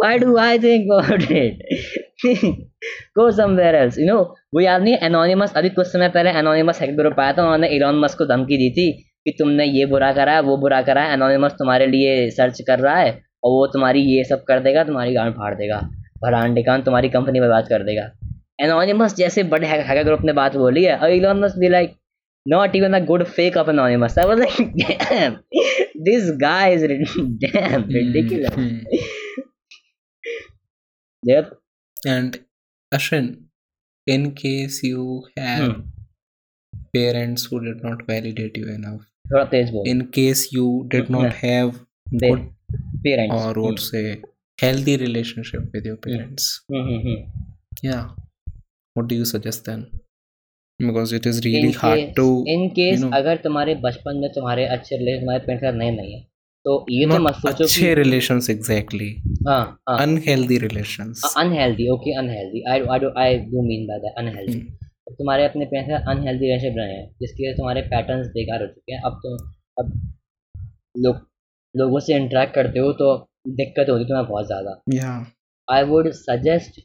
why 0.00 0.18
do 0.18 0.38
I 0.38 0.58
think 0.58 0.90
about 0.96 1.30
it? 1.30 1.56
Go 3.18 3.30
somewhere 3.30 3.74
else. 3.80 3.98
You 3.98 4.06
know 4.10 4.20
वो 4.54 4.60
याद 4.60 4.82
नहीं 4.82 4.96
एनोनिमस 5.02 5.52
अभी 5.56 5.68
कुछ 5.68 5.86
समय 5.86 6.08
पहले 6.08 6.30
एनोनिमस 6.30 6.80
हैक 6.80 6.96
ग्रुप 6.96 7.20
आया 7.20 7.32
था 7.32 7.42
उन्होंने 7.42 7.68
इलॉन 7.76 7.98
मस्क 7.98 8.18
को 8.18 8.26
धमकी 8.26 8.56
दी 8.56 8.70
थी 8.70 8.86
कि 9.24 9.30
तुमने 9.38 9.64
ये 9.64 9.86
बुरा 9.86 10.12
करा 10.12 10.32
है 10.32 10.40
वो 10.40 10.56
बुरा 10.56 10.80
करा 10.82 11.02
है 11.02 11.12
एनोनिमस 11.12 11.52
तुम्हारे 11.52 11.86
लिए 11.86 12.30
सर्च 12.30 12.60
कर 12.66 12.78
रहा 12.78 12.96
है 12.96 13.10
और 13.44 13.52
वो 13.52 13.66
तुम्हारी 13.66 14.00
ये 14.00 14.24
सब 14.24 14.44
कर 14.48 14.60
देगा 14.60 14.84
तुम्हारी 14.84 15.14
गांड 15.14 15.32
फाड़ 15.34 15.54
देगा 15.54 15.80
भरान 16.24 16.54
डिकान 16.54 16.82
तुम्हारी 16.82 17.08
कंपनी 17.08 17.40
बर्बाद 17.40 17.68
कर 17.68 17.82
देगा। 17.82 18.10
एनोनिमस 18.62 19.14
जैसे 19.16 19.42
बड़े 19.54 19.66
हैकर 19.66 20.02
ग्रुप 20.02 20.20
ने 20.24 20.32
बात 20.32 20.56
बोली 20.56 20.84
है 20.84 20.96
और 20.96 21.10
Elon 21.10 21.40
Musk 21.44 21.58
be 21.58 21.68
like 21.68 21.96
even 22.46 22.94
a 22.94 23.00
good 23.00 23.22
fake 23.28 23.56
of 23.56 23.68
anonymous. 23.68 24.16
I 24.18 24.24
was 24.24 24.38
like 24.38 24.74
damn 24.78 25.34
this 25.94 26.30
guy 26.30 26.68
is 26.68 26.82
rid- 26.82 27.06
damn 31.29 31.43
ridiculous 31.43 31.49
Hmm. 31.51 31.51
yep 31.51 31.61
And 32.13 32.35
Ashwin, 32.95 33.27
in 34.07 34.25
case 34.41 34.75
you 34.87 35.05
have 35.37 35.63
Hmm. 35.67 35.81
parents 36.97 37.45
who 37.51 37.59
did 37.65 37.83
not 37.83 38.03
validate 38.07 38.57
you 38.57 38.67
enough, 38.75 39.01
थोड़ा 39.31 39.43
तेज 39.51 39.69
बोल 39.69 39.87
in 39.93 40.03
case 40.17 40.43
you 40.57 40.65
did 40.95 41.09
not 41.15 41.33
have 41.43 41.71
They- 42.23 42.29
good 42.29 42.43
parents 43.07 43.35
or 43.35 43.53
would 43.63 43.79
say 43.79 44.03
healthy 44.63 44.97
relationship 45.03 45.63
with 45.77 45.85
your 45.91 45.97
parents, 46.07 46.45
Hmm, 46.73 46.83
hmm, 46.89 46.99
hmm. 47.07 47.17
yeah, 47.89 48.05
what 48.95 49.07
do 49.07 49.15
you 49.15 49.25
suggest 49.31 49.65
then? 49.71 49.85
Because 50.79 51.11
it 51.13 51.25
is 51.31 51.37
really 51.45 51.67
in 51.71 51.73
hard 51.81 51.99
case, 51.99 52.15
to 52.15 52.27
in 52.53 52.63
case 52.77 52.95
you 52.99 53.01
know- 53.05 53.13
अगर 53.17 53.37
तुम्हारे 53.43 53.75
बचपन 53.83 54.17
में 54.21 54.29
तुम्हारे 54.37 54.65
अच्छे 54.77 54.97
relation 54.97 55.19
तुम्हारे 55.19 55.45
parents 55.45 55.63
के 55.63 55.67
साथ 55.71 55.77
नहीं 55.77 55.91
नहीं 55.97 56.13
है 56.15 56.23
तो 56.66 56.74
ये 56.90 57.06
मैं 57.06 57.18
मत 57.18 57.34
सोचो 57.36 57.64
अच्छे 57.64 57.94
रिलेशंस 57.94 58.50
एग्जैक्टली 58.50 59.10
हाँ 59.48 59.62
unhealthy 59.90 60.58
relations 60.58 61.22
unhealthy 61.38 61.88
okay 61.90 62.16
unhealthy 62.18 62.62
I 62.70 62.82
I 62.92 62.98
do 62.98 63.10
I 63.20 63.38
do 63.46 63.62
mean 63.68 63.86
by 63.86 63.98
that 63.98 64.18
unhealthy 64.18 64.60
तुम्हारे 65.10 65.44
अपने 65.44 65.64
पैसे 65.66 65.94
अनहेल्दी 65.94 66.46
रिलेशन 66.46 66.74
बनाए 66.74 66.92
हैं 66.92 67.06
जिसके 67.20 67.42
लिए 67.42 67.54
तुम्हारे 67.54 67.80
पैटर्न्स 67.94 68.26
बेकार 68.34 68.62
हो 68.62 68.66
चुके 68.66 68.92
हैं। 68.92 69.00
अब 69.02 69.18
तो 69.24 69.34
अब 69.78 69.92
लोग 70.96 71.26
लोगों 71.74 72.00
से 72.00 72.16
इंटरेक्ट 72.16 72.54
करते 72.54 72.78
हो 72.78 72.92
तो 73.00 73.08
दिक्कत 73.56 73.90
होती 73.90 74.04
तुम्हें 74.04 74.26
बहुत 74.26 74.46
ज़्यादा। 74.46 75.16
आई 75.68 75.82
वुड 75.84 76.10
सजेस्ट 76.14 76.80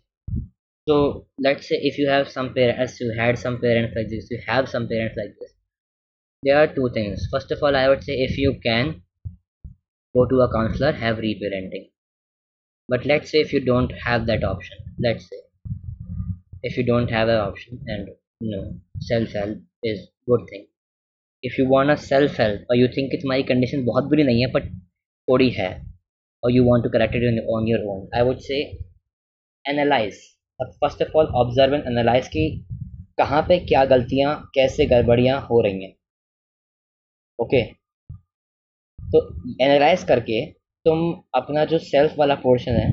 तो 0.87 0.97
let 1.45 1.61
say 1.61 1.77
if 1.87 2.01
you 2.01 2.09
have 2.11 2.23
some 2.33 2.47
parents 2.55 3.01
you 3.01 3.11
had 3.19 3.37
some 3.37 3.55
parents 3.61 3.95
like 3.95 4.09
this 4.09 4.31
you 4.31 4.39
have 4.49 4.65
some 4.73 4.85
parents 4.87 5.17
like 5.17 5.31
this 5.39 5.51
there 6.43 6.55
are 6.57 6.67
two 6.75 6.89
things 6.97 7.29
first 7.31 7.53
of 7.53 7.65
all 7.65 7.75
I 7.75 7.87
would 7.87 8.01
say 8.01 8.23
if 8.25 8.39
you 8.39 8.51
can 8.65 8.93
go 10.15 10.25
to 10.31 10.41
a 10.45 10.51
counselor 10.55 10.91
have 11.03 11.23
reparenting 11.25 11.85
but 12.89 13.05
let's 13.11 13.31
say 13.31 13.39
if 13.47 13.53
you 13.55 13.61
don't 13.71 13.93
have 14.05 14.27
that 14.27 14.43
option 14.51 14.77
let's 15.07 15.27
say 15.31 15.41
if 16.69 16.77
you 16.77 16.85
don't 16.91 17.15
have 17.17 17.33
an 17.35 17.41
option 17.47 17.81
and 17.87 18.13
you 18.41 18.51
know 18.53 18.63
self-help 19.09 19.57
is 19.83 19.99
good 20.31 20.45
thing 20.51 20.65
if 21.43 21.57
you 21.57 21.67
want 21.69 21.95
a 21.95 21.97
self-help 22.05 22.69
or 22.69 22.75
you 22.81 22.87
think 22.95 23.11
कि 23.11 23.21
तुम्हारी 23.23 23.43
condition 23.51 23.85
बहुत 23.89 24.13
बुरी 24.13 24.23
नहीं 24.29 24.45
है 24.45 24.51
but 24.53 24.71
थोड़ी 25.27 25.49
है 25.59 25.69
or 26.43 26.51
you 26.55 26.63
want 26.69 26.87
to 26.87 26.93
correct 26.95 27.19
it 27.19 27.27
on, 27.31 27.37
on 27.57 27.67
your 27.73 27.83
own 27.93 28.07
i 28.21 28.23
would 28.29 28.41
say 28.49 28.61
analyze 29.65 30.23
first 30.59 31.01
of 31.03 31.17
all 31.17 31.25
observe 31.39 31.73
and 31.75 31.87
analyze 31.87 32.27
कि 32.33 32.43
कहाँ 33.19 33.41
पे 33.47 33.57
क्या 33.65 33.83
गलतियाँ 33.85 34.35
कैसे 34.55 34.85
गड़बड़ियाँ 34.91 35.39
हो 35.49 35.59
रही 35.61 35.83
हैं 35.83 35.93
ओके 37.39 37.61
तो 39.15 39.19
एनालाइज 39.61 40.03
करके 40.03 40.45
तुम 40.85 40.99
अपना 41.35 41.65
जो 41.65 41.77
सेल्फ 41.79 42.15
वाला 42.19 42.35
पोर्शन 42.37 42.71
है, 42.73 42.87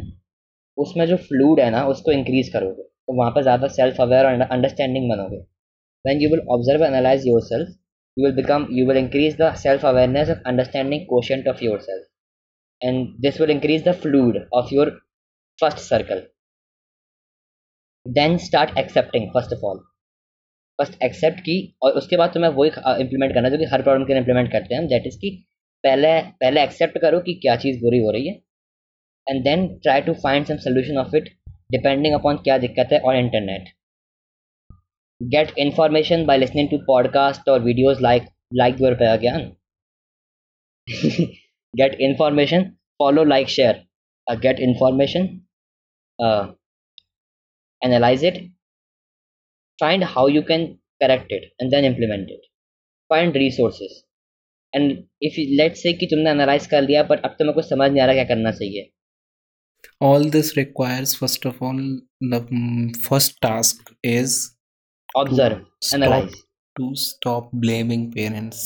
उसमें 0.78 1.06
जो 1.06 1.16
फ्लूड 1.18 1.60
है 1.60 1.70
ना, 1.70 1.84
उसको 1.86 2.12
इंक्रीज 2.12 2.48
करोगे। 2.48 2.82
तो 2.82 3.16
वहाँ 3.16 3.30
पर 3.30 3.42
ज़्यादा 3.42 3.68
सेल्फ 3.70 4.00
अवेयर 4.00 4.26
और 4.26 4.40
अंडरस्टैंडिंग 4.42 5.08
बनोगे। 5.10 5.38
When 6.04 6.20
you 6.20 6.28
will 6.30 6.40
observe 6.50 6.84
analyze 6.84 7.26
your 7.26 7.40
self 7.44 7.68
you 8.16 8.24
will 8.24 8.34
become 8.36 8.66
you 8.72 8.86
will 8.88 8.96
increase 8.96 9.36
the 9.40 9.52
self 9.58 9.84
awareness 9.86 10.30
of 10.30 10.38
understanding 10.46 11.04
question 11.08 11.48
of 11.50 11.64
your 11.64 11.80
self 11.80 12.06
and 12.82 13.06
this 13.20 13.40
will 13.40 13.50
increase 13.50 13.84
the 13.88 13.92
fluid 14.02 14.38
of 14.54 14.74
your 14.74 14.90
first 15.58 15.78
circle 15.80 16.26
then 18.06 18.36
start 18.46 18.78
accepting 18.78 19.30
first 19.30 19.52
of 19.54 19.64
all 19.66 19.78
first 20.78 21.02
accept 21.04 21.40
की, 21.40 21.76
और 21.82 21.92
उसके 21.92 22.16
बाद 22.16 22.32
तुम्हें 22.34 22.50
वही 22.52 22.70
uh, 22.70 22.98
implement 23.00 23.34
करना 23.34 23.48
जो 23.48 23.58
कि 23.58 23.64
हर 23.64 23.82
problem 23.82 24.04
के 24.04 24.18
इंप्लीमेंट 24.18 24.52
करते 24.52 24.74
हैं 24.74 24.86
दैट 24.88 25.06
इज़ 25.06 25.16
की 25.16 25.30
पहले 25.84 26.10
पहले 26.40 26.62
एक्सेप्ट 26.62 26.98
करो 26.98 27.20
कि 27.20 27.34
क्या 27.42 27.56
चीज़ 27.56 27.80
बुरी 27.82 27.98
हो 27.98 28.10
रही 28.10 28.28
है 28.28 28.34
and 29.26 29.42
then 29.44 29.66
try 29.78 30.00
to 30.00 30.14
find 30.22 30.46
some 30.46 30.56
solution 30.64 30.98
of 30.98 31.16
it 31.16 31.28
depending 31.72 32.14
upon 32.14 32.36
क्या 32.44 32.58
दिक्कत 32.58 32.92
है 32.92 33.00
और 33.00 33.16
internet 33.16 33.68
get 35.20 35.52
information 35.58 36.24
by 36.26 36.38
listening 36.38 36.68
to 36.70 36.78
podcast 36.86 37.48
और 37.48 37.60
वीडियोज़ 37.62 38.00
लाइक 38.02 38.28
लाइक 38.54 38.80
यूर 38.80 38.94
पे 38.94 39.06
अज्ञान 39.06 39.50
get 41.74 41.94
information 42.00 42.64
follow 43.00 43.24
like 43.24 43.48
share 43.48 43.84
get 44.26 44.60
information 44.60 45.28
analyze 47.82 48.24
it 48.24 48.38
find 49.78 50.04
how 50.06 50.28
you 50.28 50.42
can 50.48 50.66
correct 51.00 51.32
it 51.32 51.52
and 51.62 51.70
then 51.70 51.84
implement 51.84 52.30
it 52.30 52.46
find 53.10 53.36
resources 53.36 54.02
and 54.74 54.90
if 55.22 55.40
you 55.40 55.68
say 55.76 55.92
कि 55.92 56.06
तुमने 56.06 56.30
analyse 56.30 56.66
कर 56.66 56.82
लिया 56.82 57.02
but 57.02 57.24
अब 57.24 57.36
तो 57.38 57.44
मैं 57.44 57.54
कुछ 57.54 57.68
समझ 57.68 57.90
नहीं 57.90 58.02
आ 58.02 58.06
रहा 58.06 58.14
क्या 58.14 58.24
करना 58.24 58.50
चाहिए। 58.52 58.90
All 60.02 60.30
this 60.30 60.56
requires 60.56 61.16
first 61.18 61.46
of 61.46 61.64
all 61.64 61.82
the 62.24 62.46
first 63.08 63.36
task 63.42 63.94
is 64.04 64.38
observe 65.16 65.66
analyze 65.94 66.34
to 66.76 66.94
stop 67.00 67.50
blaming 67.56 68.10
parents 68.12 68.64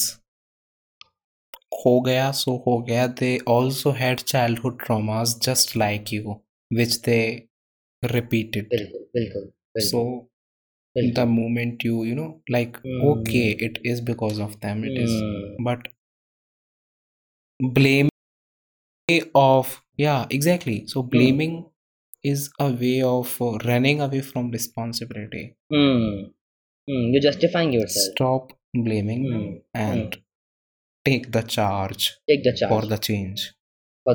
हो 1.85 2.01
गया 2.01 2.31
सो 2.33 2.57
हो 2.67 2.79
गया. 2.83 3.07
They 3.07 3.39
also 3.49 3.91
had 3.99 4.21
childhood 4.59 4.83
just 5.43 5.77
like 5.77 6.13
you 6.13 6.41
which 6.71 6.97
they 7.05 7.19
repeated 8.03 8.69
बिल्कुल 9.15 9.51
so 9.81 10.03
the 10.97 11.25
moment 11.29 11.85
you 11.85 12.05
you 12.05 12.15
know 12.15 12.29
like 12.51 12.77
okay 13.07 13.51
it 13.67 13.79
is 13.87 14.03
because 14.05 14.41
of 14.43 14.55
them 14.57 14.85
it 14.85 14.99
is 15.01 15.15
but 15.63 15.89
blame 17.60 18.10
of 19.36 19.82
yeah 19.98 20.26
exactly 20.30 20.86
so 20.88 21.04
blaming 21.04 21.66
is 22.24 22.50
a 22.60 22.70
way 22.72 23.02
of 23.02 23.36
uh, 23.42 23.58
running 23.70 24.02
away 24.02 24.22
from 24.22 24.52
responsibility 24.52 25.44
Hmm. 25.74 26.32
Hmm. 26.90 27.06
You're 27.14 27.22
justifying 27.22 27.74
yourself. 27.74 28.12
stop 28.16 28.54
blaming 28.74 29.24
Hmm. 29.32 29.50
and 29.74 30.18
take 31.06 31.32
the 31.32 31.42
charge 31.56 32.08
Take 32.30 32.44
the 32.44 32.54
charge 32.62 32.72
for 32.74 32.82
for 32.82 32.88
the 32.94 32.98
change 33.10 33.42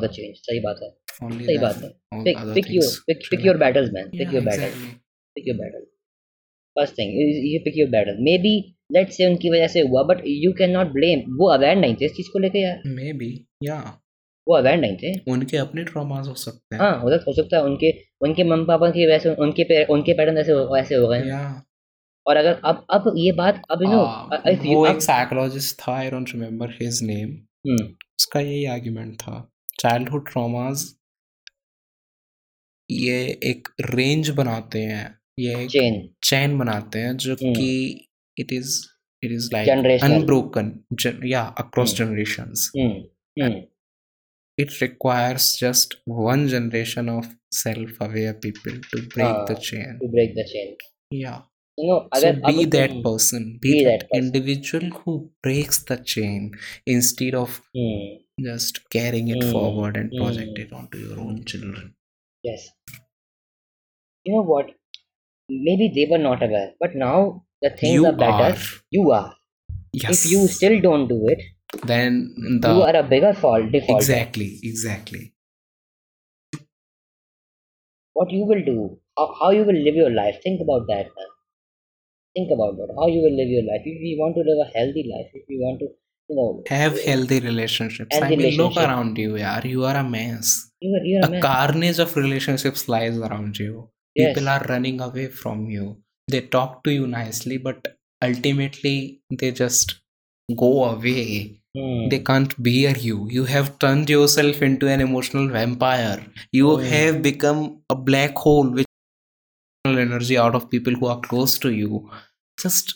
the, 0.04 0.08
change. 0.16 0.38
सही 0.46 0.60
बात 0.68 0.80
है. 0.82 0.88
only 1.26 1.44
सही 1.46 1.56
then 1.56 1.62
बात 1.64 1.76
है. 1.82 1.90
all 2.14 2.24
Pick, 2.28 2.38
other 2.44 2.54
pick 2.58 2.70
your 2.76 2.86
things 2.86 2.96
pick, 3.10 3.18
pick 3.18 3.28
should 3.28 3.44
your 3.48 3.54
happen. 3.58 3.64
battles, 3.66 3.92
man. 3.98 4.08
Pick 4.14 4.22
yeah 4.28 4.32
your 4.38 4.42
battles. 4.48 4.72
exactly 4.78 4.94
Pick 5.38 5.46
your 5.50 5.56
battle. 5.60 5.84
First 6.78 6.96
thing, 7.00 7.10
you, 7.18 7.26
you 7.52 7.60
pick 7.66 7.76
your 7.82 7.88
battle. 7.94 8.16
Maybe 8.28 8.52
let's 8.95 9.11
say 9.11 9.29
उनकी 9.29 9.49
वजह 9.49 9.67
से 9.67 9.81
हुआ, 9.81 10.01
but 10.01 10.15
you 10.15 10.61
cannot 10.61 10.85
blame. 10.85 11.19
वो 11.19 11.53
aware 11.53 11.75
नहीं 11.75 11.95
थे 11.95 12.05
इस 12.05 12.11
चीज़ 12.11 12.27
को 12.33 12.39
लेके 12.39 12.59
यार. 12.59 12.81
maybe 12.87 13.31
yeah 13.69 14.01
वो 14.47 14.57
अवेयर 14.57 14.77
नहीं 14.77 14.97
थे. 14.97 15.31
उनके 15.31 15.57
अपने 15.57 15.83
ट्रॉमास 15.83 16.27
हो 16.27 16.33
सकते 16.33 16.75
हैं। 16.75 16.83
हाँ 16.83 17.01
हो 17.01 17.09
सकता 17.09 17.25
हो 17.27 17.33
सकता 17.33 17.57
है 17.57 17.63
उनके 17.63 17.91
उनके 18.21 18.43
मम्मी 18.43 18.65
पापा 18.65 18.89
की 18.89 19.07
वजह 19.07 19.17
से 19.17 19.35
उनके 19.35 19.63
पे, 19.63 19.83
उनके 19.83 20.13
पैटर्न 20.13 20.37
ऐसे 20.37 20.51
हो- 20.51 20.77
ऐसे 20.77 20.95
हो 20.95 21.07
गए। 21.07 21.21
और 22.27 22.37
अगर 22.37 22.61
अब 22.65 22.85
अब 22.89 23.13
ये 23.17 23.31
बात 23.31 23.61
अब 23.71 23.81
यू 23.81 23.87
नो 23.87 24.71
यू 24.71 24.75
वो 24.75 24.87
एक 24.87 25.01
साइकोलॉजिस्ट 25.01 25.79
था 25.79 25.95
I 25.95 26.09
don't 26.09 26.29
remember 26.35 26.69
his 26.69 26.99
name 27.03 27.37
उसका 28.19 28.39
यही 28.39 28.65
आर्ग्यूमेंट 28.65 29.15
था। 29.15 29.51
चाइल्डहुड 29.79 30.31
ट्रॉमास 30.31 30.97
ये 32.91 33.39
एक 33.43 33.67
रेंज 33.81 34.29
बनाते 34.29 34.79
हैं। 34.79 35.19
ये 35.39 35.63
एक 35.63 35.69
चेन 35.69 36.09
चैन 36.23 36.57
बनाते 36.57 36.99
हैं 36.99 37.17
जो 37.17 37.33
हम्म। 37.33 37.53
कि 37.53 38.07
it 38.37 38.51
is 38.51 38.89
it 39.21 39.31
is 39.31 39.51
like 39.51 39.67
unbroken 39.67 40.83
gen- 40.95 41.21
yeah 41.23 41.53
across 41.57 41.93
mm. 41.93 41.97
generations. 41.97 42.71
Mm. 42.75 43.09
Mm. 43.39 43.67
it 44.57 44.81
requires 44.81 45.55
just 45.55 45.95
one 46.05 46.47
generation 46.47 47.07
of 47.07 47.27
self-aware 47.51 48.33
people 48.33 48.73
to 48.91 49.01
break 49.13 49.35
uh, 49.35 49.45
the 49.45 49.55
chain. 49.55 49.99
to 50.01 50.07
break 50.09 50.35
the 50.35 50.43
chain. 50.51 50.75
Yeah. 51.09 51.41
You 51.77 51.87
know, 51.87 52.07
so 52.13 52.33
be 52.33 52.65
that 52.65 53.01
person 53.03 53.57
be, 53.61 53.71
be 53.73 53.85
that, 53.85 54.01
that 54.01 54.09
person. 54.09 54.25
individual 54.25 54.89
who 54.99 55.31
breaks 55.41 55.79
the 55.83 55.97
chain 55.97 56.51
instead 56.85 57.33
of 57.33 57.61
hmm. 57.73 58.17
just 58.39 58.89
carrying 58.89 59.29
it 59.29 59.43
hmm. 59.43 59.51
forward 59.51 59.95
and 59.95 60.11
hmm. 60.11 60.23
project 60.23 60.59
it 60.59 60.73
onto 60.73 60.97
your 60.97 61.19
own 61.19 61.43
children. 61.45 61.95
Yes. 62.43 62.69
You 64.25 64.33
know 64.35 64.43
what? 64.43 64.71
Maybe 65.49 65.91
they 65.95 66.07
were 66.11 66.21
not 66.21 66.43
aware 66.43 66.73
but 66.79 66.95
now 66.95 67.45
the 67.61 67.69
things 67.69 67.93
you 67.93 68.05
are 68.05 68.13
better. 68.13 68.53
are. 68.53 68.57
You 68.89 69.11
are. 69.11 69.33
yes. 69.93 70.25
If 70.25 70.31
you 70.31 70.47
still 70.47 70.81
don't 70.81 71.07
do 71.07 71.27
it, 71.27 71.41
then 71.85 72.33
the 72.61 72.73
you 72.73 72.81
are 72.81 72.95
a 72.95 73.03
bigger 73.03 73.33
fault 73.33 73.71
default. 73.71 74.01
exactly 74.01 74.59
exactly. 74.63 75.33
What 78.13 78.31
you 78.31 78.45
will 78.45 78.63
do 78.65 78.97
how, 79.17 79.33
how 79.39 79.49
you 79.51 79.63
will 79.63 79.81
live 79.87 79.95
your 79.95 80.09
life 80.09 80.35
think 80.43 80.61
about 80.61 80.87
that 80.87 81.05
man. 81.05 81.31
Think 82.35 82.51
about 82.51 82.77
that 82.77 82.93
how 82.97 83.07
you 83.07 83.21
will 83.21 83.35
live 83.35 83.49
your 83.49 83.63
life. 83.63 83.81
If 83.85 84.01
you 84.01 84.17
want 84.19 84.35
to 84.35 84.41
live 84.41 84.67
a 84.67 84.77
healthy 84.77 85.05
life 85.13 85.31
if 85.33 85.43
you 85.47 85.61
want 85.61 85.79
to 85.79 85.87
you 86.29 86.35
know. 86.35 86.63
Have 86.67 86.99
healthy 87.03 87.39
relationships. 87.39 88.15
Healthy 88.15 88.33
i 88.33 88.37
mean 88.37 88.57
look 88.57 88.77
around 88.77 89.17
you 89.17 89.33
yaar. 89.45 89.63
You 89.65 89.85
are 89.85 89.95
a 89.95 90.03
mess. 90.03 90.71
You 90.79 90.95
are, 90.97 91.05
you're 91.05 91.23
a 91.23 91.27
a 91.27 91.31
man 91.31 91.41
carnage 91.41 91.99
of 91.99 92.15
relationships 92.15 92.87
lies 92.87 93.17
around 93.17 93.57
you. 93.59 93.89
Yes. 94.15 94.33
People 94.35 94.49
are 94.49 94.63
running 94.67 94.99
away 94.99 95.27
from 95.27 95.69
you 95.69 95.97
they 96.33 96.41
talk 96.55 96.83
to 96.83 96.91
you 96.97 97.07
nicely 97.07 97.57
but 97.67 97.87
ultimately 98.27 98.95
they 99.41 99.51
just 99.63 99.95
go 100.65 100.71
away 100.85 101.57
Hmm. 101.79 102.09
they 102.11 102.17
can't 102.27 102.53
bear 102.65 102.89
you 103.01 103.17
you 103.33 103.43
have 103.49 103.67
turned 103.83 104.09
yourself 104.13 104.61
into 104.67 104.87
an 104.93 105.01
emotional 105.03 105.45
vampire 105.57 106.17
you 106.57 106.71
Hmm. 106.77 106.83
have 106.93 107.21
become 107.27 107.61
a 107.93 107.95
black 108.09 108.35
hole 108.45 108.69
with 108.79 108.87
energy 109.91 110.37
out 110.45 110.53
of 110.59 110.69
people 110.73 110.93
who 111.01 111.07
are 111.13 111.19
close 111.29 111.57
to 111.65 111.71
you 111.77 112.01
just 112.63 112.91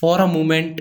for 0.00 0.12
a 0.20 0.28
moment 0.36 0.80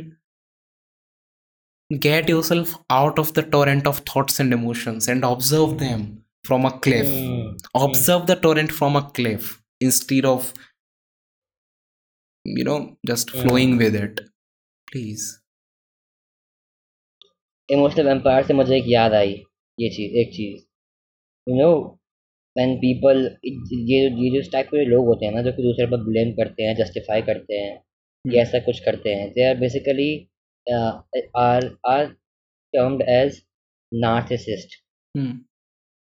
get 1.99 2.29
yourself 2.29 2.75
out 2.89 3.19
of 3.19 3.33
the 3.33 3.43
torrent 3.43 3.85
of 3.87 3.99
thoughts 4.11 4.39
and 4.39 4.53
emotions 4.53 5.07
and 5.07 5.23
observe 5.23 5.77
them 5.77 6.05
from 6.43 6.65
a 6.65 6.71
cliff 6.85 7.07
Hmm. 7.09 7.55
observe 7.87 8.27
the 8.27 8.35
torrent 8.35 8.71
from 8.71 8.95
a 8.95 9.03
cliff 9.19 9.49
instead 9.79 10.25
of 10.25 10.53
you 12.45 12.63
know 12.63 12.79
just 13.05 13.31
Hmm. 13.31 13.41
flowing 13.41 13.77
with 13.77 13.95
it 13.95 14.21
please 14.87 15.25
emotional 17.69 18.07
empire 18.07 18.43
से 18.45 18.53
मुझे 18.53 18.75
एक 18.77 18.83
याद 18.87 19.13
आई 19.13 19.31
ये 19.77 19.89
चीज़ 19.89 20.17
एक 20.21 20.29
चीज़ 20.33 20.57
you 21.47 21.55
know 21.57 21.69
when 22.55 22.75
people 22.83 23.23
ये 23.45 23.99
ये 23.99 24.29
जो 24.35 24.41
टाइप 24.51 24.67
के 24.67 24.85
लोग 24.85 25.05
होते 25.05 25.25
हैं 25.25 25.33
ना 25.33 25.41
जो 25.41 25.51
कि 25.51 25.63
दूसरे 25.63 25.85
पर 25.91 26.03
ब्लेम 26.03 26.31
करते 26.33 26.63
हैं 26.63 26.75
जस्टिफाई 26.75 27.21
करते 27.29 27.57
हैं 27.59 27.73
या 28.25 28.41
ऐसा 28.41 28.59
कुछ 28.65 28.79
करते 28.85 29.13
हैं 29.15 29.29
they 29.31 29.47
are 29.49 29.57
basically 29.59 30.09
are 31.37 31.65
are 31.87 32.07
termed 32.73 33.01
as 33.09 33.41
narcissist 33.91 34.81
Hmm. 35.15 35.35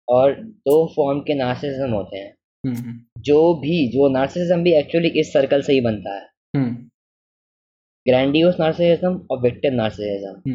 और 0.09 0.35
दो 0.69 0.75
फॉर्म 0.97 1.21
के 1.21 1.35
नार्सिसिज्म 1.35 1.91
होते 1.93 2.19
हैं 2.19 2.31
Hmm. 2.31 2.36
हम्म, 2.67 2.77
हम्म। 2.77 3.23
जो 3.23 3.39
भी 3.61 3.77
जो 3.91 4.09
नार्सिसिज्म 4.11 4.63
भी 4.63 4.73
एक्चुअली 4.75 5.09
इस 5.21 5.33
सर्कल 5.33 5.63
से 5.63 5.73
ही 5.73 5.81
बनता 5.81 6.15
है। 6.15 6.27
हम्म। 6.55 6.75
ग्रैंडियोस 8.07 8.57
नार्सिसिज्म 8.61 9.15
और 9.31 9.41
victim 9.43 9.75
narcissism 9.75 10.55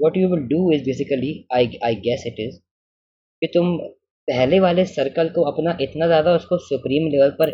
what 0.00 0.16
you 0.16 0.28
will 0.28 0.46
do 0.48 0.70
is 0.72 0.84
basically 0.84 1.32
I 1.54 1.78
I 1.84 1.94
guess 2.06 2.24
it 2.26 2.40
is 2.40 2.58
कि 3.42 3.46
तुम 3.54 3.76
पहले 4.28 4.60
वाले 4.60 4.84
सर्कल 4.86 5.28
को 5.28 5.42
अपना 5.42 5.76
इतना 5.80 6.06
ज़्यादा 6.06 6.34
उसको 6.36 6.58
सुप्रीम 6.58 7.08
लेवल 7.08 7.30
पर 7.38 7.50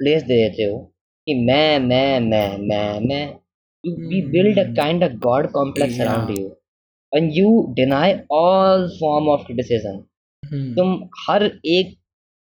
प्लेस 0.00 0.22
दे 0.22 0.36
देते 0.36 0.64
हो 0.64 0.78
कि 1.26 1.34
मैं 1.44 1.78
मैं 1.80 2.20
मैं 2.20 2.46
मैं 2.60 3.00
मैं 3.00 3.24
you 3.84 3.94
we 4.08 4.20
build 4.30 4.58
a 4.58 4.64
kind 4.76 5.04
of 5.04 5.12
god 5.24 5.50
complex 5.52 6.00
around 6.00 6.38
you 6.38 6.48
and 7.12 7.30
you 7.34 7.50
deny 7.76 8.14
all 8.32 8.88
form 9.00 9.28
of 9.28 9.44
criticism 9.46 10.72
तुम 10.74 10.96
हर 11.18 11.50
एक 11.68 11.94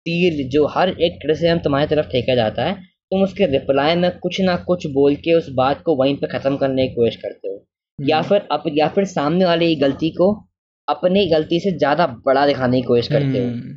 तीर 0.07 0.47
जो 0.49 0.67
हर 0.67 0.89
एक 0.89 1.19
क्रिटिसिज्म 1.23 1.59
तुम्हारी 1.59 1.87
तरफ़ 1.87 2.07
फेंका 2.07 2.35
जाता 2.35 2.65
है 2.65 2.75
तुम 3.13 3.23
उसके 3.23 3.47
रिप्लाई 3.47 3.97
में 3.97 4.11
कुछ 4.19 4.41
ना 4.41 4.57
कुछ 4.57 4.87
बोल 4.87 5.15
के 5.17 5.35
उस 5.35 5.49
बात 5.55 5.83
को 5.83 5.97
वहीं 5.97 6.17
पे 6.17 6.27
ख़त्म 6.29 6.57
करने 6.57 6.89
की 6.89 6.95
कोशिश 6.95 7.17
करते 7.17 7.49
हो 7.49 7.59
या 7.99 8.21
Hmm. 8.21 8.29
फिर 8.29 8.47
अप 8.53 8.63
या 8.77 8.89
फिर 8.89 9.05
सामने 9.05 9.45
वाले 9.45 9.67
की 9.67 9.77
गलती 9.77 10.11
को 10.11 10.33
अपनी 10.89 11.27
गलती 11.27 11.61
से 11.61 11.71
ज़्यादा 11.79 12.07
बड़ा 12.27 12.47
दिखाने 12.47 12.81
की 12.81 12.87
कोशिश 12.87 13.09
करते 13.09 13.39
हो 13.39 13.51
Hmm. 13.51 13.77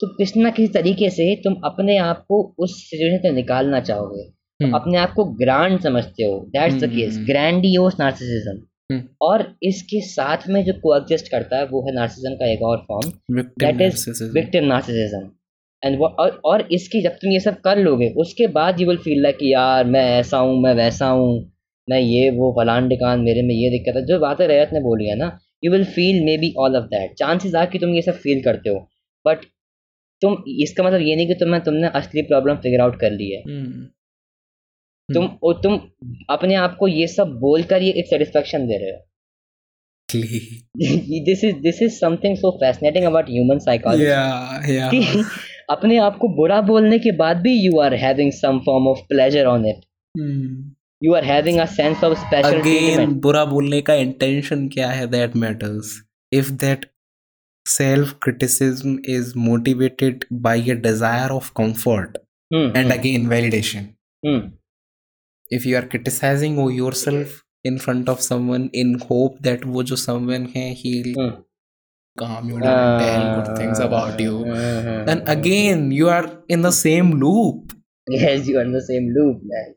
तो 0.00 0.06
किसी 0.16 0.40
ना 0.40 0.50
किसी 0.50 0.72
तरीके 0.72 1.10
से 1.10 1.34
तुम 1.44 1.54
अपने 1.64 1.96
आप 1.98 2.24
को 2.28 2.42
उस 2.58 2.78
सिचुएशन 2.80 3.18
से 3.22 3.30
निकालना 3.30 3.80
चाहोगे 3.80 4.24
Hmm. 4.60 4.74
अपने 4.74 4.98
आप 4.98 5.12
को 5.12 5.24
ग्रांड 5.24 5.80
समझते 5.80 6.24
हो 6.24 6.38
that's 6.48 6.74
the 6.74 6.90
case 6.90 7.14
hmm. 7.14 7.26
Grandiose 7.26 7.96
narcissism. 8.00 8.58
और 9.22 9.42
इसके 9.62 10.00
साथ 10.00 10.48
में 10.48 10.64
जो 10.64 10.72
कोएग्जिस्ट 10.72 11.30
करता 11.30 11.56
है 11.56 11.66
वो 11.66 11.80
है 11.86 11.94
नार्सिसिज्म 11.94 12.34
का 12.34 12.46
एक 12.46 12.62
और 12.62 12.84
form 12.88 13.40
that 13.60 13.80
is. 13.80 14.22
Victim 14.34 14.64
narcissism 14.64 15.28
and 15.86 16.02
और, 16.02 16.40
और 16.44 16.68
इसकी 16.72 17.02
जब 17.02 17.16
तुम 17.22 17.30
ये 17.32 17.40
सब 17.40 17.60
कर 17.60 17.78
लोगे 17.78 18.08
उसके 18.18 18.46
बाद 18.54 18.80
यू 18.80 18.88
विल 18.88 18.98
फील 18.98 19.22
लाइक 19.22 19.36
कि 19.38 19.52
यार 19.52 19.84
मैं 19.86 20.04
ऐसा 20.18 20.38
हूँ 20.38 20.60
मैं 20.62 20.74
वैसा 20.74 21.08
हूँ 21.08 21.28
मैं 21.88 22.00
ये 22.00 22.30
वो 22.36 22.52
फलान 22.52 22.88
डिकान 22.88 23.20
मेरे 23.22 23.42
में 23.42 23.54
ये 23.54 23.70
दिक्कत 23.70 23.96
है। 23.96 24.04
जो 24.06 24.18
बातें 24.20 24.46
रैयत 24.48 24.70
ने 24.72 24.80
बोली 24.82 25.08
है 25.08 25.16
ना 25.16 25.26
you 25.64 25.72
will 25.72 25.84
feel 25.90 26.24
maybe 26.38 26.52
all 26.58 26.76
of 26.76 26.84
that 26.86 27.12
chances 27.18 27.54
are 27.54 27.66
कि 27.66 27.78
तुम 27.78 27.94
ये 27.94 28.02
सब 28.02 28.16
फील 28.20 28.42
करते 28.42 28.70
हो। 28.70 28.78
बट 29.24 29.44
तुम 30.22 30.36
इसका 30.60 30.84
मतलब 30.84 31.00
ये 31.00 31.16
नहीं 31.16 31.26
कि 31.26 31.34
तुम्हें 31.34 31.62
तुमने 31.64 31.88
असली 31.94 32.22
प्रॉब्लम 32.22 32.56
फिगर 32.56 32.80
आउट 32.80 33.00
कर 33.00 33.10
ली 33.10 33.30
है। 33.30 33.42
Hmm. 33.42 33.72
तुम 35.08 35.26
और 35.44 35.60
तुम 35.62 35.74
अपने 36.30 36.54
आप 36.54 36.76
को 36.78 36.88
ये 36.88 37.06
सब 37.06 37.36
बोलकर 37.40 37.82
ये 37.82 37.90
एक 37.92 38.06
सेटिस्फेक्शन 38.06 38.66
दे 38.66 38.78
रहे 38.78 38.90
हो। 38.90 38.98
This 41.24 41.44
is 41.44 41.54
this 41.62 41.82
is 41.82 41.98
something 41.98 42.36
so 42.36 42.50
fascinating 42.60 43.04
about 43.04 43.28
human 43.30 43.58
psychology 43.58 44.04
अपने 45.68 45.96
आप 45.98 46.18
को 46.18 46.28
बुरा 46.36 46.60
बोलने 46.62 46.98
के 46.98 47.12
बाद 47.16 47.40
भी 47.42 47.52
you 47.56 47.78
are 47.80 47.94
having 47.96 48.32
some 48.32 48.58
form 48.66 48.88
of 48.88 48.98
pleasure 49.08 49.46
on 49.46 49.66
it 49.66 49.84
you 51.02 51.14
are 51.14 51.24
having 51.24 51.58
a 51.60 51.64
sense 51.70 52.04
of 52.04 52.18
special 52.18 52.58
again 52.58 53.14
बुरा 53.20 53.44
बोलने 53.44 53.80
का 53.80 53.94
इंटेंशन 54.02 54.68
क्या 54.68 54.90
है 54.90 55.06
that 55.06 55.36
matters 55.36 55.96
if 56.32 56.50
that 56.64 56.86
self 57.66 58.12
criticism 58.22 58.98
is 59.08 59.32
motivated 59.38 60.24
by 60.42 60.60
your 60.68 60.78
desire 60.80 61.30
of 61.30 61.50
comfort 61.56 62.18
and 62.50 62.92
again 62.92 63.26
validation 63.28 63.88
if 65.50 65.68
you 65.68 65.76
are 65.76 65.84
criticizing 65.86 66.58
oh 66.58 66.68
yourself 66.70 67.42
in 67.66 67.78
front 67.78 68.08
of 68.08 68.20
someone 68.20 68.68
in 68.74 68.94
hope 69.10 69.36
that 69.42 69.66
वो 69.66 69.82
जो 69.82 69.96
someone 69.96 70.46
है 70.56 70.68
ही 70.74 71.02
calm 72.16 72.48
you 72.48 72.60
down 72.60 72.78
and 72.78 72.98
tell 72.98 73.26
good 73.36 73.56
things 73.56 73.78
about 73.78 74.20
you, 74.20 74.44
then 75.06 75.22
again 75.26 75.90
you 75.92 76.08
are 76.08 76.42
in 76.48 76.62
the 76.62 76.72
same 76.72 77.12
loop. 77.24 77.72
yes 78.08 78.46
you 78.48 78.58
are 78.58 78.62
in 78.62 78.72
the 78.72 78.82
same 78.92 79.12
loop 79.16 79.40
man. 79.52 79.74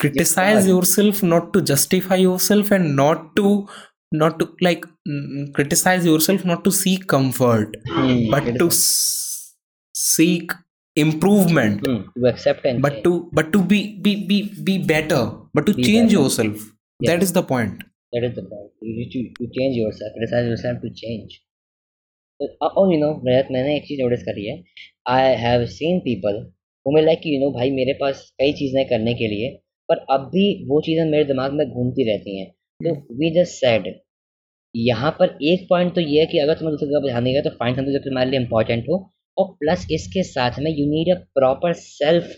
Criticize 0.00 0.66
yourself 0.68 1.22
not 1.22 1.52
to 1.54 1.60
justify 1.62 2.16
yourself 2.16 2.70
and 2.70 2.94
not 2.96 3.34
to 3.36 3.66
not 4.12 4.38
to 4.38 4.46
like 4.60 4.84
mm, 5.08 5.52
criticize 5.54 6.04
yourself 6.06 6.44
not 6.44 6.62
to 6.64 6.70
seek 6.70 7.06
comfort 7.08 7.76
Hmm, 7.88 8.30
but 8.30 8.44
to 8.58 8.66
s- 8.68 9.54
seek 9.94 10.52
improvement. 10.96 11.86
Hmm, 11.86 12.02
to 12.16 12.28
accept 12.32 12.64
and 12.64 12.80
but 12.82 12.92
change. 12.94 13.04
to 13.04 13.30
but 13.32 13.52
to 13.52 13.62
be 13.72 13.80
be 14.06 14.14
be 14.26 14.38
be 14.70 14.78
better 14.94 15.22
but 15.54 15.66
to 15.66 15.74
Be 15.74 15.82
change 15.82 16.12
better. 16.12 16.22
yourself. 16.22 16.68
That 17.00 17.22
is 17.22 17.32
the 17.32 17.42
point. 17.42 17.82
That 18.12 18.24
is 18.24 18.34
the 18.36 18.42
point. 18.42 18.70
You 18.80 18.94
need 18.96 19.10
to, 19.16 19.22
to 19.40 19.50
change 19.58 19.76
yourself 19.76 20.12
criticize 20.18 20.46
yourself 20.52 20.80
to 20.82 20.90
change 21.04 21.40
uh, 22.62 22.70
oh 22.78 22.86
you 22.90 23.00
रजत 23.28 23.48
मैंने 23.52 23.76
एक 23.76 23.84
चीज़ 23.86 24.00
notice 24.02 24.22
करी 24.24 24.46
है। 24.46 24.62
I 25.08 25.34
have 25.38 25.64
seen 25.72 25.98
people 26.00 26.38
वो 26.86 26.92
मैं 26.94 27.02
like 27.02 27.26
you 27.26 27.40
know 27.40 27.50
भाई 27.52 27.70
मेरे 27.72 27.92
पास 28.00 28.22
कई 28.40 28.52
चीज़ें 28.60 28.84
करने 28.88 29.14
के 29.14 29.28
लिए 29.28 29.50
पर 29.88 30.04
अब 30.10 30.30
भी 30.32 30.46
वो 30.68 30.80
चीज़ें 30.82 31.04
मेरे 31.10 31.24
दिमाग 31.24 31.52
में 31.52 31.66
घूमती 31.68 32.10
रहती 32.10 32.38
हैं। 32.38 32.48
तो 32.80 32.94
वी 33.18 33.30
जस्ट 33.34 33.52
सेड 33.54 33.92
यहाँ 34.74 35.10
पर 35.18 35.36
एक 35.44 35.66
पॉइंट 35.70 35.94
तो 35.94 36.00
ये 36.00 36.20
है 36.20 36.26
कि 36.26 36.38
अगर 36.38 36.54
तुम्हें 36.54 36.72
दूसरे 36.72 36.88
जगह 36.88 37.12
जाने 37.12 37.34
का 37.34 37.40
तो 37.40 37.50
फाइंड 37.56 37.76
समथिंग 37.76 37.92
जो 37.92 37.98
तुम्हारे 38.04 38.30
लिए 38.30 38.40
इंपॉर्टेंट 38.40 38.88
हो 38.88 38.96
और 39.36 39.52
प्लस 39.60 39.86
इसके 39.92 40.22
साथ 40.22 40.58
में 40.58 40.70
you 40.70 40.86
need 40.86 41.14
a 41.16 41.18
proper 41.34 41.72
self 41.80 42.30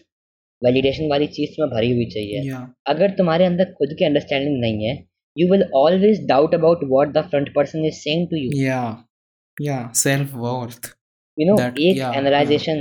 validation 0.62 1.08
वाली 1.10 1.26
चीज़ 1.28 1.50
तुम्हें 1.50 1.74
भरी 1.74 1.92
हुई 1.92 2.04
चाहिए। 2.06 2.42
Yeah. 2.50 2.66
अगर 2.86 3.10
तुम्हारे 3.16 3.44
अंदर 3.44 3.72
खुद 3.78 3.96
की 3.98 4.04
अंडरस्टैंडिंग 4.04 4.60
नहीं 4.60 4.86
है 4.86 4.94
you 5.36 5.50
will 5.50 5.64
always 5.76 6.26
doubt 6.28 6.54
about 6.54 6.84
what 6.90 7.12
the 7.12 7.26
front 7.30 7.54
person 7.54 7.84
is 7.86 7.94
saying 7.96 8.28
to 8.28 8.36
you 8.36 8.50
yeah 9.60 9.70
yeah 9.70 9.90
self 9.92 10.32
worth 10.34 10.94
you 11.40 11.54
know 11.54 11.62
एक 11.62 12.16
एनालाइजेशन 12.16 12.78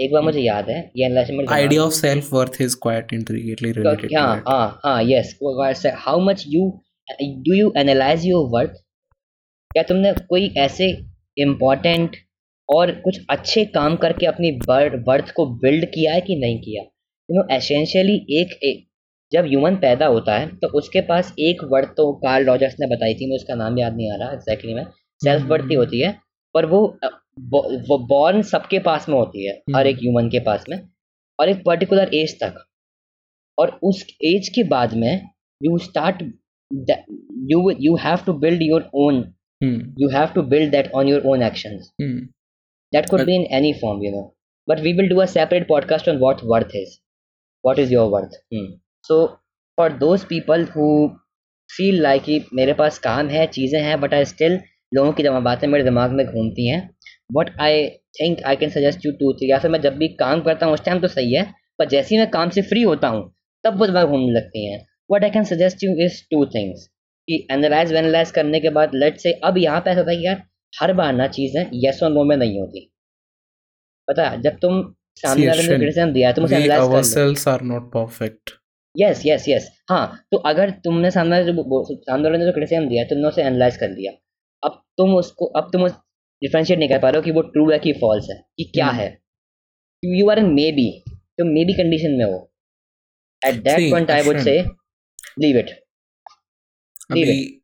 एक 0.00 0.12
बार 0.12 0.22
मुझे 0.22 0.40
याद 0.40 0.70
है 0.70 0.92
ये 0.96 1.06
analysation 1.06 1.80
of 1.80 1.92
self 1.92 2.32
worth 2.32 2.60
is 2.60 2.74
quite 2.86 3.06
intricately 3.18 3.72
related 3.78 4.16
हाँ 4.16 4.42
हाँ 4.48 4.80
हाँ 4.84 5.02
yes 5.04 5.86
how 5.86 6.20
much 6.20 6.44
you 6.48 6.80
do 7.20 7.54
you 7.54 7.72
analyze 7.76 8.26
your 8.26 8.46
worth 8.50 8.70
क्या 9.72 9.82
तुमने 9.82 10.12
कोई 10.12 10.54
ऐसे 10.58 11.04
इम्पोर्टेंट 11.38 12.16
और 12.70 12.90
कुछ 12.90 13.20
अच्छे 13.30 13.64
काम 13.64 13.96
करके 13.96 14.26
अपनी 14.26 14.50
वर्थ 14.50 15.30
को 15.30 15.46
बिल्ड 15.46 15.84
किया 15.84 16.12
है 16.12 16.20
कि 16.20 16.36
नहीं 16.36 16.60
किया? 16.60 16.82
यू 17.30 17.42
नो 17.42 17.54
एसेंशियली 17.54 18.26
एक, 18.30 18.60
एक 18.62 18.88
जब 19.32 19.44
ह्यूमन 19.44 19.76
पैदा 19.76 20.06
होता 20.06 20.38
है 20.38 20.56
तो 20.56 20.68
उसके 20.68 21.00
पास 21.00 21.34
एक 21.38 21.64
वर्थ 21.64 21.88
तो 21.88 22.12
कार्ल 22.12 22.46
रॉजर्स 22.46 22.76
ने 22.80 22.86
बताई 22.86 23.14
थी 23.14 23.26
मुझे 23.26 23.36
उसका 23.36 23.54
नाम 23.54 23.78
याद 23.78 23.96
नहीं 23.96 24.12
आ 24.12 24.16
रहा 24.16 24.32
एग्जैक्टली 24.32 24.74
में। 24.74 24.86
सेल्फ 25.20 25.40
हम्म, 25.40 25.48
बढ़ती 25.50 25.64
हम्म, 25.64 25.78
होती 25.78 26.00
है 26.00 26.08
हम्म। 26.08 26.20
पर 26.54 26.66
वो 26.66 26.80
वो 27.88 27.98
बॉर्न 28.08 28.42
सबके 28.42 28.78
पास 28.78 29.08
में 29.08 29.16
होती 29.16 29.46
है 29.46 29.52
हर 29.76 29.86
एक 29.86 29.96
ह्यूमन 29.96 30.28
के 30.28 30.40
पास 30.40 30.64
में 30.68 30.78
और 31.38 31.48
एक 31.48 31.62
पर्टिकुलर 31.66 32.14
एज 32.14 32.34
तक। 32.42 32.64
और 33.58 33.78
उस 33.82 34.04
एज 34.24 34.48
के 34.48 34.62
बाद 34.68 34.94
में 34.94 35.28
you 35.60 35.78
start 35.78 36.22
you 37.50 37.70
you 37.80 37.96
have 37.96 38.24
to 38.26 38.32
build 38.38 38.62
your 38.62 38.88
own 38.96 39.24
you 40.00 40.08
have 40.08 40.32
to 40.34 40.42
build 40.50 40.70
that 40.70 40.90
on 40.94 41.08
your 41.08 41.22
own 41.26 41.42
action 41.42 41.78
that 42.92 43.08
could 43.10 43.24
be 43.24 43.34
in 43.34 43.46
any 43.52 43.72
form 43.80 44.02
you 44.04 44.10
know 44.12 44.22
but 44.68 44.80
we 44.80 44.92
will 44.92 45.08
do 45.08 45.20
a 45.20 45.24
separate 45.26 45.68
podcast 45.68 46.08
on 46.08 46.18
what 46.18 46.44
worth 46.44 46.76
is 46.76 46.98
what 47.64 47.78
is 47.78 47.92
your 47.92 48.08
worth 48.10 48.40
so 49.04 49.26
for 49.78 49.92
those 49.98 50.24
people 50.24 50.64
who 50.76 50.86
feel 51.70 52.00
like 52.02 52.48
मेरे 52.54 52.72
पास 52.72 52.98
काम 52.98 53.28
है 53.28 53.46
चीज़ें 53.48 53.80
हैं 53.82 54.00
but 54.00 54.14
I 54.14 54.24
still 54.24 54.60
लोगों 54.92 55.12
की 55.12 55.22
जब 55.22 55.38
बातें 55.42 55.66
मेरे 55.68 55.84
दिमाग 55.84 56.12
में 56.12 56.24
घूमती 56.26 56.66
हैं 56.68 56.88
what 57.30 57.50
I 57.60 57.88
think 58.20 58.42
I 58.46 58.56
can 58.56 58.70
suggest 58.70 59.06
you 59.06 59.12
two 59.12 59.32
three 59.32 59.50
या 59.50 59.58
फिर 59.58 59.70
मैं 59.70 59.80
जब 59.80 59.96
भी 59.98 60.08
काम 60.20 60.40
करता 60.42 60.66
हूँ 60.66 60.74
उस 60.74 60.84
टाइम 60.84 61.00
तो 61.00 61.08
सही 61.08 61.34
है 61.34 61.44
पर 61.78 61.88
जैसे 61.88 62.14
ही 62.14 62.20
मैं 62.20 62.30
काम 62.30 62.50
से 62.50 62.62
फ्री 62.62 62.82
होता 62.82 63.08
हूँ 63.08 63.32
तब 63.64 63.78
वो 63.78 63.86
दिमाग 63.86 64.08
घूमने 64.08 64.32
लगती 64.32 64.64
हैं। 64.66 64.84
What 65.10 65.24
I 65.24 65.30
can 65.30 65.44
suggest 65.44 65.84
you 65.84 65.94
is 66.04 66.22
two 66.30 66.44
things 66.54 66.86
कि 67.28 67.46
एनालाइज 67.52 67.92
वेनालाइज 67.92 68.30
करने 68.30 68.60
के 68.60 68.70
बाद 68.70 68.94
लेट 68.94 69.18
से 69.18 69.32
अब 69.44 69.58
यहाँ 69.58 69.80
पे 69.80 69.90
ऐसा 69.90 70.00
होता 70.00 70.10
है 70.10 70.16
कि 70.16 70.26
यार 70.26 70.42
हर 70.72 70.92
बार 70.92 71.12
ना 71.14 71.26
चीज़ें 71.36 71.64
येस 71.84 72.02
और 72.02 72.12
नो 72.12 72.24
में 72.24 72.36
नहीं 72.36 72.60
होती। 72.60 72.80
पता 74.08 74.28
है 74.28 74.40
जब 74.42 74.58
तुम 74.62 74.82
सामने 75.16 75.46
वाले 75.48 75.62
ने 75.62 75.76
क्रिटिसिज्म 75.76 76.12
दिया 76.12 76.32
तुम 76.32 76.44
उसे 76.44 76.56
एनालाइज 76.56 76.80
कर 76.82 76.96
ourselves 76.98 77.46
are 77.52 77.62
not 77.72 77.90
perfect. 77.96 78.54
Yes 78.94 79.22
yes 79.26 79.44
yes 79.48 79.68
हाँ 79.90 80.04
तो 80.32 80.38
अगर 80.50 80.70
तुमने 80.84 81.10
सामने 81.10 81.42
जो 81.44 81.52
सामने 81.84 82.28
वाले 82.28 82.38
ने 82.38 82.46
जो 82.46 82.52
क्रिटिसिज्म 82.52 82.88
दिया 82.88 83.04
तुमने 83.04 83.28
उसे 83.28 83.42
एनालाइज 83.42 83.76
कर 83.76 83.90
लिया 83.90 84.12
अब 84.62 84.82
तुम 84.98 85.14
उसको 85.16 85.46
अब 85.60 85.70
तुम 85.72 85.84
उस 85.84 85.92
डिफ्रेंशिएट 86.42 86.78
नहीं 86.78 86.88
कर 86.88 86.98
पा 86.98 87.10
रहे 87.10 87.18
हो 87.18 87.24
कि 87.24 87.30
वो 87.30 87.42
ट्रू 87.54 87.70
है 87.70 87.78
कि 87.78 87.92
फॉल्स 88.00 88.26
है 88.30 88.36
कि 88.58 88.70
क्या 88.74 88.86
हम्म। 88.86 89.00
है 89.00 90.16
you 90.18 90.30
are 90.30 90.38
in 90.38 90.52
may 90.54 90.70
be 90.72 90.90
तुम 91.08 91.48
मे 91.54 91.64
बी 91.64 91.74
कंडीशन 91.82 92.16
में 92.18 92.24
हो 92.24 92.38
at 93.42 93.62
that 93.64 93.90
point 93.90 94.10
I 94.10 94.22
would 94.22 94.38
say 94.48 94.60
leave 95.40 95.58
it 95.58 95.76
Leave 97.10 97.26
अभी 97.26 97.60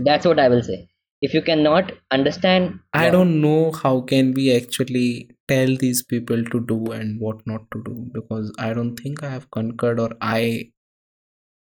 that's 0.00 0.26
what 0.26 0.40
I 0.40 0.48
will 0.48 0.60
say 0.62 0.84
if 1.22 1.34
you 1.34 1.40
cannot 1.42 1.92
understand 2.10 2.72
I 2.92 3.10
don't 3.10 3.40
know 3.40 3.72
how 3.72 3.92
can 4.02 4.32
we 4.34 4.44
actually 4.54 5.30
tell 5.48 5.74
these 5.76 6.02
people 6.04 6.44
to 6.46 6.60
do 6.62 6.76
and 6.92 7.20
what 7.20 7.38
not 7.46 7.64
to 7.72 7.82
do 7.84 7.94
because 8.12 8.52
I 8.58 8.72
don't 8.74 8.96
think 8.96 9.22
I 9.22 9.30
have 9.30 9.50
conquered 9.50 9.98
or 9.98 10.10
I 10.20 10.72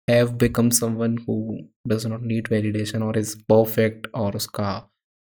have 0.07 0.31
become 0.37 0.69
someone 0.71 1.17
who 1.19 1.35
does 1.87 2.05
not 2.07 2.23
need 2.23 2.47
validation 2.51 3.03
और 3.03 3.17
is 3.17 3.35
perfect 3.49 4.07
और 4.15 4.35
उसका 4.35 4.71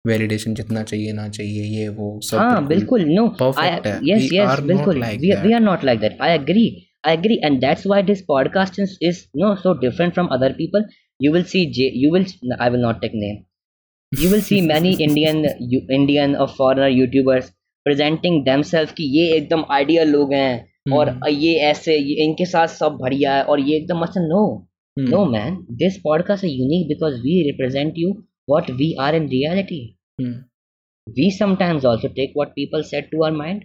validation 0.04 0.54
जितना 0.54 0.82
चाहिए 0.82 1.12
ना 1.12 1.28
चाहिए 1.28 1.64
ये 1.72 1.88
वो 1.90 2.08
सब 2.24 2.38
हाँ 2.38 2.66
बिल्कुल 2.66 3.04
नो 3.08 3.26
परफेक्ट 3.40 3.86
यस 4.04 4.28
यस 4.32 4.60
बिल्कुल 4.62 5.02
we 5.02 5.52
are 5.52 5.60
not 5.60 5.84
like 5.84 6.00
that 6.00 6.22
I 6.22 6.34
agree 6.34 6.64
I 7.06 7.14
agree 7.14 7.38
and 7.44 7.60
that's 7.60 7.86
why 7.86 8.02
this 8.02 8.22
podcast 8.28 8.80
is 8.80 9.22
no 9.36 9.54
so 9.56 9.74
different 9.80 10.14
from 10.14 10.26
other 10.32 10.52
people 10.54 10.84
you 11.20 11.32
will 11.32 11.44
see 11.52 11.62
you 11.96 12.12
will 12.14 12.26
I 12.60 12.70
will 12.70 12.80
not 12.80 13.00
take 13.00 13.12
name 13.16 13.38
you 14.12 14.30
will 14.30 14.40
see 14.42 14.60
many 14.62 14.96
Indian 15.00 15.44
Indian 15.44 16.34
और 16.36 16.54
foreigner 16.58 16.88
YouTubers 16.88 17.52
presenting 17.86 18.44
themselves 18.44 18.92
कि 18.92 19.04
ये 19.12 19.30
एकदम 19.36 19.64
ideal 19.70 20.10
लोग 20.10 20.32
हैं 20.32 20.92
और 20.92 21.08
हम्म। 21.08 21.28
ये 21.28 21.54
ऐसे 21.62 21.96
इनके 22.24 22.44
साथ 22.46 22.68
सब 22.74 22.98
बढ़िया 23.00 23.34
है 23.34 23.44
और 23.44 23.60
ये 23.60 23.76
एकदम 23.76 24.02
अच्छा 24.02 24.20
no 24.20 24.44
no. 24.46 24.71
No 24.98 25.24
man 25.26 25.54
this 25.70 25.96
podcast 26.04 26.44
is 26.44 26.52
unique 26.52 26.88
because 26.88 27.14
we 27.14 27.42
represent 27.50 27.94
you 27.96 28.10
what 28.48 28.70
we 28.70 28.94
are 29.00 29.14
in 29.14 29.28
reality 29.28 29.98
we 31.08 31.30
sometimes 31.30 31.84
also 31.84 32.08
take 32.08 32.32
what 32.36 32.48
people 32.48 32.82
set 32.82 33.10
to 33.12 33.24
our 33.24 33.32
mind 33.32 33.64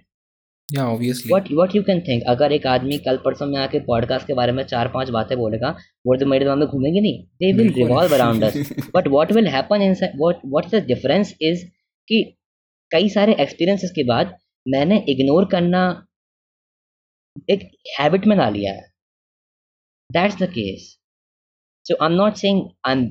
what 1.54 1.76
you 1.76 1.84
can 1.84 2.00
think 2.00 2.24
अगर 2.28 2.52
एक 2.52 2.68
आदमी 2.68 2.98
कल 2.98 3.18
परसों 3.18 3.46
में 3.46 3.60
आके 3.60 3.80
podcast 3.80 4.28
के 4.28 4.34
बारे 4.34 4.52
में 4.52 4.64
चार 4.64 4.88
पाँच 4.88 5.10
बातें 5.10 5.38
बोलेगा 5.38 5.70
वो 6.06 6.16
तो 6.16 6.26
मेरे 6.26 6.46
दिमाग 6.46 6.58
में 6.58 6.68
घूमेंगे 6.68 7.02
नहीं। 7.02 7.24
They 7.24 7.54
will 7.54 7.74
revolve 7.74 8.14
around 8.14 8.44
but 8.96 9.08
what 9.08 9.32
will 9.32 9.48
happen 9.48 9.82
in 9.82 9.96
what 10.46 10.76
the 10.76 10.84
difference 10.88 11.36
is 11.42 11.66
कि 12.08 12.24
कई 12.92 13.10
सारे 13.10 13.36
एक्सपीरियंसिस 13.40 13.92
के 13.92 14.04
बाद 14.04 14.38
मैंने 14.68 15.06
इग्नोर 15.10 15.46
करना 15.46 16.08
एक 17.50 17.70
हैबिट 18.00 18.28
में 18.28 18.36
ला 18.36 18.50
लिया 18.50 18.74
है। 18.74 18.82
That's 20.12 20.38
the 20.44 20.50
case 20.50 20.94
so 21.88 21.96
I 22.04 22.12
am 22.12 22.18
not 22.18 22.36
saying 22.36 22.62
I 22.88 22.94
am 22.94 23.06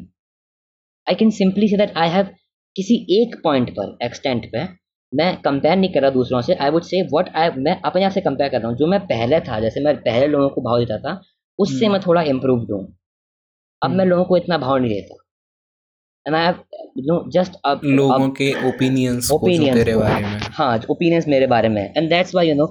I 1.07 1.15
can 1.15 1.31
simply 1.37 1.69
say 1.69 1.77
that 1.77 1.97
I 1.97 2.09
have 2.11 2.35
किसी 2.77 2.95
एक 3.21 3.37
पॉइंट 3.45 3.71
पर 3.77 3.97
एक्सटेंट 4.05 4.51
पे 4.53 4.65
मैं 5.13 5.31
कंपेयर 5.43 5.77
नहीं 5.77 5.93
कर 5.93 6.03
रहा 6.03 6.11
दूसरों 6.11 6.41
से। 6.43 6.55
आई 6.55 6.71
वुड 6.71 6.83
से 6.83 7.01
व्हाट 7.13 7.29
आई 7.37 7.51
मैं 7.59 7.81
अपने 7.85 8.05
आप 8.05 8.13
से 8.13 8.21
कंपेयर 8.21 8.51
कर 8.51 8.61
रहा 8.61 8.69
हूँ। 8.69 8.77
जो 8.79 8.87
मैं 8.87 9.01
पहले 9.07 9.41
था 9.41 9.61
जैसे 9.61 9.81
मैं 9.81 9.97
पहले 10.03 10.27
लोगों 10.27 10.49
को 10.49 10.61
भाव 10.63 10.79
देता 10.79 10.99
था 10.99 11.21
उससे 11.59 11.85
हम्म। 11.85 11.93
मैं 11.93 12.01
थोड़ा 12.07 12.23
इम्प्रूव 12.33 12.67
हूँ। 12.73 12.81
अब 13.83 13.91
मैं 13.91 13.99
हम्म। 13.99 14.09
लोगों 14.11 14.25
को 14.25 14.37
इतना 14.37 14.59
भाव 14.59 14.77
नहीं 14.77 14.91
देता। 14.91 15.23
एंड 16.27 16.37
आई 16.37 16.53
नो 17.07 17.19
जस्ट 17.31 17.57
अब 17.65 17.81
लोगों 17.85 18.29
के 18.41 18.53
ओपिनियंस 18.69 19.29
जो 19.29 19.39
Opinions 19.39 19.75
तेरे 19.75 19.97
बारे 19.97 20.25
में। 20.25 20.39
हाँ 20.59 20.77
ओपिनियंस 20.91 21.29
मेरे 21.29 21.47
बारे 21.47 21.69
में। 21.69 21.83
And 21.83 22.09
that's 22.09 22.35
why 22.35 22.49
you 22.49 22.55
know 22.55 22.67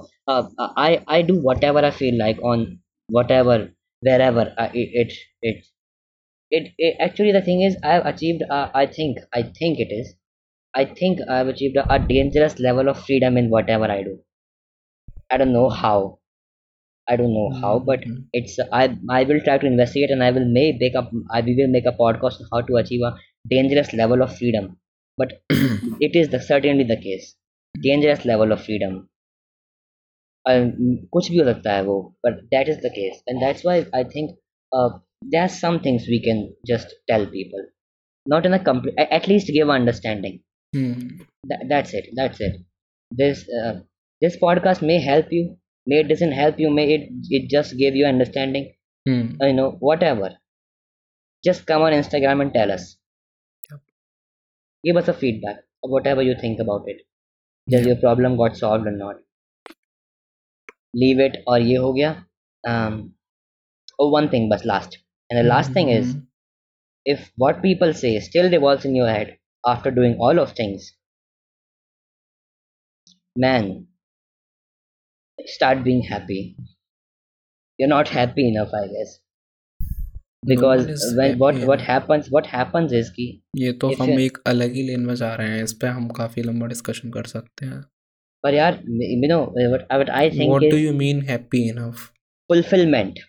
I 0.78 0.98
I 1.08 1.22
do 1.22 1.40
whatever 1.64 1.84
I 1.84 1.90
feel 1.98 2.18
like 2.18 2.40
on 2.52 2.66
whatever 3.30 3.68
wherever 4.20 4.54
it 4.76 5.12
it 5.44 5.62
it, 6.51 6.71
it 6.77 6.95
actually 6.99 7.31
the 7.33 7.41
thing 7.41 7.61
is 7.61 7.75
i 7.83 7.93
have 7.93 8.05
achieved 8.05 8.43
uh, 8.49 8.69
i 8.73 8.85
think 8.85 9.17
i 9.33 9.43
think 9.43 9.79
it 9.79 9.91
is 9.91 10.15
i 10.75 10.85
think 10.85 11.19
i 11.29 11.37
have 11.37 11.47
achieved 11.47 11.77
a, 11.77 11.93
a 11.93 11.99
dangerous 11.99 12.59
level 12.59 12.89
of 12.89 13.03
freedom 13.05 13.37
in 13.37 13.49
whatever 13.49 13.85
i 13.91 14.03
do 14.03 14.19
i 15.33 15.37
don't 15.39 15.53
know 15.53 15.67
how 15.67 16.19
i 17.13 17.15
don't 17.19 17.33
know 17.37 17.49
how 17.61 17.71
but 17.89 18.05
Mhm. 18.09 18.15
it's 18.39 18.55
i 18.79 18.83
i 19.17 19.19
will 19.31 19.41
try 19.47 19.57
to 19.63 19.69
investigate 19.71 20.13
and 20.15 20.25
i 20.27 20.31
will 20.37 20.47
may 20.57 20.65
make 20.83 20.97
up 21.01 21.11
i 21.39 21.41
will 21.49 21.71
make 21.75 21.89
a 21.91 21.95
podcast 22.01 22.41
on 22.43 22.49
how 22.53 22.61
to 22.71 22.79
achieve 22.83 23.05
a 23.09 23.13
dangerous 23.55 23.93
level 24.01 24.25
of 24.27 24.35
freedom 24.41 24.67
but 25.23 25.37
it 26.09 26.15
is 26.23 26.29
the 26.35 26.41
certainly 26.51 26.87
the 26.95 27.01
case 27.07 27.29
dangerous 27.89 28.25
level 28.33 28.57
of 28.57 28.65
freedom 28.69 28.97
um, 30.49 30.67
कुछ 31.13 31.29
भी 31.31 31.37
हो 31.37 31.43
सकता 31.45 31.73
है 31.75 31.83
वो 31.85 31.95
but 32.25 32.41
that 32.53 32.69
is 32.73 32.77
the 32.85 32.91
case 32.97 33.21
and 33.27 33.41
that's 33.45 33.63
why 33.69 33.75
I 33.99 34.03
think 34.13 34.31
uh, 34.79 34.89
there 35.32 35.42
are 35.42 35.48
some 35.48 35.80
things 35.80 36.06
we 36.08 36.20
can 36.22 36.54
just 36.66 36.94
tell 37.08 37.26
people. 37.26 37.64
Not 38.26 38.46
in 38.46 38.54
a 38.54 38.62
complete 38.62 38.94
at 38.98 39.28
least 39.28 39.48
give 39.52 39.70
understanding. 39.70 40.42
Hmm. 40.74 40.94
Tha- 41.44 41.64
that's 41.68 41.94
it 41.94 42.06
that's 42.14 42.40
it. 42.40 42.56
This 43.10 43.48
uh, 43.60 43.80
this 44.20 44.36
podcast 44.46 44.82
may 44.82 45.00
help 45.00 45.26
you. 45.32 45.56
May 45.86 46.00
it 46.00 46.08
doesn't 46.08 46.32
help 46.42 46.58
you 46.60 46.70
may 46.70 46.86
it 46.94 47.10
it 47.30 47.50
just 47.50 47.76
give 47.78 47.94
you 47.96 48.06
understanding. 48.06 48.72
Hmm. 49.08 49.26
you 49.42 49.52
know 49.54 49.70
whatever. 49.80 50.30
Just 51.42 51.64
come 51.66 51.80
on 51.80 51.92
instagram 51.94 52.42
and 52.42 52.52
tell 52.52 52.70
us. 52.70 52.98
Yep. 53.70 53.80
give 54.84 54.96
us 54.96 55.08
a 55.08 55.12
feedback 55.12 55.56
whatever 55.82 56.22
you 56.22 56.34
think 56.40 56.58
about 56.60 56.84
it. 56.88 57.02
Does 57.68 57.86
your 57.86 57.96
problem 57.96 58.36
got 58.36 58.56
solved 58.56 58.86
or 58.86 58.92
not. 58.92 59.16
Leave 60.94 61.20
it 61.20 61.44
or 61.46 61.58
ye 61.60 61.76
ho 61.76 61.92
gaya. 61.92 62.26
Um 62.66 63.14
oh 64.00 64.08
one 64.10 64.28
thing 64.30 64.48
but 64.48 64.64
last 64.64 64.98
and 65.29 65.39
the 65.39 65.47
last 65.49 65.73
thing 65.77 65.89
is 65.99 66.07
Mhm. 66.15 66.27
if 67.05 67.29
what 67.43 67.61
people 67.67 67.93
say 68.01 68.11
still 68.29 68.49
revolves 68.55 68.85
in 68.89 68.95
your 69.01 69.09
head 69.11 69.29
after 69.63 69.91
doing 69.99 70.15
all 70.27 70.41
of 70.43 70.51
things 70.59 70.89
man 73.45 73.69
start 75.55 75.83
being 75.83 76.01
happy 76.11 76.39
you're 77.79 77.91
not 77.93 78.09
happy 78.19 78.47
enough 78.49 78.73
i 78.81 78.85
guess 78.95 79.13
because 80.43 80.83
one 80.85 80.93
is 80.95 81.05
when 81.17 81.37
what 81.39 81.55
happy 81.55 81.67
what 81.69 81.79
enough. 81.79 81.87
happens 81.93 82.29
what 82.37 82.47
happens 82.57 82.93
is 82.99 83.09
कि 83.17 83.27
ये 83.57 83.71
तो 83.81 83.89
If 83.93 83.99
हम 84.01 84.09
you- 84.11 84.19
एक 84.25 84.37
अलग 84.47 84.73
ही 84.73 84.83
लेन 84.87 85.05
में 85.05 85.13
जा 85.15 85.33
रहे 85.35 85.55
हैं 85.55 85.63
इस 85.63 85.73
पे 85.81 85.87
हम 85.97 86.07
काफी 86.19 86.41
लंबा 86.43 86.67
डिस्कशन 86.67 87.11
कर 87.17 87.25
सकते 87.33 87.65
हैं 87.65 87.81
पर 88.43 88.53
यार 88.53 88.77
you 88.85 89.29
know 89.31 89.41
what, 89.55 89.87
what 90.01 90.09
I 90.21 90.23
think 90.37 90.53
what 90.53 90.63
is 90.67 90.73
do 90.75 90.79
you 90.83 90.93
mean 91.01 91.21
happy 91.31 91.63
enough 91.73 92.05
fulfillment 92.49 93.19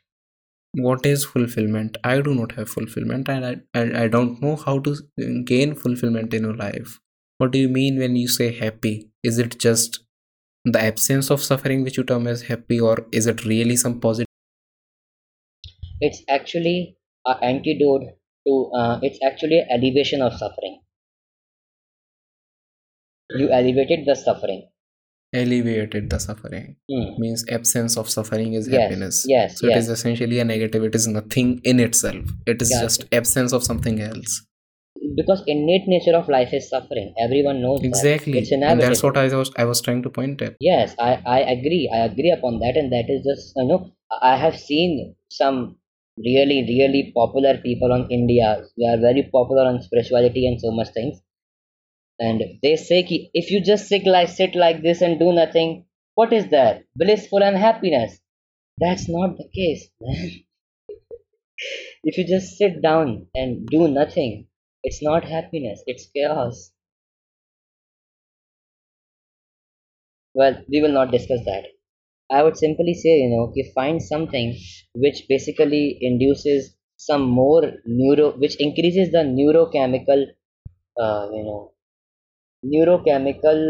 what 0.74 1.06
is 1.06 1.26
fulfillment? 1.26 1.98
I 2.04 2.22
do 2.22 2.34
not 2.34 2.52
have 2.54 2.70
fulfillment 2.70 3.30
and 3.30 3.46
I, 3.46 3.56
I 3.74 4.04
i 4.04 4.08
don't 4.08 4.42
know 4.42 4.56
how 4.56 4.80
to 4.80 4.96
gain 5.46 5.76
fulfillment 5.76 6.34
in 6.34 6.44
your 6.44 6.56
life. 6.56 7.00
What 7.38 7.52
do 7.52 7.60
you 7.60 7.70
mean 7.70 8.00
when 8.00 8.16
you 8.16 8.28
say 8.28 8.52
happy? 8.52 9.10
Is 9.24 9.38
it 9.40 9.60
just 9.60 10.00
the 10.66 10.82
absence 10.82 11.30
of 11.32 11.44
suffering 11.44 11.84
which 11.84 11.98
you 11.98 12.04
term 12.04 12.28
as 12.28 12.44
happy 12.44 12.80
or 12.80 13.08
is 13.12 13.28
it 13.28 13.46
really 13.46 13.76
some 13.76 14.00
positive? 14.00 14.28
It's 16.02 16.24
actually 16.30 16.98
an 17.26 17.38
antidote 17.42 18.18
to 18.48 18.72
uh, 18.76 19.00
it's 19.04 19.20
actually 19.24 19.60
an 19.60 19.68
elevation 19.72 20.22
of 20.22 20.34
suffering. 20.34 20.82
You 23.30 23.50
elevated 23.52 24.06
the 24.06 24.16
suffering 24.16 24.68
alleviated 25.34 26.10
the 26.10 26.20
suffering. 26.20 26.76
Hmm. 26.92 27.20
means 27.22 27.46
absence 27.50 27.98
of 27.98 28.10
suffering 28.10 28.54
is 28.54 28.68
yes 28.68 28.82
happiness. 28.82 29.26
yes 29.28 29.60
so 29.60 29.68
it 29.68 29.72
yes. 29.72 29.84
is 29.84 29.90
essentially 29.90 30.40
a 30.40 30.46
negative. 30.46 30.84
It 30.84 30.96
is 30.96 31.08
nothing 31.08 31.60
in 31.64 31.80
itself. 31.80 32.26
It 32.46 32.62
is 32.62 32.72
Yeah. 32.72 32.82
just 32.82 33.06
absence 33.12 33.52
of 33.54 33.64
something 33.64 34.02
else. 34.02 34.44
Because 35.16 35.44
innate 35.48 35.88
nature 35.88 36.16
of 36.16 36.28
life 36.30 36.54
is 36.54 36.70
suffering. 36.70 37.14
Everyone 37.20 37.62
knows 37.62 37.84
exactly. 37.84 38.34
That. 38.34 38.40
it's 38.40 38.52
and 38.52 38.82
that's 38.82 39.04
what 39.04 39.18
i 39.18 39.28
was 39.36 39.52
i 39.58 39.66
was 39.66 39.82
trying 39.82 40.02
to 40.04 40.10
point 40.10 40.42
at. 40.42 40.56
Yes 40.60 40.96
I, 41.00 41.22
I 41.26 41.40
agree. 41.40 41.90
I 41.94 42.00
agree 42.06 42.32
upon 42.32 42.60
that. 42.60 42.78
And 42.78 42.92
that 42.92 43.10
is 43.10 43.24
just 43.30 43.54
you 43.56 43.68
know 43.68 43.92
i 44.22 44.36
have 44.38 44.58
seen 44.58 45.16
some 45.30 45.78
really 46.18 46.60
really 46.68 47.12
popular 47.16 47.58
people 47.58 47.92
on 47.94 48.08
india. 48.10 48.64
They 48.78 48.88
are 48.88 48.98
very 48.98 49.30
popular 49.32 49.66
on 49.72 49.82
spirituality 49.82 50.48
and 50.48 50.60
so 50.60 50.72
much 50.72 50.90
things 50.94 51.20
and 52.20 52.44
they 52.64 52.76
say 52.76 53.04
ki 53.04 53.30
if 53.34 53.52
you 53.52 53.60
just 53.62 53.88
sit 53.88 54.06
like 54.06 54.30
sit 54.30 54.56
like 54.56 54.82
this 54.82 55.02
and 55.02 55.20
do 55.20 55.32
nothing 55.34 55.86
what 56.16 56.34
is 56.34 56.48
that 56.50 56.84
blissful 56.96 57.44
unhappiness. 57.44 58.20
that's 58.80 59.08
not 59.10 59.38
the 59.38 59.48
case 59.56 59.90
man. 60.02 60.32
If 62.04 62.18
you 62.18 62.26
just 62.28 62.58
sit 62.58 62.82
down 62.82 63.28
and 63.36 63.68
do 63.68 63.88
nothing 63.88 64.48
it's 64.84 65.02
not 65.04 65.26
happiness 65.26 65.84
it's 65.88 66.08
chaos. 66.08 66.72
Well 70.34 70.64
we 70.70 70.82
will 70.82 70.94
not 70.94 71.12
discuss 71.12 71.44
that. 71.46 71.66
I 72.32 72.44
would 72.44 72.58
simply 72.58 72.94
say 72.94 73.20
you 73.22 73.30
know 73.30 73.52
you 73.56 73.72
find 73.76 74.02
something 74.02 74.56
which 74.96 75.24
basically 75.30 75.98
induces 76.02 76.76
some 76.98 77.24
more 77.24 77.74
neuro 77.86 78.32
which 78.38 78.56
increases 78.60 79.12
the 79.12 79.20
neurochemical 79.20 80.26
uh, 81.00 81.30
you 81.34 81.44
know 81.44 81.74
neurochemical 82.63 83.61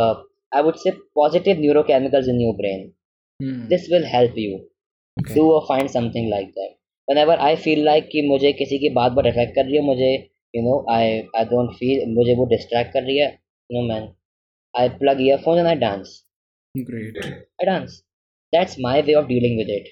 uh, 0.00 0.14
i 0.52 0.60
would 0.66 0.78
say 0.84 0.92
positive 1.20 1.58
neurochemicals 1.64 2.28
in 2.34 2.40
your 2.46 2.54
brain 2.62 2.82
Hmm. 3.40 3.62
this 3.70 3.88
will 3.92 4.06
help 4.16 4.36
you 4.44 4.52
Okay. 5.20 5.34
do 5.36 5.44
or 5.54 5.62
find 5.70 5.90
something 5.94 6.28
like 6.34 6.50
that 6.58 6.72
whenever 7.10 7.36
i 7.48 7.54
feel 7.64 7.80
like 7.88 8.06
कि 8.12 8.22
मुझे 8.28 8.52
किसी 8.60 8.78
की 8.84 8.90
बात 8.98 9.12
बहुत 9.12 9.26
affect 9.32 9.54
कर 9.54 9.64
रही 9.66 9.76
है 9.76 9.82
मुझे 9.90 10.10
you 10.56 10.62
know 10.66 10.76
i 10.96 11.02
i 11.40 11.44
don't 11.52 11.74
feel 11.80 12.06
मुझे 12.18 12.34
वो 12.40 12.46
distract 12.54 12.92
कर 12.96 13.02
रही 13.08 13.18
है 13.18 13.28
you 13.30 13.76
know 13.78 13.84
man 13.92 14.08
i 14.74 14.86
plug 15.02 15.24
earphones 15.28 15.62
and 15.64 15.72
i 15.74 15.76
dance 15.86 16.14
Great. 16.74 17.16
i 17.62 17.66
dance 17.70 17.94
that's 18.56 18.76
my 18.86 18.96
way 19.08 19.14
of 19.20 19.28
dealing 19.32 19.56
with 19.60 19.70
it 19.78 19.88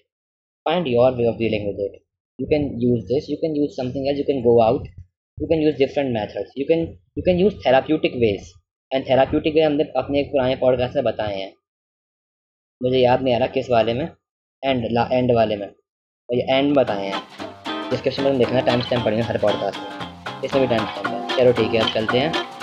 find 0.66 0.90
your 0.94 1.08
way 1.20 1.26
of 1.32 1.38
dealing 1.44 1.66
with 1.70 1.80
it 1.86 1.94
you 2.38 2.48
can 2.52 2.64
use 2.86 3.04
this 3.12 3.28
you 3.34 3.38
can 3.44 3.56
use 3.62 3.76
something 3.80 4.08
else 4.10 4.22
you 4.22 4.28
can 4.32 4.42
go 4.50 4.54
out 4.68 4.88
you 5.41 5.49
can 5.49 5.61
use 5.61 5.75
different 5.75 6.13
methods 6.13 6.51
you 6.57 6.65
can 6.65 6.79
you 7.17 7.21
can 7.21 7.39
use 7.39 7.55
therapeutic 7.65 8.13
ways 8.15 8.53
and 8.93 9.09
therapeutic 9.09 9.53
way 9.53 9.61
हमने 9.61 9.83
अपने 9.83 10.19
एक 10.19 10.27
पुराने 10.27 10.55
podcast 10.55 10.95
में 10.95 11.03
बताए 11.03 11.37
हैं। 11.37 11.53
मुझे 12.83 12.97
याद 12.97 13.21
नहीं 13.21 13.35
आ 13.35 13.37
रहा 13.37 13.47
किस 13.47 13.69
वाले 13.69 13.93
में। 13.93 14.09
एंड 14.65 14.85
एंड 15.11 15.31
वाले 15.31 15.55
में। 15.55 15.67
और 15.67 16.35
ये 16.35 16.55
एंड 16.55 16.75
बताए 16.75 17.07
हैं। 17.07 17.21
डिस्क्रिप्शन 17.89 18.23
में 18.23 18.37
देखना 18.37 18.61
टाइम 18.61 18.81
स्टैम्प 18.81 19.05
पड़ेगा 19.05 19.23
हर 19.23 19.37
पॉडकास्ट 19.37 19.79
में। 19.79 20.41
इसमें 20.43 20.61
भी 20.61 20.75
टाइम 20.75 20.87
स्टैम्प 20.87 21.07
है। 21.07 21.37
चलो 21.37 21.51
ठीक 21.51 21.73
है, 21.73 21.81
अब 21.81 21.93
चलते 21.93 22.17
हैं। 22.17 22.56